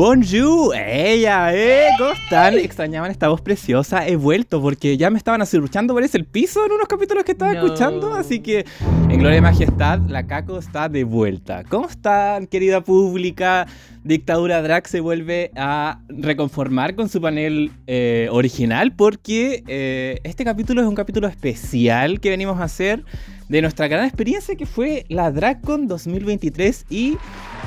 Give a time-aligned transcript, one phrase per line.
[0.00, 2.54] Bonjour, ella, eh, ¿cómo están?
[2.54, 6.64] Extrañaban esta voz preciosa, he vuelto porque ya me estaban asirruchando por ese el piso
[6.64, 8.64] en unos capítulos que estaba escuchando, así que
[9.10, 11.64] en Gloria y Majestad, la Caco está de vuelta.
[11.68, 13.66] ¿Cómo están, querida pública?
[14.02, 20.80] Dictadura Drag se vuelve a reconformar con su panel eh, original porque eh, este capítulo
[20.80, 23.04] es un capítulo especial que venimos a hacer
[23.50, 27.18] de nuestra gran experiencia que fue la DragCon 2023 y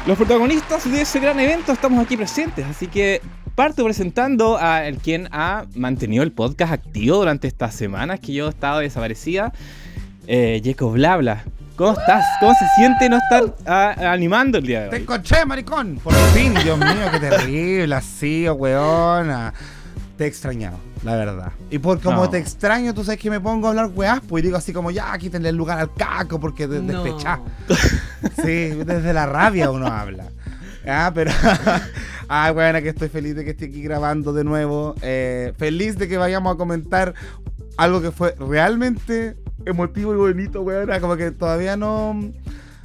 [0.05, 3.21] los protagonistas de ese gran evento estamos aquí presentes, así que
[3.55, 8.47] parto presentando a el quien ha mantenido el podcast activo durante estas semanas que yo
[8.47, 9.53] he estado desaparecida,
[10.27, 11.43] eh, Blabla.
[11.75, 12.23] ¿Cómo estás?
[12.39, 14.91] ¿Cómo se siente no estar ah, animando el día de hoy?
[14.91, 15.95] Te encontré, maricón.
[16.03, 19.53] Por fin, Dios mío, qué terrible, así, oh, weona.
[20.15, 21.51] Te he extrañado, la verdad.
[21.69, 22.29] Y por como No.
[22.29, 24.91] te extraño, tú sabes que me pongo a hablar weás, pues y digo así como,
[24.91, 27.03] ya, quítenle el lugar al caco, porque de, No.
[27.03, 27.39] despechá.
[28.37, 30.25] Sí, desde la rabia uno habla.
[30.87, 31.31] Ah, pero.
[32.29, 34.95] ah, bueno, que estoy feliz de que esté aquí grabando de nuevo.
[35.01, 37.13] Eh, feliz de que vayamos a comentar
[37.77, 40.91] algo que fue realmente emotivo y bonito, weón.
[40.91, 42.19] Ah, Como que todavía no.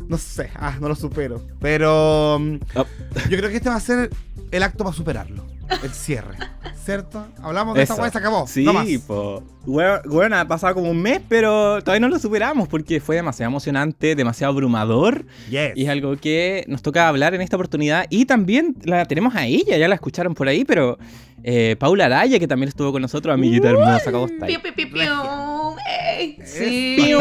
[0.08, 1.42] No sé, ah, no lo supero.
[1.60, 2.36] Pero.
[2.36, 2.86] Oh.
[3.28, 4.10] Yo creo que este va a ser
[4.52, 5.44] el acto para superarlo.
[5.82, 6.36] El cierre.
[6.84, 7.26] ¿Cierto?
[7.42, 8.02] Hablamos de esta Eso.
[8.02, 8.46] weá y se acabó.
[8.46, 8.86] Sí, no más.
[9.06, 9.42] po.
[9.66, 13.50] Bueno, bueno, ha pasado como un mes, pero todavía no lo superamos porque fue demasiado
[13.50, 15.26] emocionante, demasiado abrumador.
[15.50, 15.72] Yes.
[15.74, 18.06] Y es algo que nos toca hablar en esta oportunidad.
[18.08, 20.98] Y también la tenemos a ella, ya la escucharon por ahí, pero
[21.44, 24.46] eh, Paula Araya, que también estuvo con nosotros, amiguita hermosa, ¿cómo está?
[24.46, 25.12] Piu, piu, piu, piu.
[26.18, 27.18] Ey, Sí, Piu.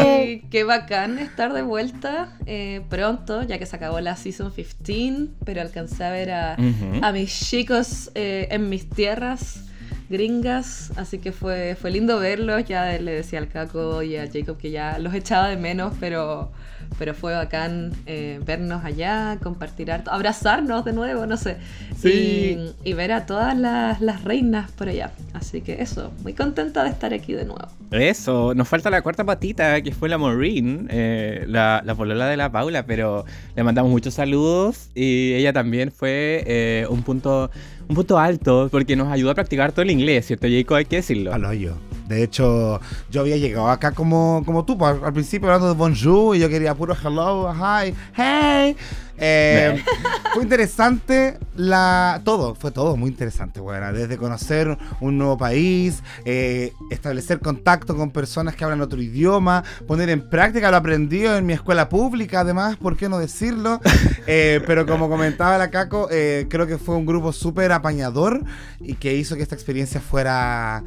[0.50, 5.60] qué bacán estar de vuelta eh, pronto, ya que se acabó la Season 15, pero
[5.60, 9.64] alcancé a ver a mis chicos eh, en mis tierras
[10.10, 14.56] gringas, así que fue, fue lindo verlos, ya le decía al Caco y a Jacob
[14.58, 16.50] que ya los echaba de menos, pero,
[16.98, 21.56] pero fue bacán eh, vernos allá, compartir harto, abrazarnos de nuevo, no sé,
[21.96, 22.58] Sí.
[22.84, 26.84] y, y ver a todas las, las reinas por allá, así que eso, muy contenta
[26.84, 27.66] de estar aquí de nuevo.
[27.90, 32.36] Eso, nos falta la cuarta patita, que fue la Maureen, eh, la, la polola de
[32.36, 33.24] la Paula, pero
[33.56, 37.50] le mandamos muchos saludos y ella también fue eh, un punto
[37.88, 40.76] un punto alto porque nos ayudó a practicar todo el inglés, ¿cierto, Jacob?
[40.76, 41.32] Hay que decirlo.
[41.32, 41.74] Al hoyo.
[42.06, 45.74] De hecho, yo había llegado acá como, como tú, pues, al, al principio hablando de
[45.74, 48.76] bonjour y yo quería puro hello, hi, hey.
[49.18, 49.82] Eh,
[50.34, 56.72] fue interesante la todo, fue todo muy interesante, bueno, desde conocer un nuevo país, eh,
[56.90, 61.52] establecer contacto con personas que hablan otro idioma, poner en práctica lo aprendido en mi
[61.52, 63.80] escuela pública, además, ¿por qué no decirlo?
[64.30, 68.44] Eh, pero como comentaba la Caco, creo que fue un grupo súper apañador
[68.78, 70.84] y que hizo que esta experiencia fuera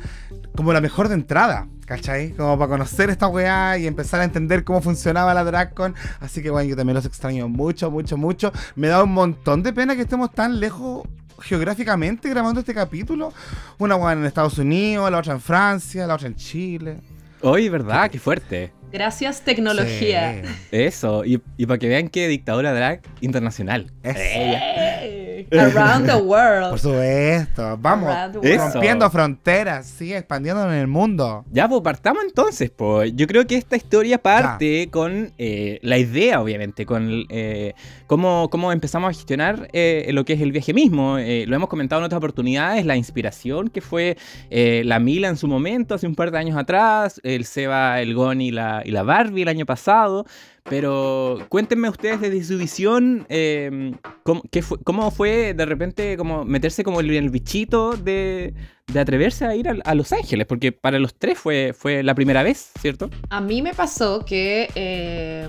[0.55, 2.29] como la mejor de entrada, ¿cachai?
[2.29, 5.93] Como para conocer esta weá y empezar a entender cómo funcionaba la DragCon.
[6.21, 8.53] Así que bueno, yo también los extraño mucho, mucho, mucho.
[8.75, 11.05] Me da un montón de pena que estemos tan lejos
[11.41, 13.33] geográficamente grabando este capítulo.
[13.77, 16.97] Una weá en Estados Unidos, la otra en Francia, la otra en Chile.
[17.41, 18.09] Oye, ¿verdad?
[18.09, 18.71] Qué fuerte.
[18.93, 20.43] Gracias tecnología.
[20.43, 20.49] Sí.
[20.71, 23.91] Eso, y, y para que vean que dictadura drag internacional.
[24.01, 25.30] Eso.
[25.51, 26.77] Around the Por world.
[26.77, 28.61] supuesto, vamos Around the Eso.
[28.63, 28.73] world.
[28.73, 31.45] rompiendo fronteras, sí, expandiéndonos en el mundo.
[31.51, 33.11] Ya, pues partamos entonces, pues.
[33.15, 37.73] Yo creo que esta historia parte con eh, la idea, obviamente, con eh,
[38.07, 41.17] cómo, cómo empezamos a gestionar eh, lo que es el viaje mismo.
[41.17, 44.17] Eh, lo hemos comentado en otras oportunidades, la inspiración que fue
[44.49, 48.13] eh, la Mila en su momento, hace un par de años atrás, el Seba, el
[48.13, 50.25] Gon y la, y la Barbie el año pasado.
[50.63, 57.09] Pero cuéntenme ustedes desde su visión, eh, ¿cómo, fue, de repente como meterse como el,
[57.11, 58.53] el bichito de,
[58.95, 63.09] atreverse a ir a, Los Ángeles, porque para los tres fue, la primera vez, ¿cierto?
[63.29, 65.47] A mí me pasó que eh,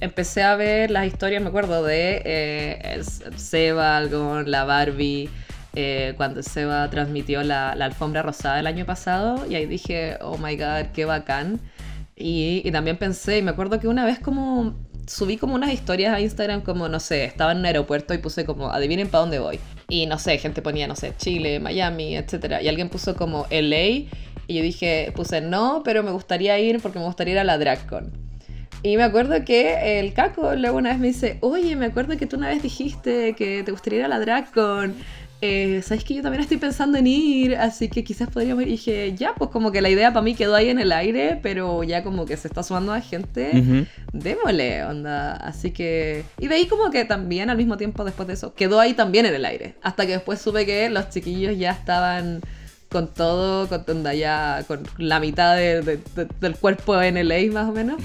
[0.00, 3.02] empecé a ver las historias, me acuerdo, de eh,
[3.36, 5.28] Seba, Algon, la Barbie,
[5.74, 10.56] eh, cuando Seba transmitió la alfombra rosada el año pasado, y ahí dije, oh my
[10.56, 11.60] god, qué bacán.
[12.16, 14.74] Y, también pensé, y me acuerdo que una vez como
[15.06, 18.46] subí como unas historias a Instagram como, no sé, estaba en un aeropuerto y puse
[18.46, 19.58] como, adivinen para dónde voy.
[19.88, 22.62] Y no sé, gente ponía, no sé, Chile, Miami, etcétera.
[22.62, 24.08] Y alguien puso como LA
[24.46, 27.58] y yo dije, puse no, pero me gustaría ir porque me gustaría ir a la
[27.58, 28.12] DragCon.
[28.82, 32.26] Y me acuerdo que el Caco luego una vez me dice, oye, me acuerdo que
[32.26, 34.94] tú una vez dijiste que te gustaría ir a la DragCon.
[35.40, 37.56] Eh, ¿sabes que yo también estoy pensando en ir?
[37.56, 38.68] Así que quizás podríamos ir.
[38.68, 41.38] Y dije, ya, pues como que la idea para mí quedó ahí en el aire,
[41.42, 43.86] pero ya como que se está sumando a gente, Ujú.
[44.12, 45.34] démosle, onda.
[45.34, 46.24] Así que...
[46.38, 49.26] Y de ahí como que también al mismo tiempo después de eso, quedó ahí también
[49.26, 49.74] en el aire.
[49.82, 52.40] Hasta que después supe que los chiquillos ya estaban
[52.88, 57.26] con todo, con onda ya con la mitad de- de- de- del cuerpo en el
[57.28, 58.00] LA más o menos.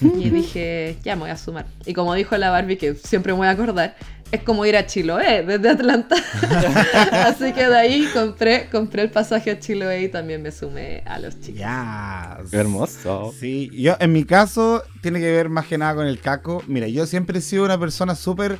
[0.02, 1.64] Y dije, ya me voy a sumar.
[1.86, 3.96] Y como dijo la Barbie, que siempre me voy a acordar,
[4.32, 6.16] es como ir a Chiloé desde Atlanta.
[7.12, 11.18] Así que de ahí compré, compré el pasaje a Chiloé y también me sumé a
[11.18, 11.60] los chicos.
[11.60, 12.50] Yes.
[12.50, 13.34] Qué hermoso.
[13.38, 16.62] Sí, yo en mi caso tiene que ver más que nada con el caco.
[16.66, 18.58] Mira, yo siempre he sido una persona súper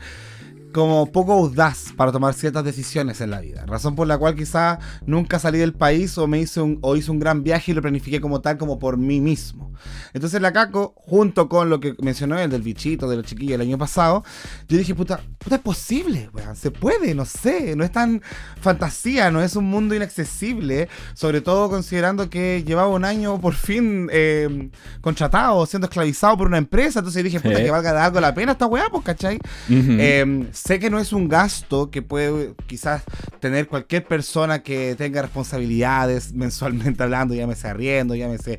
[0.73, 3.65] como poco audaz para tomar ciertas decisiones en la vida.
[3.67, 7.11] Razón por la cual quizás nunca salí del país o me hice un, o hice
[7.11, 9.73] un gran viaje y lo planifiqué como tal, como por mí mismo.
[10.13, 13.61] Entonces la caco, junto con lo que mencionó el del bichito, de los chiquillos el
[13.63, 14.23] año pasado,
[14.69, 18.21] yo dije, puta, puta es posible, weón, se puede, no sé, no es tan
[18.61, 24.09] fantasía, no es un mundo inaccesible, sobre todo considerando que llevaba un año por fin
[24.13, 24.71] eh,
[25.01, 27.63] contratado, siendo esclavizado por una empresa, entonces dije, puta, Sí.
[27.65, 29.37] que valga de algo la pena esta weá, pues, ¿cachai?
[29.37, 29.97] Ujú.
[29.99, 33.03] Eh, sé que no es un gasto que puede quizás
[33.41, 38.59] tener cualquier persona que tenga responsabilidades mensualmente hablando, llámese arriendo, llámese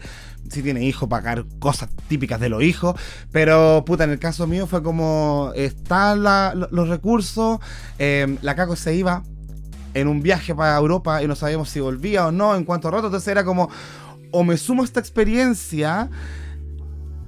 [0.49, 2.99] si tiene hijos, pagar cosas típicas de los hijos.
[3.31, 7.59] Pero, puta, en el caso mío fue como, están los recursos,
[7.99, 9.23] eh, la Caco se iba
[9.93, 13.07] en un viaje para Europa y no sabíamos si volvía o no, en cuanto rato.
[13.07, 13.69] Entonces era como,
[14.31, 16.09] o me sumo a esta experiencia,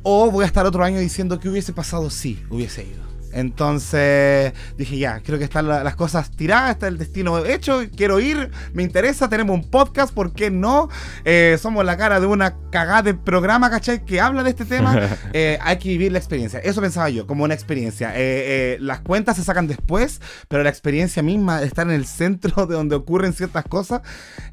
[0.03, 3.08] o voy a estar otro año diciendo que hubiese pasado si hubiese ido.
[3.33, 8.19] Entonces dije, ya, creo que están la- las cosas tiradas, está el destino hecho, quiero
[8.19, 10.89] ir, me interesa, tenemos un podcast, ¿por qué no?
[11.25, 14.03] Eh, somos la cara de una cagada de programa, ¿cachai?
[14.05, 14.99] Que habla de este tema.
[15.33, 16.59] Eh, hay que vivir la experiencia.
[16.59, 18.11] Eso pensaba yo, como una experiencia.
[18.15, 22.75] Eh, las cuentas se sacan después, pero la experiencia misma estar en el centro de
[22.75, 24.01] donde ocurren ciertas cosas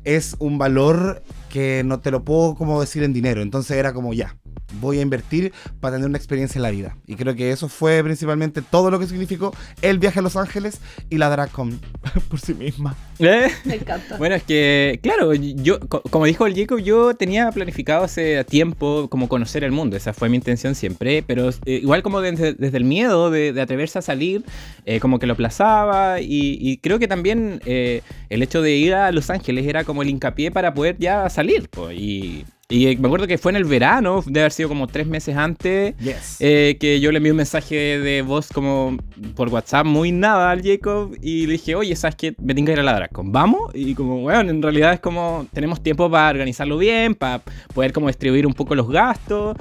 [0.04, 3.40] es un valor que no te lo puedo como decir en dinero.
[3.42, 4.36] Entonces era como ya,
[4.80, 6.96] voy a invertir para tener una experiencia en la vida.
[7.06, 10.80] Y creo que eso fue principalmente todo lo que significó el viaje a Los Ángeles
[11.10, 11.80] y la DragCon
[12.28, 12.96] por sí misma.
[13.18, 13.48] ¿Eh?
[13.64, 14.16] Me encanta.
[14.18, 19.08] Bueno, es que, claro, yo, co- como dijo el Jacob, yo tenía planificado hace tiempo
[19.08, 22.76] como conocer el mundo, esa fue mi intención siempre, pero eh, igual como desde, desde
[22.76, 24.44] el miedo de, de atreverse a salir,
[24.84, 28.94] eh, como que lo aplazaba y, y creo que también eh, el hecho de ir
[28.94, 32.96] a Los Ángeles era como el hincapié para poder ya salir, po, y, y eh,
[32.98, 36.36] me acuerdo que fue en el verano, debe haber sido como tres meses antes, Yes.
[36.40, 38.96] eh, que yo le envié un mensaje de voz como
[39.36, 42.34] por WhatsApp muy nada al Jacob y le dije, oye, ¿sabes qué?
[42.42, 43.70] Me tengo que ir a la Dracon, ¿vamos?
[43.74, 47.40] Y como, bueno, en realidad es como, tenemos tiempo para organizarlo bien, para
[47.72, 49.56] poder como distribuir un poco los gastos.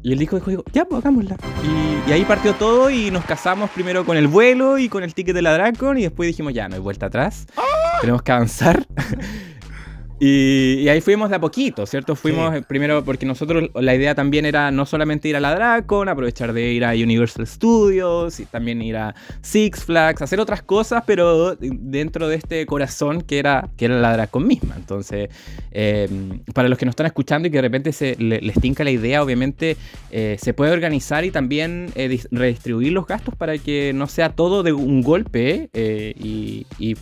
[0.00, 1.36] Y él dijo, dijo, dijo, ya, pues hagámosla.
[2.06, 5.12] Y, y ahí partió todo y nos casamos primero con el vuelo y con el
[5.12, 7.46] ticket de la Dracon y después dijimos, ya, no hay vuelta atrás,
[8.00, 8.86] tenemos que avanzar.
[10.20, 12.16] Y, y ahí fuimos de a poquito, ¿cierto?
[12.16, 12.62] Fuimos Sí.
[12.66, 16.72] primero porque nosotros la idea también era no solamente ir a la Dracon, aprovechar de
[16.72, 22.26] ir a Universal Studios y también ir a Six Flags, hacer otras cosas, pero dentro
[22.28, 24.74] de este corazón que era, que era la Dracon misma.
[24.76, 25.28] Entonces,
[25.70, 26.08] eh,
[26.52, 28.90] para los que nos están escuchando y que de repente se, le- les tinca la
[28.90, 29.76] idea, obviamente
[30.10, 34.30] eh, se puede organizar y también eh, dis- redistribuir los gastos para que no sea
[34.30, 36.96] todo de un golpe eh, y, y-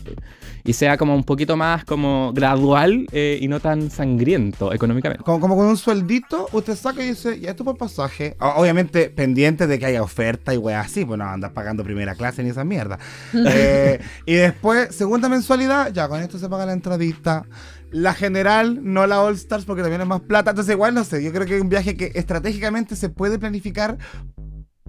[0.67, 5.25] y sea como un poquito más como gradual eh, y no tan sangriento económicamente.
[5.25, 8.37] Como, como con un sueldito, usted saca y dice, ya esto por pasaje.
[8.41, 12.15] O- Obviamente pendiente de que haya oferta y weas así, pues no andas pagando primera
[12.15, 12.99] clase ni esa mierda.
[13.49, 17.45] Eh, y después, segunda mensualidad, ya con esto se paga la entradita.
[17.93, 20.51] La general, no la All Stars, porque también es más plata.
[20.51, 23.97] Entonces, igual no sé, yo creo que es un viaje que estratégicamente se puede planificar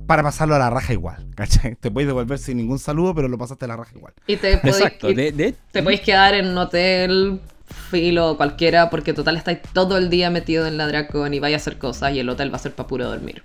[0.08, 1.28] para pasarlo a la raja igual.
[1.36, 1.76] ¿Cachai?
[1.76, 4.14] Te puedes devolver sin ningún saludo, pero lo pasaste a la raja igual.
[4.26, 5.10] Y te podéis, Exacto.
[5.12, 9.98] y De, de- te podéis quedar en un hotel, filo cualquiera, porque total estáis todo
[9.98, 12.58] el día metido en la Dracon y vais a hacer cosas y el hotel va
[12.58, 13.44] a ser para puro dormir.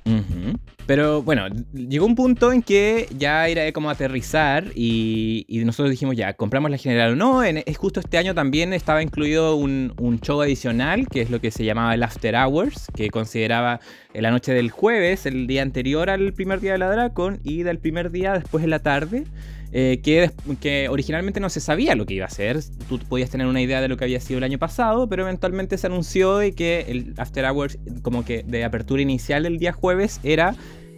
[0.86, 6.34] Pero bueno, llegó un punto en que ya era como aterrizar y, nosotros dijimos ya,
[6.34, 7.44] compramos la general o no.
[7.44, 11.40] En, es justo este año también estaba incluido un, un show adicional, que es lo
[11.40, 13.80] que se llamaba el After Hours, que consideraba
[14.12, 17.78] la noche del jueves, el día anterior al primer día de la Dracon, y del
[17.78, 19.24] primer día después en la tarde.
[19.72, 22.60] Eh, que, originalmente no se sabía lo que iba a ser.
[22.88, 25.78] Tú podías tener una idea de lo que había sido el año pasado, pero eventualmente
[25.78, 30.20] se anunció y que el After Hours, como que de apertura inicial el día jueves,
[30.22, 30.54] era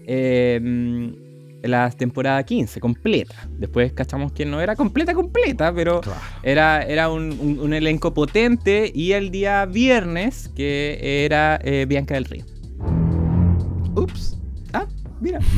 [0.07, 0.61] eh,
[1.63, 3.49] la temporada 15, completa.
[3.59, 6.21] Después cachamos que no era completa, completa, pero Claro.
[6.43, 8.91] era, era un, un- un elenco potente.
[8.95, 12.45] Y el día viernes, que era eh, Bianca del Río.
[13.97, 14.37] Ups.
[15.25, 15.39] Mira.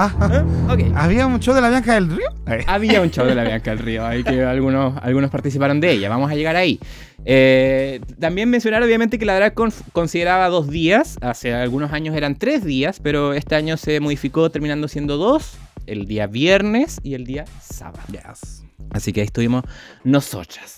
[0.00, 0.80] Ah, Ok.
[0.94, 2.28] ¿Había un show de la Bianca del Río?
[2.46, 5.90] Eh, Había un show de la Bianca del Río, ahí que algunos, algunos participaron de
[5.90, 6.08] ella.
[6.08, 6.78] Vamos a llegar ahí.
[7.24, 12.36] Eh, también mencionar obviamente que la Drag Con consideraba dos días, hace algunos años eran
[12.36, 15.56] tres días, pero este año se modificó terminando siendo dos,
[15.86, 18.04] el día viernes y el día sábado.
[18.12, 18.62] Yes.
[18.90, 19.64] Así que ahí estuvimos
[20.04, 20.77] nosotras.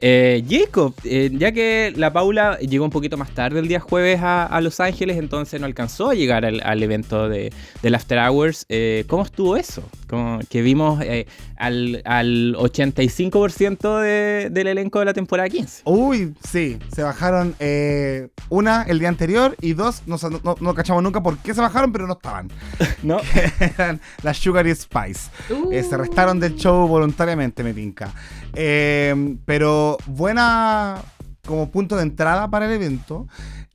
[0.00, 4.20] Eh, Jacob, eh, ya que la Paula llegó un poquito más tarde el día jueves
[4.22, 8.66] a, Los Ángeles, entonces no alcanzó a llegar al, al evento de, del After Hours,
[8.68, 9.82] eh, ¿cómo estuvo eso?
[10.08, 15.82] Como que vimos eh, al, al 85% de- del elenco de la temporada 15.
[15.84, 21.02] Uy, sí, se bajaron eh, una el día anterior y dos, no, no, no cachamos
[21.02, 22.48] nunca por qué se bajaron, pero no estaban.
[23.02, 23.18] ¿No?
[23.60, 25.30] Eran las Sugar y Spice.
[25.50, 25.72] Uh.
[25.72, 28.12] Eh, se restaron del show voluntariamente, me tinca.
[28.54, 31.02] Eh, pero buena
[31.46, 33.26] como punto de entrada para el evento.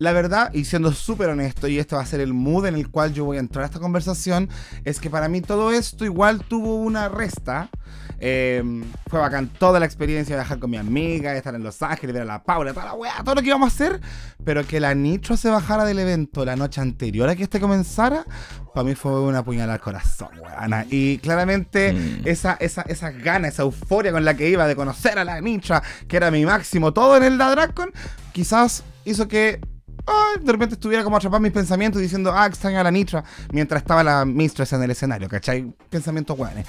[0.01, 2.89] La verdad, y siendo súper honesto, y este va a ser el mood en el
[2.89, 4.49] cual yo voy a entrar a esta conversación,
[4.83, 7.69] es que para mí todo esto igual tuvo una resta.
[8.19, 8.63] Eh,
[9.11, 12.13] fue bacán toda la experiencia de viajar con mi amiga, de estar en Los Ángeles,
[12.15, 14.01] ver a la Paula, toda la weá, todo lo que íbamos a hacer.
[14.43, 18.25] Pero que la Nitro se bajara del evento la noche anterior a que este comenzara,
[18.73, 20.83] para mí fue una puñalada al corazón, weana.
[20.89, 22.27] Y claramente Mm.
[22.27, 25.83] esa, esa, esa gana, esa euforia con la que iba de conocer a la Nitra,
[26.07, 27.91] que era mi máximo todo en el da Dragcon,
[28.33, 29.61] quizás hizo que
[30.05, 33.23] ay, de repente estuviera como atrapado en mis pensamientos diciendo, ah, extraño a la Nitra,
[33.51, 35.73] mientras estaba la Mistress en el escenario, ¿cachai?
[35.89, 36.65] Pensamientos guanes.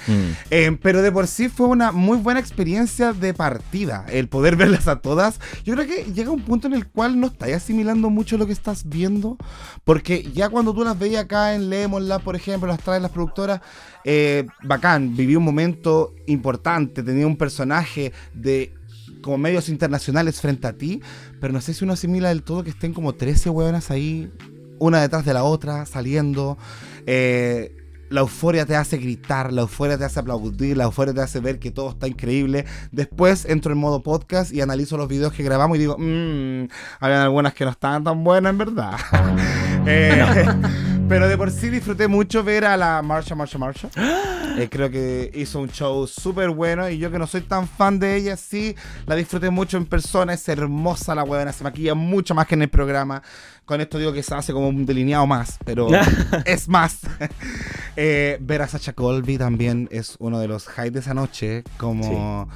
[0.49, 4.87] Eh, pero de por sí fue una muy buena experiencia de partida, el poder verlas
[4.87, 5.39] a todas.
[5.63, 8.53] Yo creo que llega un punto en el cual no estás asimilando mucho lo que
[8.53, 9.37] estás viendo,
[9.83, 13.11] porque ya cuando tú las veías acá en Lemon Lab, por ejemplo, las traen las
[13.11, 13.61] productoras,
[14.03, 18.73] eh, bacán, viví un momento importante, tenía un personaje de
[19.23, 21.01] como medios internacionales frente a ti,
[21.41, 24.31] pero no sé si uno asimila del todo que estén como 13 hueonas ahí,
[24.77, 26.57] una detrás de la otra, saliendo.
[27.07, 27.75] Eh,
[28.09, 31.57] la euforia te hace gritar, la euforia te hace aplaudir, la euforia te hace ver
[31.57, 32.65] que todo está increíble.
[32.91, 36.67] Después entro en modo podcast y analizo los videos que grabamos y digo, mmm,
[36.99, 38.97] habían algunas que no estaban tan buenas en verdad.
[39.85, 40.45] Eh,
[41.13, 43.89] pero de por sí disfruté mucho ver a la Marsha, Marsha, Marsha.
[44.55, 47.97] Eh, creo que hizo un show súper bueno y yo que no soy tan fan
[47.97, 48.75] de ella, sí,
[49.07, 50.33] la disfruté mucho en persona.
[50.33, 53.23] Es hermosa la huevona, se maquilla mucho más que en el programa.
[53.65, 55.87] Con esto digo que se hace como un delineado más, pero
[56.45, 56.99] es más.
[57.95, 61.63] Eh, ver a Sacha Colby también es uno de los highs de esa noche.
[61.77, 62.49] Como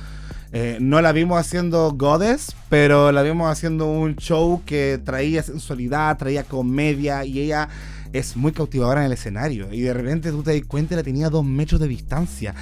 [0.52, 6.18] eh, no la vimos haciendo Goddess, pero la vimos haciendo un show que traía sensualidad,
[6.18, 7.70] traía comedia y ella
[8.14, 9.72] es muy cautivadora en el escenario.
[9.74, 12.54] Y de repente tú te das cuenta y la tenía a dos metros de distancia.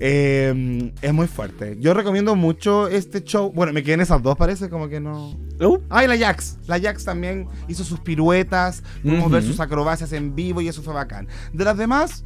[0.00, 1.76] Eh, es muy fuerte.
[1.80, 3.52] Yo recomiendo mucho este show.
[3.52, 5.30] Bueno, me quedé en esas dos, parece como que no.
[5.60, 6.58] Uh, Ah, y la Jax.
[6.66, 8.82] La Jax también hizo sus piruetas.
[9.02, 9.52] Pudimos ver Ujú.
[9.52, 11.28] sus acrobacias en vivo y eso fue bacán.
[11.52, 12.24] De las demás,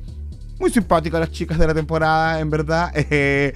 [0.58, 2.90] muy simpáticas las chicas de la temporada, en verdad.
[3.10, 3.52] Eh,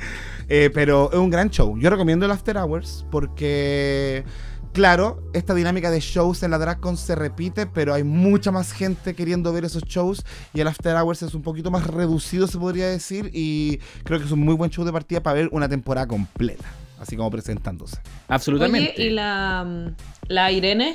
[0.48, 1.78] eh, pero es un gran show.
[1.78, 4.24] Yo recomiendo el After Hours porque,
[4.72, 9.14] claro, esta dinámica de shows en la DragCon se repite, pero hay mucha más gente
[9.14, 10.24] queriendo ver esos shows
[10.54, 13.30] y el After Hours es un poquito más reducido, se podría decir.
[13.32, 16.64] Y creo que es un muy buen show de partida para ver una temporada completa,
[17.00, 17.98] así como presentándose.
[18.28, 18.94] absolutamente.
[18.96, 19.92] Oye, y la,
[20.28, 20.94] la Irene,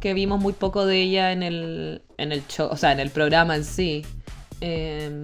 [0.00, 3.10] que vimos muy poco de ella en el, en el show, o sea, en el
[3.10, 4.04] programa en sí.
[4.60, 5.22] em,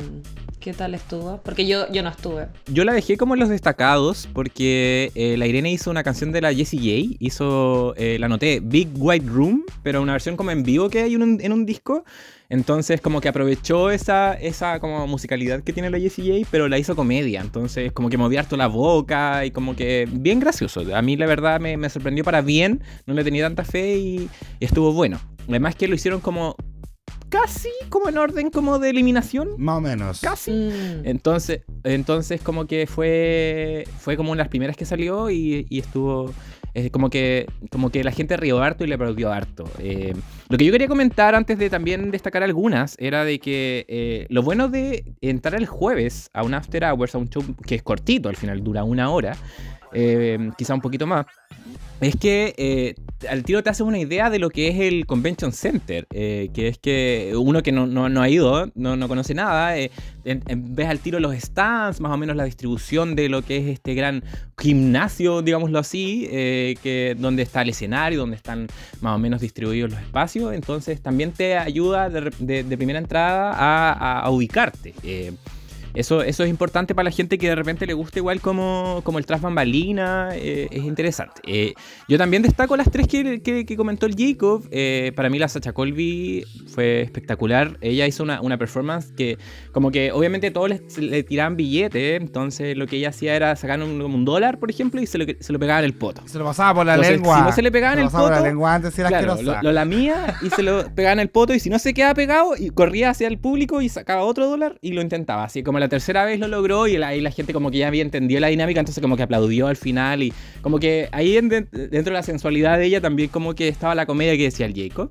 [0.66, 1.40] ¿Qué tal estuvo?
[1.44, 2.48] Porque yo, yo no estuve.
[2.66, 6.40] Yo la dejé como en los destacados porque eh, la Irene hizo una canción de
[6.40, 7.16] la Jessie J.
[7.20, 11.14] Hizo, eh, la noté, Big White Room, pero una versión como en vivo que hay
[11.14, 12.04] en un, disco.
[12.48, 16.78] Entonces como que aprovechó esa, esa como musicalidad que tiene la Jessie J, pero la
[16.78, 17.42] hizo comedia.
[17.42, 20.82] Entonces como que movía harto la boca y como que bien gracioso.
[20.96, 24.28] A mí la verdad me, me sorprendió para bien, no le tenía tanta fe y
[24.58, 25.20] estuvo bueno.
[25.48, 26.56] Además que lo hicieron como
[27.28, 29.50] casi como en orden como de eliminación.
[29.58, 30.20] Más o menos.
[30.20, 30.50] Casi.
[30.50, 31.06] Mm.
[31.06, 35.78] Entonces, entonces como que fue fue como una de las primeras que salió y, y
[35.78, 36.32] estuvo
[36.78, 39.64] eh, como que como que la gente rió harto y le aplaudió harto.
[39.78, 40.14] Eh,
[40.50, 44.42] lo que yo quería comentar antes de también destacar algunas era de que eh, lo
[44.42, 48.28] bueno de entrar el jueves a un after hours, a un show que es cortito,
[48.28, 49.34] al final dura una hora,
[49.96, 51.24] eh, quizá un poquito más,
[52.00, 52.94] es que eh,
[53.30, 56.68] al tiro te hace una idea de lo que es el Convention Center, eh, que
[56.68, 59.74] es que uno que no, no- ha ido, no, no conoce nada,
[60.24, 63.94] ves al tiro los stands, más o menos la distribución de lo que es este
[63.94, 64.22] gran
[64.60, 66.26] gimnasio, digámoslo así,
[66.82, 68.66] que, donde está el escenario, donde están
[69.00, 74.30] más o menos distribuidos los espacios, entonces también te ayuda de, primera entrada a- a
[74.30, 74.92] ubicarte.
[75.96, 79.18] Eso, eso es importante para la gente que de repente le gusta igual como, como
[79.18, 81.40] el tras bambalina, eh, es interesante.
[81.46, 81.72] Eh,
[82.06, 84.68] yo también destaco las tres que, que, comentó el Jacob.
[84.70, 87.78] Eh, para mí la Sacha Colby fue espectacular.
[87.80, 89.38] Ella hizo una, una performance que
[89.72, 94.00] como que obviamente todos le, tiraban billetes, entonces lo que ella hacía era sacar un,
[94.02, 96.22] un dólar, por ejemplo, y se lo, se lo pegaba en el poto.
[96.26, 97.38] Se lo pasaba por la lengua.
[97.38, 99.72] Si no se le pegaba en el poto, la lengua antes era claro, lo, lo
[99.72, 102.70] lamía y se lo pegaba en el poto y si no se quedaba pegado, y
[102.70, 105.44] corría hacia el público y sacaba otro dólar y lo intentaba.
[105.44, 108.02] Así como la tercera vez lo logró y ahí la gente como que ya había
[108.02, 112.10] entendido la dinámica, entonces como que aplaudió al final y como que ahí dentro de
[112.10, 115.10] la sensualidad de ella también como que estaba la comedia que decía el Jacob.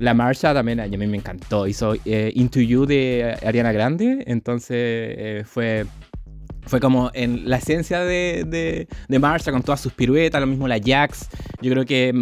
[0.00, 1.66] La marcha también a mí me encantó.
[1.66, 4.24] Hizo eh, Into You de Ariana Grande.
[4.26, 5.84] Entonces eh, fue,
[6.62, 10.40] fue como en la esencia de, de, de, marcha con todas sus piruetas.
[10.40, 11.28] Lo mismo la Jax.
[11.60, 12.14] Yo creo que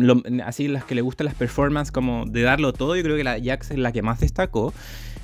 [0.44, 2.96] así las que le gustan las performances como de darlo todo.
[2.96, 4.74] Yo creo que la Jax es la que más destacó.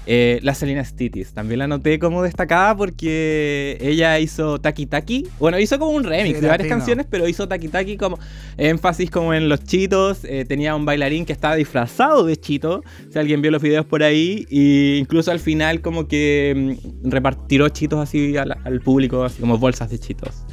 [0.06, 5.26] Eh, la Selena Stitis, también la noté como destacada porque ella hizo Taki Taki.
[5.38, 8.18] Bueno, hizo como un remix de varias canciones, pero hizo Taki Taki como
[8.58, 10.24] énfasis como en los chitos.
[10.24, 12.82] Eh, tenía un bailarín que estaba disfrazado de chito.
[13.10, 14.46] Si alguien vio los videos por ahí.
[14.50, 19.56] Y incluso al final como que mm, repartió chitos así al, al, público, así como
[19.56, 20.44] bolsas de chitos.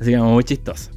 [0.00, 0.90] Así como muy chistoso.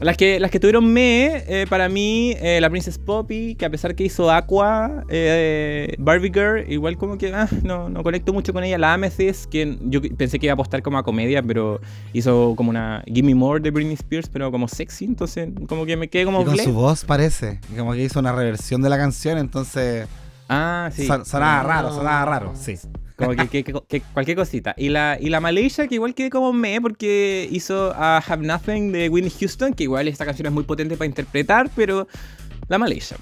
[0.00, 3.70] Las que, las que tuvieron me, eh, para mí, eh, la Princess Poppy, que a
[3.70, 8.52] pesar que hizo Aqua, eh, Barbie Girl, igual como que ah, no, no conecto mucho
[8.52, 8.78] con ella.
[8.78, 11.80] La Amethyst, que yo pensé que iba a apostar como a comedia, pero
[12.12, 16.08] hizo como una Gimme More de Britney Spears, pero como sexy, entonces como que me
[16.08, 16.42] quedé como...
[16.42, 20.06] Y con su voz parece, como que hizo una reversión de la canción, entonces...
[20.48, 21.06] Ah, sí.
[21.06, 22.76] sonaba raro, sonaba raro, sí.
[23.18, 24.74] Como que, cualquier cosita.
[24.78, 28.92] Y la, y la Malaysia, que igual quedé como me, porque hizo a Have Nothing
[28.92, 32.06] de Whitney Houston, que igual esta canción es muy potente para interpretar, pero
[32.68, 33.16] la Malaysia.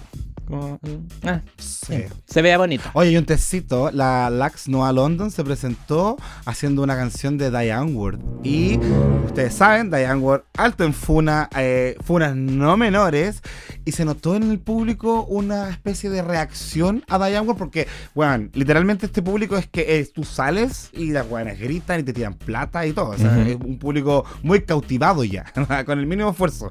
[0.47, 2.85] Como, mm, ah, Se vea bonito.
[2.93, 3.91] Oye, y un tecito.
[3.91, 8.21] La Lax Noah London se presentó haciendo una canción de Diane Ward.
[8.45, 8.79] Y
[9.25, 13.43] ustedes saben, Diane Ward alto en funa, eh, funas no menores.
[13.85, 17.59] Y se notó en el público una especie de reacción a Diane Ward.
[17.59, 22.03] Porque, bueno, literalmente este público es que eh, tú sales y las weones gritan y
[22.05, 23.11] te tiran plata y todo.
[23.11, 25.45] O sea, es un público muy cautivado ya,
[25.87, 26.71] con el mínimo esfuerzo.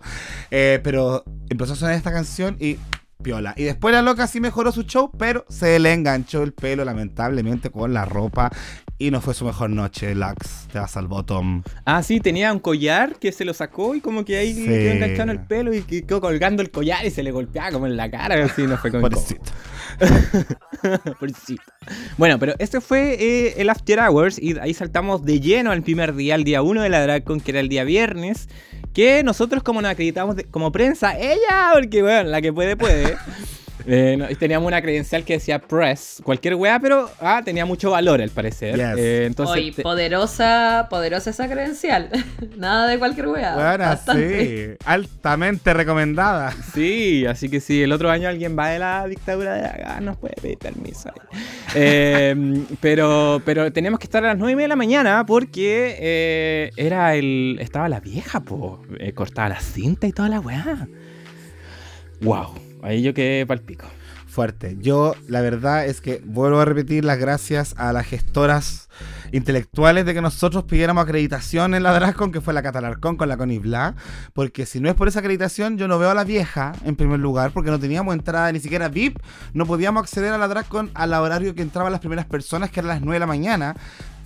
[0.50, 2.78] Eh, pero empezó a sonar esta canción y
[3.26, 3.56] piola.
[3.58, 7.72] Y después la loca sí mejoró su show, pero se le enganchó el pelo lamentablemente
[7.72, 8.52] con la ropa
[9.00, 10.68] y no fue su mejor noche, Lux.
[10.72, 11.64] Te vas al bottom.
[11.86, 14.66] Ah, sí, tenía un collar que se lo sacó y como que ahí sí.
[14.66, 17.98] quedó enganchado el pelo y quedó colgando el collar y se le golpeaba como en
[17.98, 18.46] la cara.
[18.46, 19.52] Así no fue como Pobrecito.
[21.20, 21.64] Pobrecito.
[22.18, 26.14] Bueno, pero este fue eh, el After Hours y ahí saltamos de lleno al primer
[26.14, 28.50] día, el día 1 de la Dracon, que era el día viernes.
[28.96, 33.18] Que nosotros, como nos acreditamos como prensa, ella, porque bueno, la que puede, puede.
[33.88, 38.30] Eh, teníamos una credencial que decía press, cualquier weá, pero ah, tenía mucho valor al
[38.30, 38.80] parecer.
[38.98, 42.10] Eh, entonces, poderosa, poderosa esa credencial.
[42.58, 43.56] Nada de cualquier weá.
[43.56, 46.54] Bueno, sí, altamente recomendada.
[46.74, 50.18] Sí, así que si el otro año alguien va de la dictadura de acá, nos
[50.18, 51.12] puede pedir permiso.
[51.78, 57.16] Em, pero, pero teníamos que estar a las 9 de la mañana porque eh, era
[57.16, 57.58] el.
[57.60, 58.82] Estaba la vieja, po.
[59.14, 60.88] cortaba la cinta y toda la weá.
[62.22, 62.65] Wow.
[62.86, 63.88] Ahí yo quedé palpico.
[64.28, 64.78] Fuerte.
[64.80, 68.90] Yo, la verdad es que vuelvo a repetir las gracias a las gestoras
[69.32, 73.38] intelectuales de que nosotros pidiéramos acreditación en la Drascon, que fue la Catalarcon con la
[73.38, 73.96] Conibla,
[74.34, 77.20] porque si no es por esa acreditación, yo no veo a la vieja en primer
[77.20, 79.18] lugar, porque no teníamos entrada ni siquiera VIP,
[79.54, 82.90] no podíamos acceder a la Drascon al horario que entraban las primeras personas, que eran
[82.90, 83.76] las 9 de la mañana,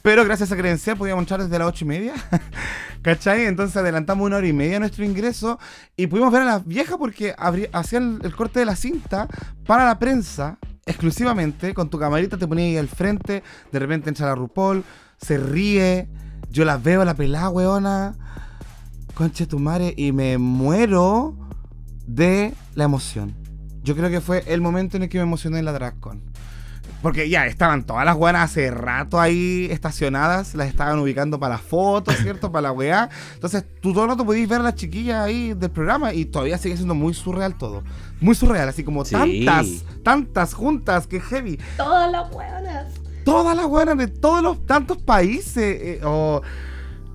[0.02, 2.14] pero gracias a credencial podíamos entrar desde las ocho y media.
[3.02, 3.46] ¿Cachai?
[3.46, 5.60] Entonces adelantamos una hora y media nuestro ingreso
[5.96, 7.36] y pudimos ver a la vieja porque
[7.72, 9.28] hacían el, corte de la cinta
[9.66, 11.74] para la prensa exclusivamente.
[11.74, 13.44] Con tu camarita te ponías ahí al frente.
[13.72, 14.84] De repente entra la RuPaul,
[15.18, 16.10] se ríe.
[16.50, 18.16] Yo la veo, la pelada, weona.
[19.14, 19.94] Conche tu madre.
[19.96, 21.36] Y me muero
[22.06, 23.36] de la emoción.
[23.84, 26.22] Yo creo que fue el momento en el que me emocioné en la DragCon.
[27.02, 31.62] Porque ya estaban todas las buenas hace rato ahí estacionadas, las estaban ubicando para las
[31.62, 32.52] fotos, ¿cierto?
[32.52, 33.10] para la weá.
[33.34, 36.58] Entonces, tú todo el rato podías ver a las chiquillas ahí del programa y todavía
[36.58, 37.84] sigue siendo muy surreal todo.
[38.20, 39.68] Muy surreal, así como tantas,
[40.04, 41.60] tantas juntas, que heavy.
[41.78, 42.94] Todas las buenas.
[43.24, 45.78] Todas las buenas de todos los tantos países.
[45.82, 46.02] Eh,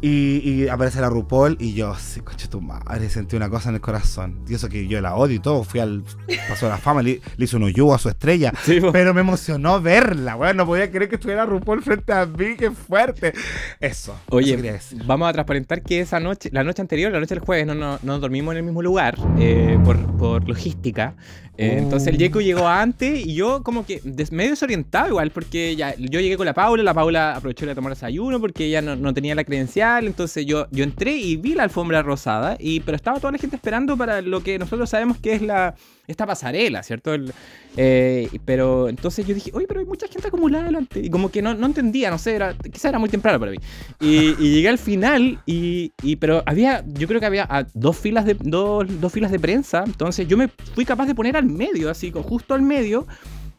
[0.07, 3.77] Y, y aparece la RuPaul y yo, sí, coche tu madre, sentí una cosa en
[3.77, 4.45] el corazón.
[4.47, 6.05] Y eso que yo la odio y todo, fui al
[6.47, 8.53] Paso de la Fama, le, le hice un yugo a su estrella.
[8.65, 10.59] Sí, pero me emocionó verla, weón.
[10.59, 13.33] No podía creer que estuviera RuPaul frente a mí, qué fuerte.
[13.81, 14.15] Eso.
[14.29, 17.75] Oye, vamos a transparentar que esa noche, la noche anterior, la noche del jueves, no,
[17.75, 21.15] no, no dormimos en el mismo lugar eh, por, por logística.
[21.57, 22.19] Eh, Entonces el Oh.
[22.19, 26.37] Yeco llegó antes y yo como que des- medio desorientado igual porque ya yo llegué
[26.37, 29.45] con la Paula, la Paula aprovechó de tomar desayuno porque ella no, no tenía la
[29.45, 33.39] credencial, entonces yo, yo entré y vi la alfombra rosada, y, pero estaba toda la
[33.39, 37.15] gente esperando para lo que nosotros sabemos que es la esta pasarela, ¿cierto?
[37.15, 37.33] El-
[37.77, 41.01] eh, pero entonces yo dije, oye, pero hay mucha gente acumulada adelante.
[41.01, 43.59] Y como que no, no entendía, no sé, era, quizá era muy temprano para mí.
[44.01, 47.97] Y, y llegué al final, y, y- pero había, yo creo que había ah, dos
[47.97, 49.83] filas, de, dos, dos filas de prensa.
[49.87, 53.07] Entonces yo me fui capaz de poner al medio, así, justo al medio.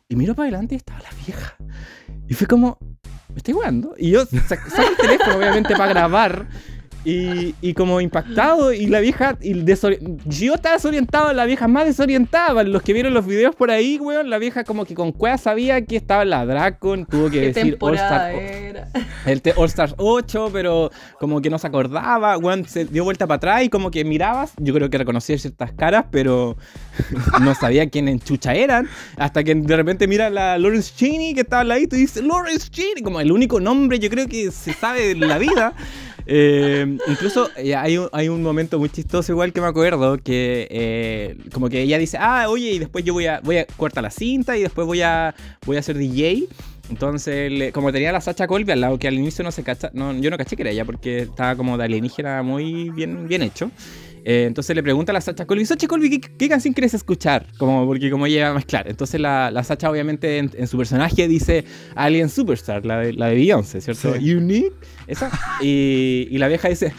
[0.07, 1.55] Y miro para adelante y estaba la vieja.
[2.29, 2.77] Y fue como,
[3.29, 3.95] ¿me estoy jugando?
[3.97, 6.47] Y yo sa- saco el teléfono, obviamente, para grabar.
[7.05, 9.63] Y, y como impactado, y la vieja, y
[10.25, 12.63] yo estaba desorientado, la vieja más desorientada.
[12.63, 15.85] Los que vieron los videos por ahí, weón, la vieja como que con cueva sabía
[15.85, 18.89] que estaba la Dracon, tuvo que ¿Qué decir All Star, era?
[19.25, 23.37] el All Stars 8, pero como que no se acordaba, weón, se dio vuelta para
[23.37, 26.57] atrás y como que mirabas, yo creo que reconocía ciertas caras, pero
[27.41, 28.87] no sabía quién en chucha eran,
[29.17, 32.69] hasta que de repente mira la Lawrence Cheney que estaba al ladito y dice, Lawrence
[32.69, 35.73] Cheney, como el único nombre yo creo que se sabe de la vida.
[36.27, 40.67] Eh, incluso eh, hay, un, hay un momento muy chistoso igual que me acuerdo que
[40.71, 44.03] eh, como que ella dice, ah, oye, y después yo voy a, voy a cortar
[44.03, 45.35] la cinta y después voy a,
[45.65, 46.45] voy a ser DJ.
[46.89, 49.89] Entonces, le- como tenía la Sacha Colby al lado, que al inicio no se cacha,
[49.93, 53.41] no, yo no caché que era ella porque estaba como de alienígena muy bien, bien
[53.41, 53.71] hecho.
[54.27, 57.45] Eh, entonces le pregunta a la Sacha Colby, Sacha Colby, ¿qué, qué canción quieres escuchar?
[57.59, 58.87] Como, porque como ella iba a mezclar.
[58.89, 63.27] Entonces la, la Sacha obviamente en, en su personaje dice Alien Superstar, la de, la
[63.27, 64.15] de Beyoncé, ¿cierto?
[64.15, 64.33] Sí.
[64.33, 64.73] Unique,
[65.05, 65.31] esa.
[65.61, 66.91] Y, y la vieja dice...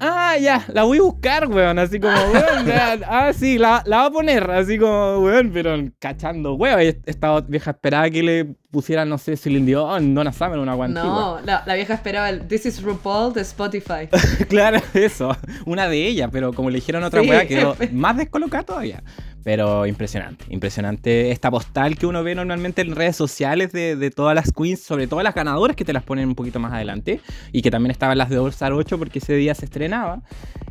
[0.00, 1.78] Ah, ya, la voy a buscar, weón.
[1.78, 4.50] Así como, weón, ya, ah, sí, la, la va a poner.
[4.50, 6.80] Así como, weón, pero cachando, weón.
[7.06, 11.08] Esta vieja esperaba que le pusieran, no sé, Celine Dion, Donna Summer, una guantigua.
[11.08, 14.08] No, la, la vieja esperaba el This is RuPaul de Spotify.
[14.48, 15.34] claro, eso.
[15.66, 17.28] Una de ellas, pero como le dijeron otra Sí.
[17.30, 19.02] weá, quedó más descolocada todavía.
[19.48, 24.34] Pero impresionante, impresionante esta postal que uno ve normalmente en redes sociales de, de todas
[24.34, 27.62] las queens, sobre todo las ganadoras que te las ponen un poquito más adelante y
[27.62, 30.20] que también estaban las de All Star 8 porque ese día se estrenaba,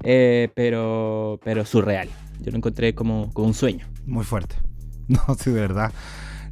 [0.04, 2.08] eh, pero, pero surreal.
[2.42, 3.88] Yo lo encontré como, como un sueño.
[4.06, 4.56] Muy fuerte.
[5.08, 5.92] No, sí, de verdad.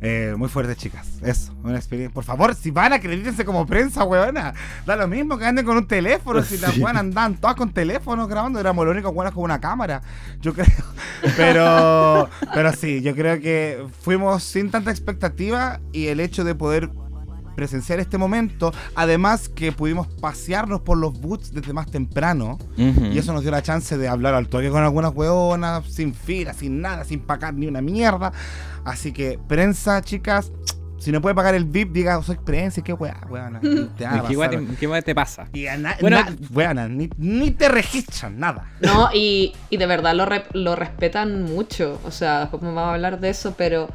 [0.01, 1.07] Eh, muy fuerte, chicas.
[1.21, 2.13] Eso, una experiencia.
[2.13, 4.53] Por favor, si van, acredítense como prensa, weona.
[4.85, 6.43] Da lo mismo que anden con un teléfono.
[6.43, 10.01] Si las weonas andan todas con teléfonos grabando, éramos los únicos buenas con una cámara.
[10.41, 10.65] Yo creo.
[11.37, 16.91] Pero, pero sí, yo creo que fuimos sin tanta expectativa y el hecho de poder
[17.55, 22.57] presenciar este momento, además que pudimos pasearnos por los boots desde más temprano.
[22.77, 23.05] Ujú.
[23.05, 26.53] Y eso nos dio la chance de hablar al toque con algunas hueonas, sin fila,
[26.53, 28.31] sin nada, sin pagar ni una mierda.
[28.83, 30.51] Así que, prensa, chicas,
[30.99, 33.59] si no puede pagar el VIP, diga, soy prensa, qué hueá, hueona.
[33.97, 34.65] Te va a ¿Qué weá pasar.
[34.65, 35.47] te, qué weá te pasa?
[35.53, 38.71] Y a na- Bueno, na- ni, ni te registran, nada.
[38.81, 41.99] No, y, y de verdad lo, re- lo respetan mucho.
[42.05, 43.87] O sea, después me vamos a hablar de eso, pero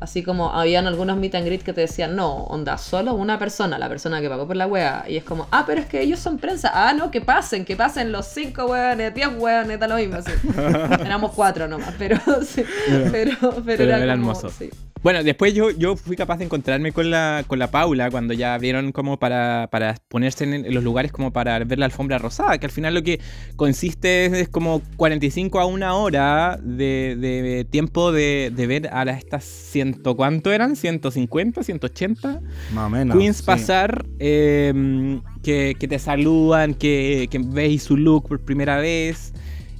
[0.00, 3.78] así como habían algunos meet and greet que te decían, no, onda, solo una persona,
[3.78, 5.04] la persona que pagó por la wea.
[5.08, 6.70] Y es como, ah, pero es que ellos son prensa.
[6.74, 10.20] Ah, no, que pasen, que pasen los cinco weones, diez weones, da lo mismo.
[10.22, 10.32] sí.
[11.00, 12.64] Éramos cuatro nomás, pero sí,
[13.10, 14.50] pero, pero, Pero era, era como, hermoso.
[14.50, 14.70] sí.
[15.04, 18.54] Bueno, después yo, yo fui capaz de encontrarme con la, con la Paula cuando ya
[18.54, 22.56] abrieron como para, para ponerse en, en los lugares como para ver la alfombra rosada,
[22.56, 23.20] que al final lo que
[23.56, 29.04] consiste es, es como 45 a una hora de, de tiempo de, de ver a
[29.04, 30.74] las estas ciento, ¿cuánto eran?
[30.74, 31.52] ¿150?
[31.52, 32.40] ¿180?
[32.72, 33.14] Más o menos.
[33.18, 33.42] Queens sí.
[33.44, 39.34] pasar, eh, que, que te saludan, que, que veis su look por primera vez,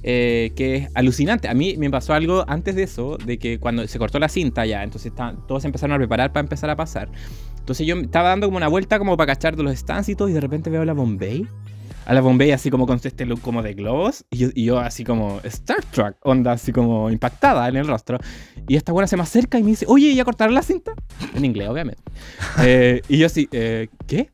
[0.07, 1.47] eh, que es alucinante.
[1.47, 4.63] A mí me pasó algo antes de eso, de que cuando se cortó la cinta
[4.63, 5.11] ya, entonces
[5.47, 7.09] todos empezaron a preparar para empezar a pasar.
[7.57, 10.29] Entonces yo estaba dando como una vuelta como para cachar de los stands y todo,
[10.29, 11.47] y de repente veo a la Bombay.
[12.05, 14.77] A la Bombay así como con este look como de globos, y yo, y yo
[14.77, 18.19] así como Star Trek, onda así como impactada en el rostro.
[18.67, 20.93] Y esta buena se me acerca y me dice, oye, ¿ya cortaron la cinta?
[21.33, 22.03] En inglés, obviamente.
[22.63, 24.29] Eh, y yo así, eh, ¿qué?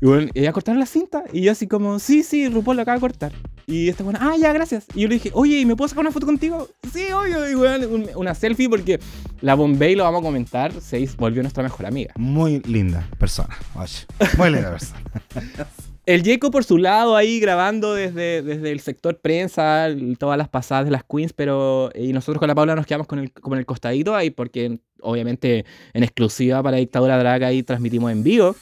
[0.00, 1.22] Y bueno, ¿ya cortaron la cinta?
[1.32, 3.32] Y yo así como, sí, sí, RuPaul lo acaba de cortar.
[3.66, 4.84] Y esta buena, ah, ya, gracias.
[4.94, 6.68] Y yo le dije, oye, ¿y me puedo sacar una foto contigo?
[6.92, 7.48] Sí, obvio.
[7.50, 9.00] Y bueno, un- una selfie porque
[9.40, 12.12] la Bombay, lo vamos a comentar, se volvió nuestra mejor amiga.
[12.16, 13.56] Muy linda persona.
[13.74, 14.06] Oye,
[14.38, 15.00] muy linda persona.
[16.06, 19.86] El Yeco por su lado ahí grabando desde, desde el sector prensa,
[20.18, 23.18] todas las pasadas de las queens, pero y nosotros con la Paula nos quedamos con
[23.20, 28.12] el, como en el costadito ahí porque obviamente en exclusiva para Dictadura Drag ahí transmitimos
[28.12, 28.54] en vivo.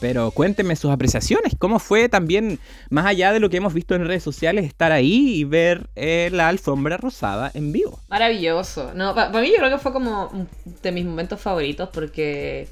[0.00, 1.54] Pero cuéntenme sus apreciaciones.
[1.58, 2.58] ¿Cómo fue también,
[2.88, 6.30] más allá de lo que hemos visto en redes sociales, estar ahí y ver eh,
[6.32, 8.00] la alfombra rosada en vivo?
[8.08, 8.92] Maravilloso.
[8.94, 10.48] No, para mí yo creo que fue como
[10.82, 12.66] de mis momentos favoritos porque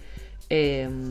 [0.48, 1.10] em,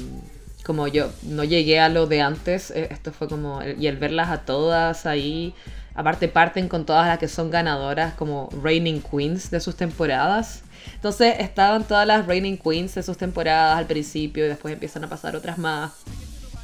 [0.66, 4.30] como yo no llegué a lo de antes, eh, esto fue como, y el verlas
[4.30, 5.54] a todas ahí,
[5.94, 10.64] aparte parten con todas las que son ganadoras como Reigning Queens de sus temporadas.
[10.96, 15.10] Entonces estaban todas las Reigning Queens de sus temporadas al principio y después empiezan a
[15.10, 15.92] pasar otras más.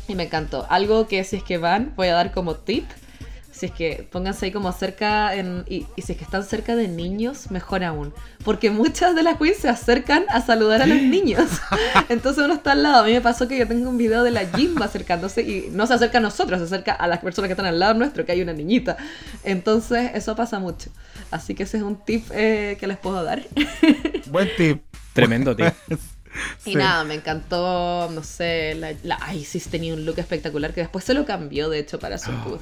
[0.08, 0.66] Y me encantó.
[0.70, 2.86] Algo que si es que van, voy a dar como tip
[3.54, 6.88] si es que pónganse ahí como cerca en, y, si es que están cerca de
[6.88, 8.13] niños, mejor aún.
[8.44, 11.48] Porque muchas de las queens se acercan a saludar a los niños.
[12.10, 13.04] Entonces uno está al lado.
[13.04, 15.86] A mí me pasó que yo tengo un video de la Jimba acercándose y no
[15.86, 18.32] se acerca a nosotros, se acerca a las personas que están al lado nuestro, que
[18.32, 18.98] hay una niñita.
[19.44, 20.89] Entonces eso pasa mucho.
[21.30, 23.44] Así que ese es un tip eh, que les puedo dar.
[24.32, 24.82] Buen tip.
[25.13, 25.74] Tremendo tip.
[26.65, 31.04] Y nada, me encantó, no sé, la, la, Isis tenía un look espectacular que después
[31.04, 32.60] se lo cambió, de hecho, para su oh,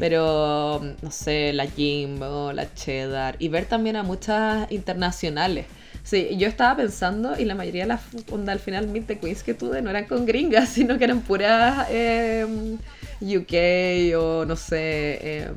[0.00, 5.66] Pero, no sé, la Jimbo, la Cheddar, y ver también a muchas internacionales.
[6.02, 9.42] Sí, yo estaba pensando, y la mayoría de las onda al final Meet the Queens
[9.42, 12.78] que tuve no eran con gringas, sino que eran puras em,
[13.20, 15.54] UK o no sé, em,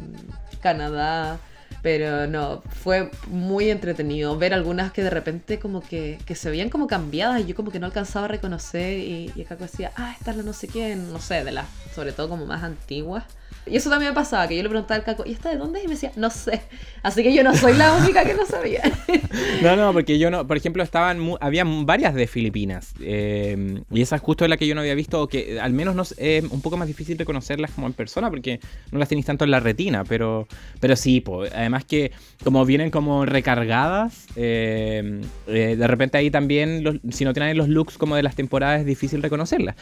[0.59, 1.39] Canadá.
[1.81, 6.69] Pero no, fue muy entretenido ver algunas que de repente como que, que se veían
[6.69, 10.13] como cambiadas y yo como que no alcanzaba a reconocer y, y acá decía, ah,
[10.17, 13.23] esta es la no sé quién, no sé, de las, sobre todo como más antiguas.
[13.65, 15.81] Y eso también me pasaba, que yo le preguntaba al caco, ¿y esta de dónde?
[15.81, 16.61] Y me decía, no sé.
[17.03, 18.81] Así que yo no soy la única que no sabía.
[19.61, 22.93] no, no, porque yo no, por ejemplo, estaban, había varias de Filipinas.
[23.01, 26.03] Eh, y esa es justo la que yo no había visto, que al menos no,
[26.17, 28.59] es un poco más difícil de conocerlas como en persona, porque
[28.91, 30.47] no las tenéis tanto en la retina, pero,
[30.79, 32.11] pero sí, pues, además que
[32.43, 37.97] como vienen como recargadas, eh, eh, de repente ahí también, si no tienen los looks
[37.97, 39.75] como de las temporadas, es difícil reconocerlas.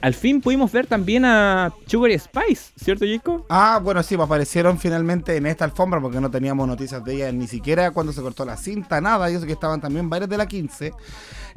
[0.00, 3.04] al fin pudimos ver también a Sugar y Spice, ¿cierto?
[3.48, 7.34] Ah, bueno, sí, pues aparecieron finalmente en esta alfombra porque no teníamos noticias de ellas
[7.34, 9.30] ni siquiera cuando se cortó la cinta, nada.
[9.30, 10.92] Yo sé que estaban también varios de la 15.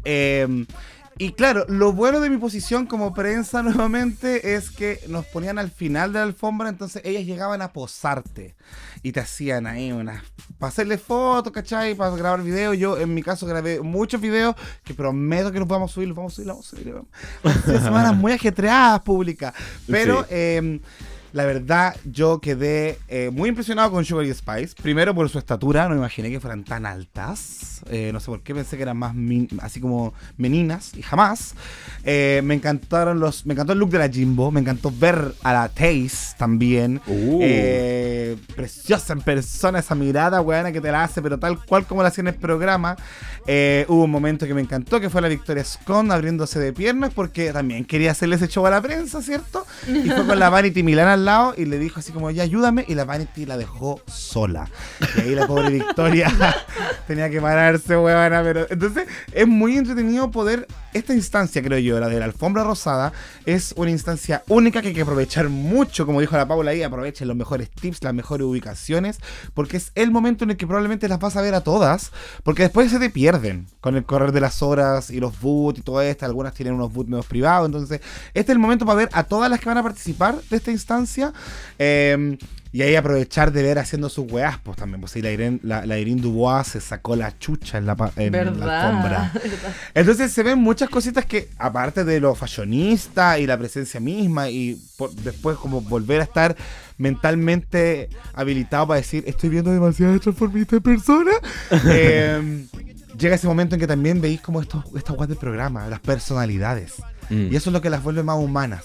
[0.04, 0.66] Eh,
[1.18, 5.72] y claro, lo bueno de mi posición como prensa nuevamente es que nos ponían al
[5.72, 8.54] final de la alfombra, entonces ellas llegaban a posarte
[9.02, 10.24] y te hacían ahí unas.
[10.60, 11.96] para hacerle fotos, ¿cachai?
[11.96, 12.78] Para grabar videos.
[12.78, 16.18] Yo en mi caso grabé muchos videos que prometo que los vamos a subir, los
[16.18, 17.82] vamos a subir, los vamos a subir.
[17.82, 19.54] semanas muy ajetreadas públicas.
[19.88, 20.26] Pero.
[20.30, 20.82] Em,
[21.36, 24.70] la verdad, yo quedé eh, muy impresionado con Sugar y Spice.
[24.82, 27.82] Primero por su estatura, no me imaginé que fueran tan altas.
[27.90, 29.14] Eh, no sé por qué pensé que eran más
[29.60, 31.54] así como meninas y jamás.
[32.06, 33.46] Eh, me encantaron los.
[33.46, 34.50] Me encantó el look de la Jimbo.
[34.50, 37.02] Me encantó ver a la Taze también.
[37.06, 37.42] Uh.
[38.56, 42.08] preciosa en persona esa mirada, weana, que te la hace, pero tal cual como la
[42.08, 42.96] hacía en el programa.
[43.90, 47.52] hubo un momento que me encantó, que fue la Victoria Scone abriéndose de piernas, porque
[47.52, 49.68] también quería hacerle ese show a la prensa, ¿cierto?
[49.86, 52.96] Y fue con la Vanity Milan lado y le dijo así como, ya ayúdame, y
[52.96, 54.70] la Vanity la dejó sola.
[55.18, 56.32] Y ahí la pobre Victoria
[57.08, 58.68] tenía que pararse, huevona, pero...
[58.70, 60.68] Entonces, es muy entretenido poder...
[60.96, 63.12] Esta instancia, creo yo, la de la alfombra rosada,
[63.46, 67.28] es una instancia única que hay que aprovechar mucho, como dijo la Paula ahí, aprovechen
[67.28, 69.20] los mejores tips, las mejores ubicaciones,
[69.54, 72.64] porque es el momento en el que probablemente las vas a ver a todas, porque
[72.64, 76.02] después se te pierden con el correr de las horas y los boots y todo
[76.02, 78.00] esto, algunas tienen unos boots menos privados, entonces
[78.34, 80.72] este es el momento para ver a todas las que van a participar de esta
[80.72, 81.34] instancia.
[81.78, 82.38] Em,
[82.76, 85.00] y ahí aprovechar de ver haciendo sus weas, pues también.
[85.00, 89.32] Pues ahí la Irene, la, Dubois se sacó la chucha en la, en alfombra.
[89.94, 94.78] Entonces se ven muchas cositas que, aparte de lo fashionista y la presencia misma, y
[95.24, 96.58] después como volver a estar
[96.98, 101.32] mentalmente habilitado para decir, estoy viendo demasiadas transformistas en persona.
[101.86, 102.68] Em,
[103.18, 106.96] llega ese momento en que también veis como estos, estas weas del programa, las personalidades.
[107.30, 107.54] Mm.
[107.54, 108.84] Y eso es lo que las vuelve más humanas.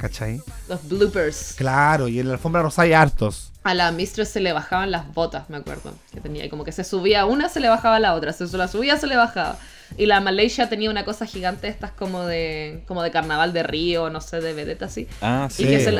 [0.00, 0.40] ¿Cachai?
[0.66, 1.54] Los bloopers.
[1.58, 3.52] Claro, y en la alfombra rosa hay hartos.
[3.62, 5.92] A la Mistress se le bajaban las botas, me acuerdo.
[6.10, 8.32] Que tenía, y como que se subía una, se le bajaba la otra.
[8.32, 9.58] Se la subía, se le bajaba.
[9.98, 14.08] Y la Malaysia tenía una cosa gigante, estas como de como de carnaval de río,
[14.08, 15.06] no sé, de vedeta así.
[15.20, 15.64] Ah, sí.
[15.64, 15.92] Y que se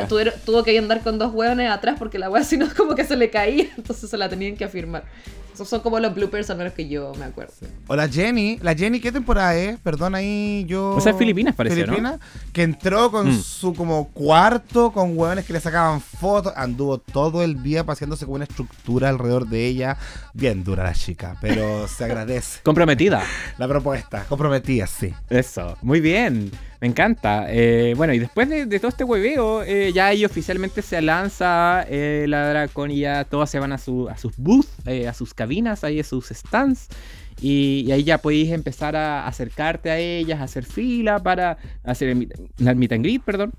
[0.45, 3.15] tuvo que andar con dos hueones atrás porque la hueá si no como que se
[3.15, 5.03] le caía, entonces se la tenían que afirmar.
[5.61, 7.53] Esos son como los bloopers al menos que yo me acuerdo.
[7.85, 9.77] O la Jenny, la Jenny, ¿qué temporada es?
[9.81, 10.95] Perdón, ahí yo...
[10.95, 12.19] O sea, Filipinas parece, Filipinas,
[12.51, 13.43] que entró con mm.
[13.43, 18.35] su como cuarto, con hueones que le sacaban fotos, anduvo todo el día paseándose con
[18.35, 19.97] una estructura alrededor de ella.
[20.35, 22.59] Bien dura la chica, pero se agradece.
[22.63, 23.23] Comprometida.
[23.57, 25.11] La propuesta, comprometida, sí.
[25.31, 26.51] Eso, muy bien.
[26.79, 27.47] Me encanta.
[27.49, 32.25] Eh, bueno, y después de, todo este hueveo, eh, ya ahí oficialmente se lanza eh,
[32.27, 34.69] la Dracon y ya todas se van a, su, a sus booths,
[35.07, 36.87] a sus cabinas, ahí a sus stands.
[37.41, 42.09] Y, y ahí ya podéis empezar a acercarte a ellas, a hacer fila para hacer
[42.09, 43.53] el el meet and greet, perdón.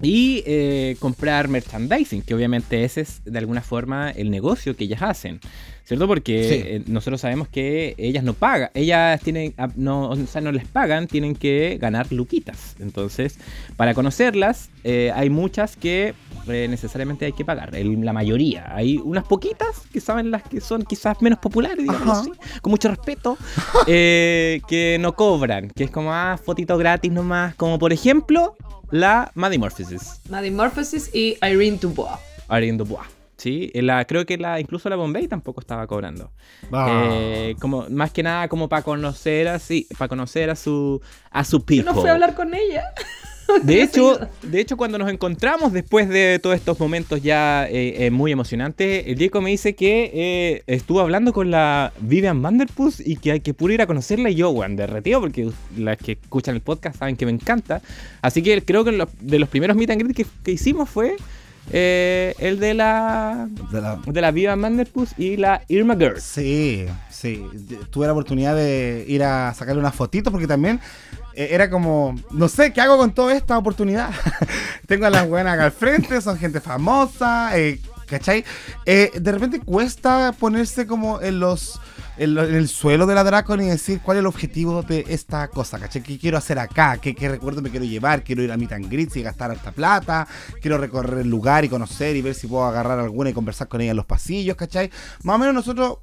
[0.00, 5.02] Y eh, comprar merchandising, que obviamente ese es de alguna forma el negocio que ellas
[5.02, 5.40] hacen,
[5.84, 6.06] ¿cierto?
[6.06, 6.54] Porque Sí.
[6.64, 10.66] eh, nosotros sabemos que ellas no pagan, ellas tienen, ah, no, o sea, no les
[10.68, 12.76] pagan, tienen que ganar luquitas.
[12.78, 13.38] Entonces,
[13.76, 16.14] para conocerlas, eh, hay muchas que
[16.50, 18.74] eh, necesariamente hay que pagar, el- la mayoría.
[18.74, 22.32] Hay unas poquitas que saben las que son quizás menos populares, digamos así,
[22.62, 23.36] con mucho respeto,
[23.86, 28.56] eh, que no cobran, que es como, ah, fotito gratis nomás, como por ejemplo
[28.90, 32.18] la Maddie Morphosis, Maddie Morphosis y Irene Dubois.
[32.48, 33.06] Ariane Dubois.
[33.36, 36.32] Sí, En la, creo que la, incluso la Bombay tampoco estaba cobrando.
[36.72, 37.08] Ah.
[37.12, 41.58] Eh, como, más que nada como para conocer así, para conocer a su a su
[41.58, 41.84] Yo people.
[41.84, 42.82] no fui a hablar con ella.
[43.62, 48.10] De hecho, de hecho, cuando nos encontramos después de todos estos momentos ya eh, eh,
[48.10, 53.16] muy emocionantes, el Diego me dice que eh, estuvo hablando con la Vivian Vanderpuss y
[53.16, 56.54] que hay que puro ir a conocerla y yo, weón, derretido, porque las que escuchan
[56.56, 57.80] el podcast saben que me encanta.
[58.22, 61.16] Así que creo que los- de los primeros meet and greet que, que hicimos fue
[61.70, 66.22] eh, el de la De la- de la Vivian Vanderpuss y la Irma Girls.
[66.22, 67.42] Sí, sí.
[67.90, 70.80] Tuve la oportunidad de ir a sacarle unas fotitos porque también
[71.38, 74.10] era como, no sé, ¿qué hago con toda esta oportunidad?
[74.86, 78.44] Tengo a las buenas acá al frente, son gente famosa, eh, ¿cachai?
[78.84, 81.80] Eh, de repente cuesta ponerse como en los...
[82.16, 85.78] En, el suelo de la Dracon y decir cuál es el objetivo de esta cosa,
[85.78, 86.02] ¿cachai?
[86.02, 86.98] ¿Qué quiero hacer acá?
[87.00, 88.24] ¿Qué, qué recuerdo me quiero llevar?
[88.24, 90.26] ¿Quiero ir a Meet and y gastar harta plata?
[90.60, 93.80] ¿Quiero recorrer el lugar y conocer y ver si puedo agarrar alguna y conversar con
[93.82, 94.90] ella en los pasillos, ¿cachai?
[95.22, 95.98] Más o menos nosotros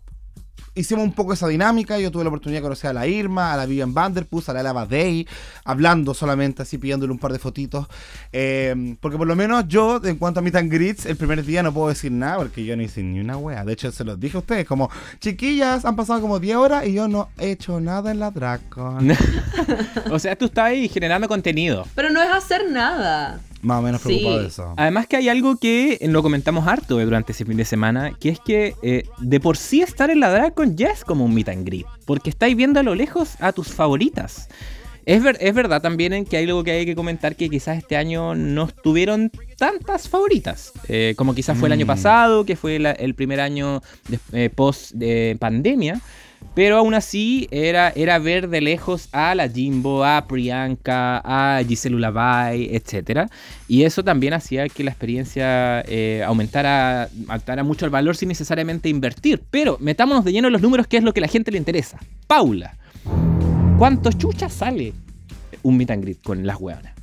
[0.75, 1.97] hicimos un poco esa dinámica.
[1.99, 4.61] Yo tuve la oportunidad de conocer a la Irma, a la Vivian Vanderpuss, a la
[4.61, 5.27] Ella Day,
[5.63, 7.87] hablando solamente así, pidiéndole un par de fotitos.
[8.31, 11.63] Eh, porque por lo menos yo, en cuanto a Meet and Greets, el primer día
[11.63, 13.63] no puedo decir nada porque yo no hice ni una wea.
[13.65, 16.93] De hecho, se los dije a ustedes, como, chiquillas, han pasado como 10 horas y
[16.93, 19.11] yo no he hecho nada en la Dracon.
[20.11, 21.87] o sea, tú estás ahí generando contenido.
[21.95, 23.39] Pero no es hacer nada.
[23.65, 24.07] Más o menos Sí.
[24.07, 24.73] preocupado de eso.
[24.77, 28.29] Además que hay algo que lo comentamos harto eh, durante ese fin de semana, que
[28.29, 31.49] es que eh, de por sí estar en la Dracon ya es como un meet
[31.49, 34.49] and greet, porque estáis viendo a lo lejos a tus favoritas.
[35.07, 37.77] Es, ver- es verdad también en que hay algo que hay que comentar que quizás
[37.77, 41.87] este año no estuvieron tantas favoritas, eh, como quizás fue el año Mm.
[41.87, 46.01] pasado, que fue la- el primer año de- eh, post de pandemia.
[46.53, 51.95] Pero aún así era, era ver de lejos a la Jimbo, a Priyanka, a Giselle
[51.95, 53.29] Ulabai, etc.
[53.67, 58.89] Y eso también hacía que la experiencia eh, aumentara, aumentara mucho el valor sin necesariamente
[58.89, 59.43] invertir.
[59.51, 61.57] Pero metámonos de lleno en los números, que es lo que a la gente le
[61.57, 61.99] interesa.
[62.27, 62.77] Paula,
[63.77, 64.93] ¿cuánto chucha sale
[65.63, 66.93] un meet and greet con las hueonas?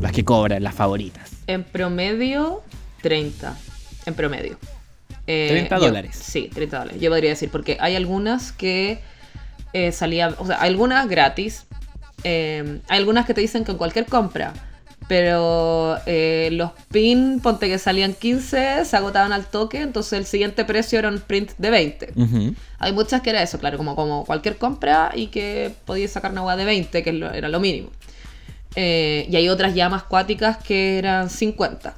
[0.00, 1.30] Las que cobran, las favoritas.
[1.46, 2.62] En promedio,
[3.02, 3.56] 30.
[4.06, 4.58] En promedio.
[5.32, 6.16] Eh, 30 yo- dólares.
[6.20, 7.00] Sí, 30 dólares.
[7.00, 9.00] Yo podría decir, porque hay algunas que
[9.72, 11.66] eh, salían, o sea, hay algunas gratis.
[12.24, 14.52] eh, hay algunas que te dicen que en cualquier compra.
[15.08, 19.80] Pero eh, los pin, ponte que salían 15, se agotaban al toque.
[19.80, 22.12] Entonces el siguiente precio era un print de 20.
[22.16, 22.54] Ujú.
[22.78, 26.40] Hay muchas que era eso, claro, como, como cualquier compra y que podías sacar una
[26.42, 27.90] agua de 20, que era lo mínimo.
[28.76, 31.96] Eh, y hay otras ya más cuáticas que eran 50.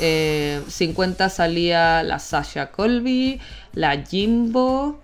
[0.00, 3.40] Eh, 50 salía la Sasha Colby,
[3.74, 5.00] la Jimbo.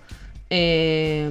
[0.55, 1.31] eh,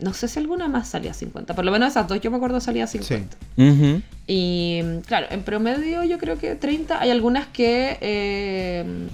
[0.00, 1.54] no sé si alguna más salía 50.
[1.54, 3.36] Por lo menos esas dos yo me acuerdo salía 50.
[3.56, 4.02] Ujú.
[4.26, 7.00] Y claro, en promedio yo creo que 30.
[7.00, 9.08] Hay algunas que eh,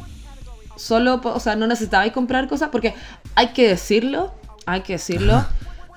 [0.76, 2.94] solo, o sea, no necesitabais comprar cosas porque
[3.34, 4.34] hay que decirlo,
[4.66, 5.44] hay que decirlo.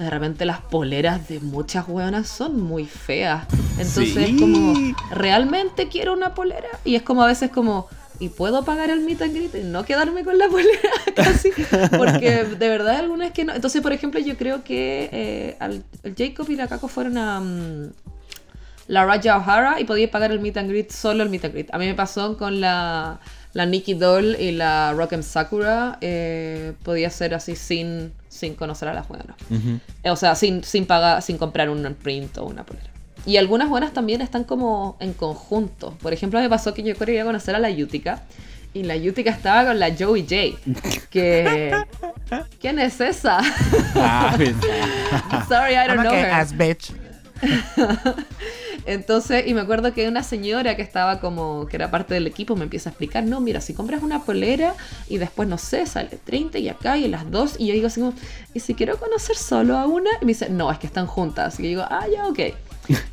[0.02, 3.46] De repente las poleras de muchas hueonas son muy feas.
[3.78, 4.24] Entonces Sí.
[4.36, 4.74] es como,
[5.12, 6.68] ¿realmente quiero una polera?
[6.84, 7.88] Y es como a veces como,
[8.20, 11.52] ¿y puedo pagar el meet and greet y no quedarme con la polera casi?
[11.98, 13.54] Porque de verdad algunas que no.
[13.54, 17.40] Entonces, por ejemplo, yo creo que eh, al- el Jacob y la Caco fueron a...
[17.40, 17.92] mm,
[18.88, 21.74] la Raja O'Hara y podías pagar el meet and greet solo el meet and greet.
[21.74, 23.20] A mí me pasó con la,
[23.54, 25.98] la Nikki Doll y la Rock'em Sakura.
[26.02, 29.36] eh, podía ser así sin, sin conocer a las buenas.
[30.06, 32.88] O sea, sin, sin pagar, sin comprar un print o una polera.
[33.26, 35.96] Y algunas buenas también están como en conjunto.
[36.02, 38.24] Por ejemplo, me pasó que yo quería conocer a la Yutica.
[38.74, 40.58] Y la Yutica estaba con la Joey J.
[41.10, 41.76] Que.
[42.62, 43.40] ¿Quién es esa?
[43.96, 44.36] Ah,
[45.50, 46.32] Sorry, I don't I'm know gay her.
[46.32, 46.94] ass bitch.
[48.86, 52.56] Entonces, y me acuerdo que una señora que estaba como, que era parte del equipo,
[52.56, 54.74] me empieza a explicar, no, mira, si compras una polera
[55.08, 58.00] y después, no sé, sale 30 y acá y las dos, y yo digo así
[58.00, 58.14] como,
[58.54, 60.10] ¿y si quiero conocer solo a una?
[60.22, 61.60] Y me dice, no, es que están juntas.
[61.60, 62.40] Y yo digo, ah, ya, ok.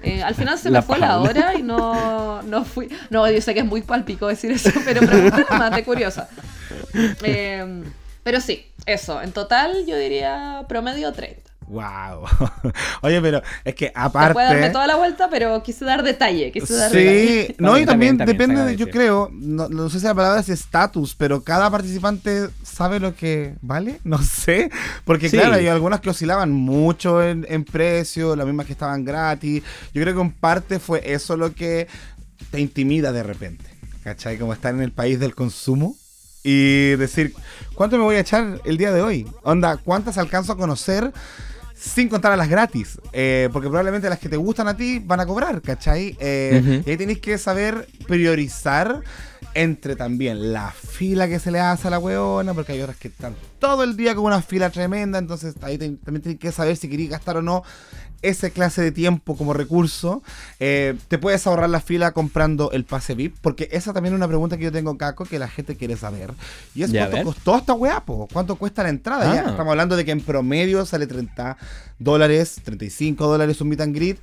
[0.02, 2.88] Eh, al final se me La fue la hora y no, no fui.
[3.10, 6.28] No, yo sé que es muy palpico decir eso, pero pregunté más de curiosa.
[7.22, 7.84] Eh,
[8.22, 11.47] pero sí, eso, en total yo diría promedio 30.
[11.68, 12.24] Wow.
[13.02, 14.38] Oye, pero es que aparte.
[14.38, 16.50] de darme toda la vuelta, pero quise dar detalle.
[16.50, 17.57] Quise dar Sí, detalle.
[17.59, 20.40] no, y También, también, también, depende, de, yo creo, no, no sé si la palabra
[20.40, 24.70] es estatus, pero cada participante sabe lo que vale, no sé,
[25.05, 25.36] porque Sí.
[25.36, 30.01] claro, hay algunas que oscilaban mucho en, en precio, las mismas que estaban gratis, yo
[30.03, 31.86] creo que en parte fue eso lo que
[32.51, 33.64] te intimida de repente,
[34.05, 34.38] ¿cachai?
[34.38, 35.97] Como estar en el país del consumo
[36.42, 37.34] y decir,
[37.74, 39.26] ¿cuánto me voy a echar el día de hoy?
[39.42, 41.12] Onda, ¿cuántas alcanzo a conocer?
[41.79, 45.20] Sin contar a las gratis, eh, porque probablemente las que te gustan a ti van
[45.20, 46.16] a cobrar, ¿cachai?
[46.18, 46.83] Eh.
[46.85, 49.03] Y ahí tenéis que saber priorizar
[49.55, 53.09] entre también la fila que se le hace a la weona, porque hay otras que
[53.09, 56.76] están todo el día con una fila tremenda, entonces ahí te- también tenéis que saber
[56.76, 57.62] si queréis gastar o no
[58.20, 60.22] ese clase de tiempo como recurso.
[60.59, 64.26] Eh, te puedes ahorrar la fila comprando el pase VIP, porque esa también es una
[64.26, 66.32] pregunta que yo tengo, Caco, que la gente quiere saber.
[66.74, 68.28] Y es cuánto costó esta weá, po?
[68.32, 69.32] ¿Cuánto cuesta la entrada?
[69.34, 69.51] Ya Ah.
[69.51, 71.57] estamos hablando de que en promedio sale 30
[72.01, 74.18] dólares, 35 dólares un meet and greet.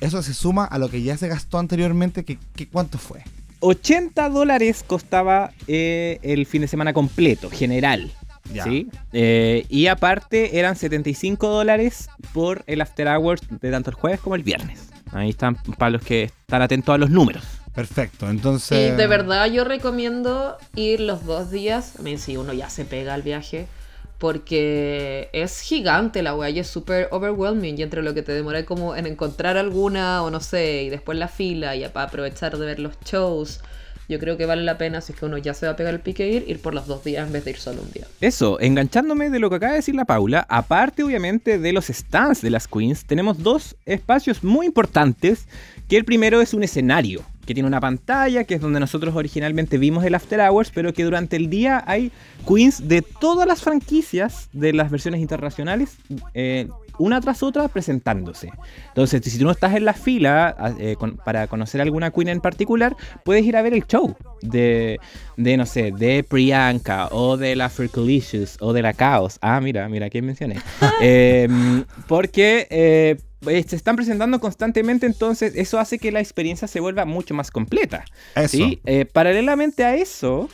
[0.00, 3.22] Eso se suma a lo que ya se gastó anteriormente, que, que ¿cuánto fue?
[3.60, 8.10] 80 dólares costaba eh, el fin de semana completo, general.
[8.52, 8.64] Ya.
[8.64, 8.88] ¿sí?
[9.12, 14.34] Eh, y aparte eran 75 dólares por el after hours de tanto el jueves como
[14.34, 14.90] el viernes.
[15.12, 17.44] Ahí están para los que están atentos a los números.
[17.74, 18.96] Perfecto, Y entonces...
[18.96, 21.98] de verdad yo recomiendo ir los dos días.
[21.98, 23.68] A mí, si uno ya se pega al viaje.
[24.20, 27.76] Porque es gigante la weá y es súper overwhelming.
[27.78, 31.18] Y entre lo que te demora como en encontrar alguna o no sé, y después
[31.18, 33.60] la fila y para aprovechar de ver los shows.
[34.10, 35.94] Yo creo que vale la pena, si es que uno ya se va a pegar
[35.94, 38.06] el pique ir, ir por los dos días en vez de ir solo un día.
[38.20, 42.42] Eso, enganchándome de lo que acaba de decir la Paula, aparte obviamente de los stands
[42.42, 45.46] de las queens, tenemos dos espacios muy importantes,
[45.88, 49.76] que el primero es un escenario, que tiene una pantalla, que es donde nosotros originalmente
[49.76, 52.12] vimos el After Hours, pero que durante el día hay
[52.46, 55.96] queens de todas las franquicias de las versiones internacionales,
[56.32, 58.50] eh, una tras otra presentándose.
[58.86, 62.28] Entonces, si tú no estás en la fila a- eh, con- para conocer alguna queen
[62.28, 62.94] en particular,
[63.24, 65.00] puedes ir a ver el show de,
[65.36, 69.38] de no sé, de Priyanka o de la Fergalicious o de la Chaos.
[69.40, 70.54] Ah, mira, mira, ¿quién mencioné?
[71.02, 72.68] Em, porque
[73.46, 77.50] eh, se están presentando constantemente, entonces eso hace que la experiencia se vuelva mucho más
[77.50, 78.04] completa.
[78.34, 78.56] Eso.
[78.56, 78.80] ¿sí?
[78.84, 80.48] Eh, paralelamente a eso,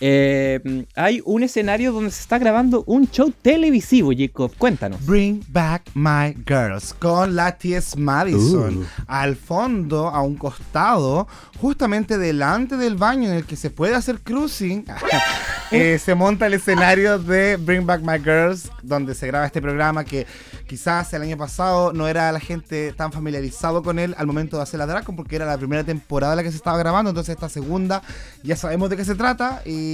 [0.00, 4.50] eh, hay un escenario donde se está grabando un show televisivo, Jacob.
[4.56, 5.04] Cuéntanos.
[5.04, 7.98] Bring Back My Girls con la T.S.
[7.98, 8.84] Madison Uh.
[9.06, 11.28] al fondo, a un costado,
[11.60, 14.84] justamente delante del baño en el que se puede hacer cruising.
[15.70, 20.04] eh, se monta el escenario de Bring Back My Girls, donde se graba este programa
[20.04, 20.26] que
[20.66, 24.62] quizás el año pasado no era la gente tan familiarizado con él al momento de
[24.62, 27.48] hacer la Dracon, porque era la primera temporada la que se estaba grabando, entonces esta
[27.48, 28.02] segunda
[28.42, 29.89] ya sabemos de qué se trata y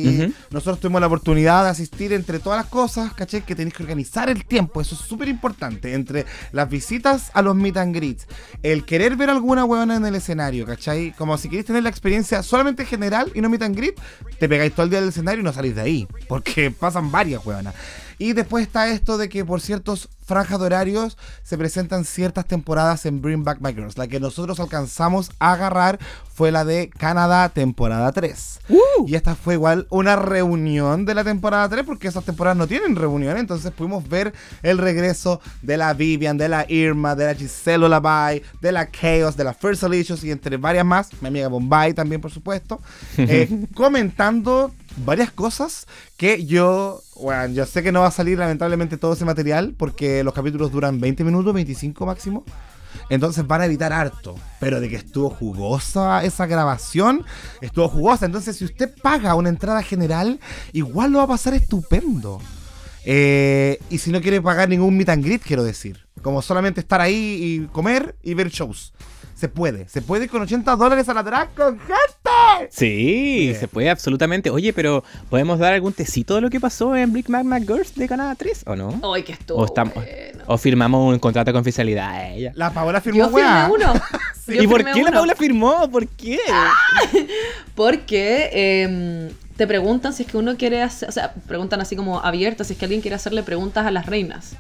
[0.51, 3.43] Nosotros tuvimos la oportunidad de asistir entre todas las cosas, ¿cachai?
[3.43, 7.55] Que tenéis que organizar el tiempo, eso es súper importante, entre las visitas a los
[7.55, 8.27] meet and greets,
[8.63, 11.13] el querer ver alguna huevona en el escenario, ¿cachai?
[11.13, 14.01] Como si queréis tener la experiencia solamente general y no meet and greet,
[14.39, 17.45] te pegáis todo el día del escenario y no salís de ahí, porque pasan varias
[17.45, 17.75] huevonas.
[18.19, 23.07] Y después está esto de que por ciertos franjas de horarios se presentan ciertas temporadas
[23.07, 23.97] en Bring Back My Girls.
[23.97, 25.99] La que nosotros alcanzamos a agarrar
[26.35, 28.61] fue la de Canadá temporada 3.
[29.07, 32.97] Y esta fue igual una reunión de la temporada 3 porque esas temporadas no tienen
[32.97, 33.37] reunión.
[33.37, 38.43] Entonces pudimos ver el regreso de la Vivian, de la Irma, de la Giselle Olabay,
[38.61, 41.11] de la Chaos, de la First Alicious y entre varias más.
[41.21, 42.81] Mi amiga Bombay también, por supuesto.
[43.17, 44.73] eh, comentando
[45.05, 45.87] varias cosas
[46.17, 50.25] que yo, bueno, yo sé que no va a salir lamentablemente todo ese material porque
[50.25, 52.45] los capítulos duran 20 minutos, 25 máximo.
[53.09, 54.37] Entonces van a editar harto.
[54.61, 57.25] Pero de que estuvo jugosa esa grabación,
[57.61, 58.27] estuvo jugosa.
[58.27, 60.41] Entonces, si usted paga una entrada general,
[60.73, 62.41] igual lo va a pasar estupendo.
[63.05, 66.07] Eh, y si no quiere pagar ningún meet and greet, quiero decir.
[66.23, 68.93] Como solamente estar ahí y comer y ver shows.
[69.37, 69.87] Se puede.
[69.87, 72.71] Se puede con 80 dólares a la drag con gente.
[72.71, 73.61] Sí, Bien.
[73.61, 74.49] se puede absolutamente.
[74.49, 78.09] Oye, pero ¿podemos dar algún tecito de lo que pasó en Brick Magma Girls de
[78.09, 78.99] Canadá 3 o no?
[79.15, 79.59] ¡Ay, que estuvo!
[79.61, 80.45] O, estamos, bueno.
[80.47, 82.53] o firmamos un contrato de confidencialidad a ella.
[82.55, 83.71] La Paola firmó Yo firmé weá.
[83.73, 83.93] uno.
[84.47, 85.19] Yo ¿Y por firmé qué la uno.
[85.19, 85.91] Paula firmó?
[85.91, 86.39] ¿Por qué?
[87.75, 88.51] Porque
[88.85, 92.69] em, te preguntan si es que uno quiere hacer, o sea, preguntan así como abiertas,
[92.69, 94.53] si es que alguien quiere hacerle preguntas a las reinas.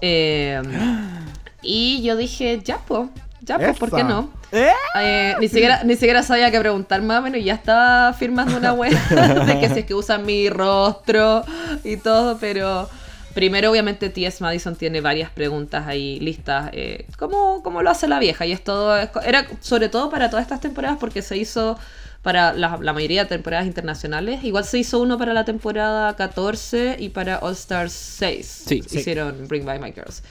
[0.00, 0.64] Em,
[1.62, 3.08] y yo dije, ya pues,
[3.42, 4.30] ya pues, ¿por qué no?
[4.52, 4.70] ¿Eh?
[5.00, 8.56] Eh, ni, siquiera, ni siquiera sabía qué preguntar más o menos y ya estaba firmando
[8.56, 11.44] una web de que si es que usan mi rostro
[11.84, 12.88] y todo, pero
[13.34, 14.42] primero obviamente T.S.
[14.42, 18.62] Madison tiene varias preguntas ahí listas, eh, como, como lo hace la vieja y es
[18.62, 21.78] todo, era sobre todo para todas estas temporadas porque se hizo
[22.22, 24.44] para la, la mayoría de temporadas internacionales.
[24.44, 28.46] Igual se hizo uno para la temporada 14 y para All Stars 6.
[28.46, 28.98] Sí, sí.
[28.98, 30.22] Hicieron Bring By My Girls.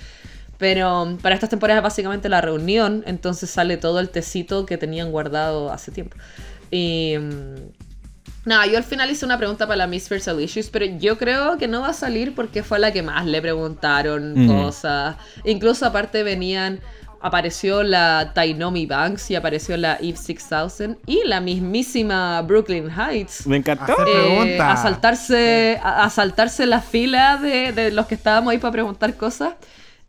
[0.61, 4.77] Pero um, para estas temporadas es básicamente la reunión, entonces sale todo el tecito que
[4.77, 6.15] tenían guardado hace tiempo.
[6.69, 7.17] Y...
[7.17, 7.55] um,
[8.45, 11.57] Nada, yo al final hice una pregunta para la Miss Virtual Issues, pero yo creo
[11.59, 14.47] que no va a salir porque fue la que más le preguntaron Mm.
[14.47, 15.15] cosas.
[15.45, 16.79] Incluso aparte venían,
[17.21, 23.45] apareció la Tainomi Banks y apareció la Eve 6000 y la mismísima Brooklyn Heights.
[23.45, 23.93] Me encantó.
[24.07, 24.71] Eh, Pregunta.
[24.71, 29.15] a saltarse, a, a saltarse la fila de, de los que estábamos ahí para preguntar
[29.17, 29.53] cosas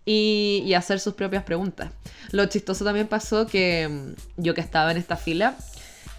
[0.05, 1.91] y, y hacer sus propias preguntas.
[2.31, 5.57] Lo chistoso también pasó que mm, yo que estaba en esta fila,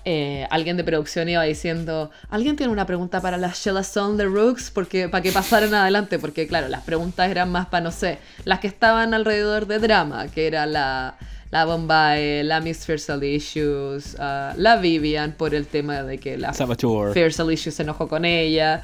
[0.05, 4.25] eh, alguien de producción iba diciendo, ¿alguien tiene una pregunta para la Sheila Stone de
[4.25, 4.69] Rooks?
[4.69, 8.59] Porque, para que pasaran adelante, porque claro, las preguntas eran más para, no sé, las
[8.59, 11.15] que estaban alrededor de drama, que era la,
[11.51, 16.51] la Bombay, la Miss Fearsal Issues, ah, la Vivian por el tema de que la
[16.51, 17.13] Saboteur.
[17.13, 18.83] Fearsal Issues se enojó con ella.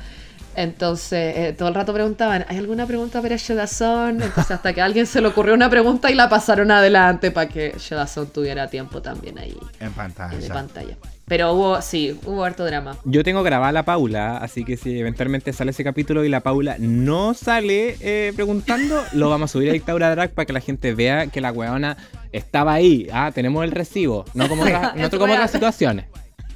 [0.55, 4.21] Entonces, eh, todo el rato preguntaban, ¿hay alguna pregunta para Shedazón?
[4.21, 7.47] Entonces, hasta que a alguien se le ocurrió una pregunta y la pasaron adelante para
[7.47, 10.53] que Shedazón tuviera tiempo también ahí En en pantalla.
[10.53, 10.97] pantalla.
[11.27, 12.97] Pero hubo, sí, hubo harto drama.
[13.05, 16.39] Yo tengo grabada a la Paula, así que si eventualmente sale ese capítulo y la
[16.41, 20.59] Paula no sale eh, preguntando, lo vamos a subir a Dictadura Drag para que la
[20.59, 21.95] gente vea que la weona
[22.31, 23.07] estaba ahí.
[23.13, 24.25] Ah, tenemos el recibo.
[24.33, 26.05] No como, otras- no como otras situaciones.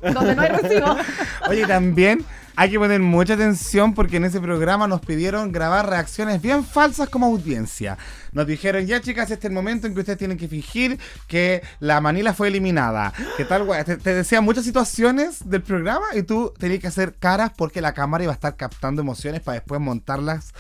[0.02, 0.98] Donde no hay recibo.
[1.50, 2.26] Oye, también
[2.56, 7.10] hay que poner mucha atención porque en ese programa nos pidieron grabar reacciones bien falsas
[7.10, 7.97] como audiencia.
[8.34, 11.62] Nos dijeron, ya chicas, este es el momento en que ustedes tienen que fingir que
[11.80, 13.14] la Manila fue eliminada.
[13.38, 13.84] Que tal, güey?
[13.84, 17.94] Te, te decían muchas situaciones del programa y tú tenías que hacer caras porque la
[17.94, 20.54] cámara iba a estar captando emociones para después montarlas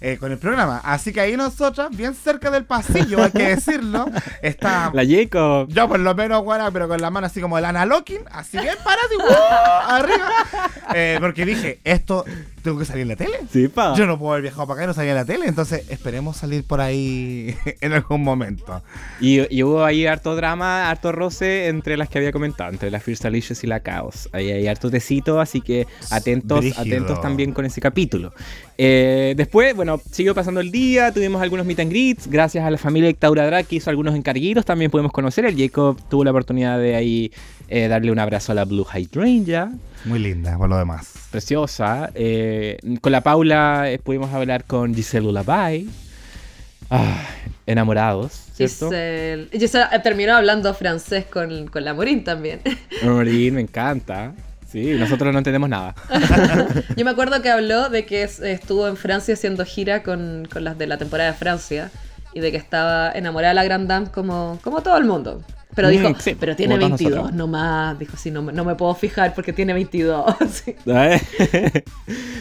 [0.00, 0.80] eh, con el programa.
[0.84, 4.06] Así que ahí nosotras, bien cerca del pasillo, hay que decirlo,
[4.42, 4.90] está...
[4.94, 5.68] La Jacob.
[5.68, 8.76] Yo por lo menos, bueno, pero con la mano así como el analoging, así bien
[8.82, 9.88] parado y ¡wow!
[9.88, 10.28] arriba.
[10.94, 12.24] Eh, porque dije, esto
[12.62, 13.40] tengo que salir en la tele.
[13.52, 13.94] Sí, pa.
[13.94, 16.36] Yo no puedo haber viajado para acá y no salir en la tele, entonces esperemos
[16.36, 17.19] salir por ahí
[17.80, 18.82] en algún momento.
[19.20, 23.00] Y, y hubo ahí harto drama, harto roce entre las que había comentado, entre la
[23.00, 24.28] Fierce Alicious y la Chaos.
[24.32, 26.82] Ahí hay harto tecito, así que atentos, Brígido.
[26.82, 28.32] atentos también con ese capítulo.
[28.78, 32.78] Eh, después, bueno, siguió pasando el día, tuvimos algunos meet and greets, gracias a la
[32.78, 35.44] familia Dictadura Drag que hizo algunos encarguitos, también pudimos conocer.
[35.44, 37.30] El Jacob tuvo la oportunidad de ahí
[37.68, 39.70] eh, darle un abrazo a la Blue Hydrangea.
[40.04, 41.12] Muy linda, por lo demás.
[41.30, 42.10] preciosa.
[42.14, 45.88] Eh, con la Paula eh, pudimos hablar con Giselle Lullaby.
[46.90, 47.24] Ah,
[47.66, 48.86] enamorados, ¿cierto?
[48.86, 52.60] Giselle, Giselle eh, terminó hablando francés con, con la Morín también.
[53.04, 54.32] Morín, me encanta.
[54.70, 55.94] Sí, nosotros no entendemos nada.
[56.96, 60.62] Yo me acuerdo que habló de que es- estuvo en Francia haciendo gira con, con
[60.64, 61.90] las de la temporada de Francia
[62.34, 65.42] y de que estaba enamorada de la Grand Dame como, como todo el mundo.
[65.74, 67.36] Pero Mm, dijo, sí, pero tiene como todos 22 nosotros.
[67.36, 67.98] nomás.
[67.98, 70.24] Dijo, sí, no, me- no me puedo fijar porque tiene 22.
[70.52, 70.74] Sí.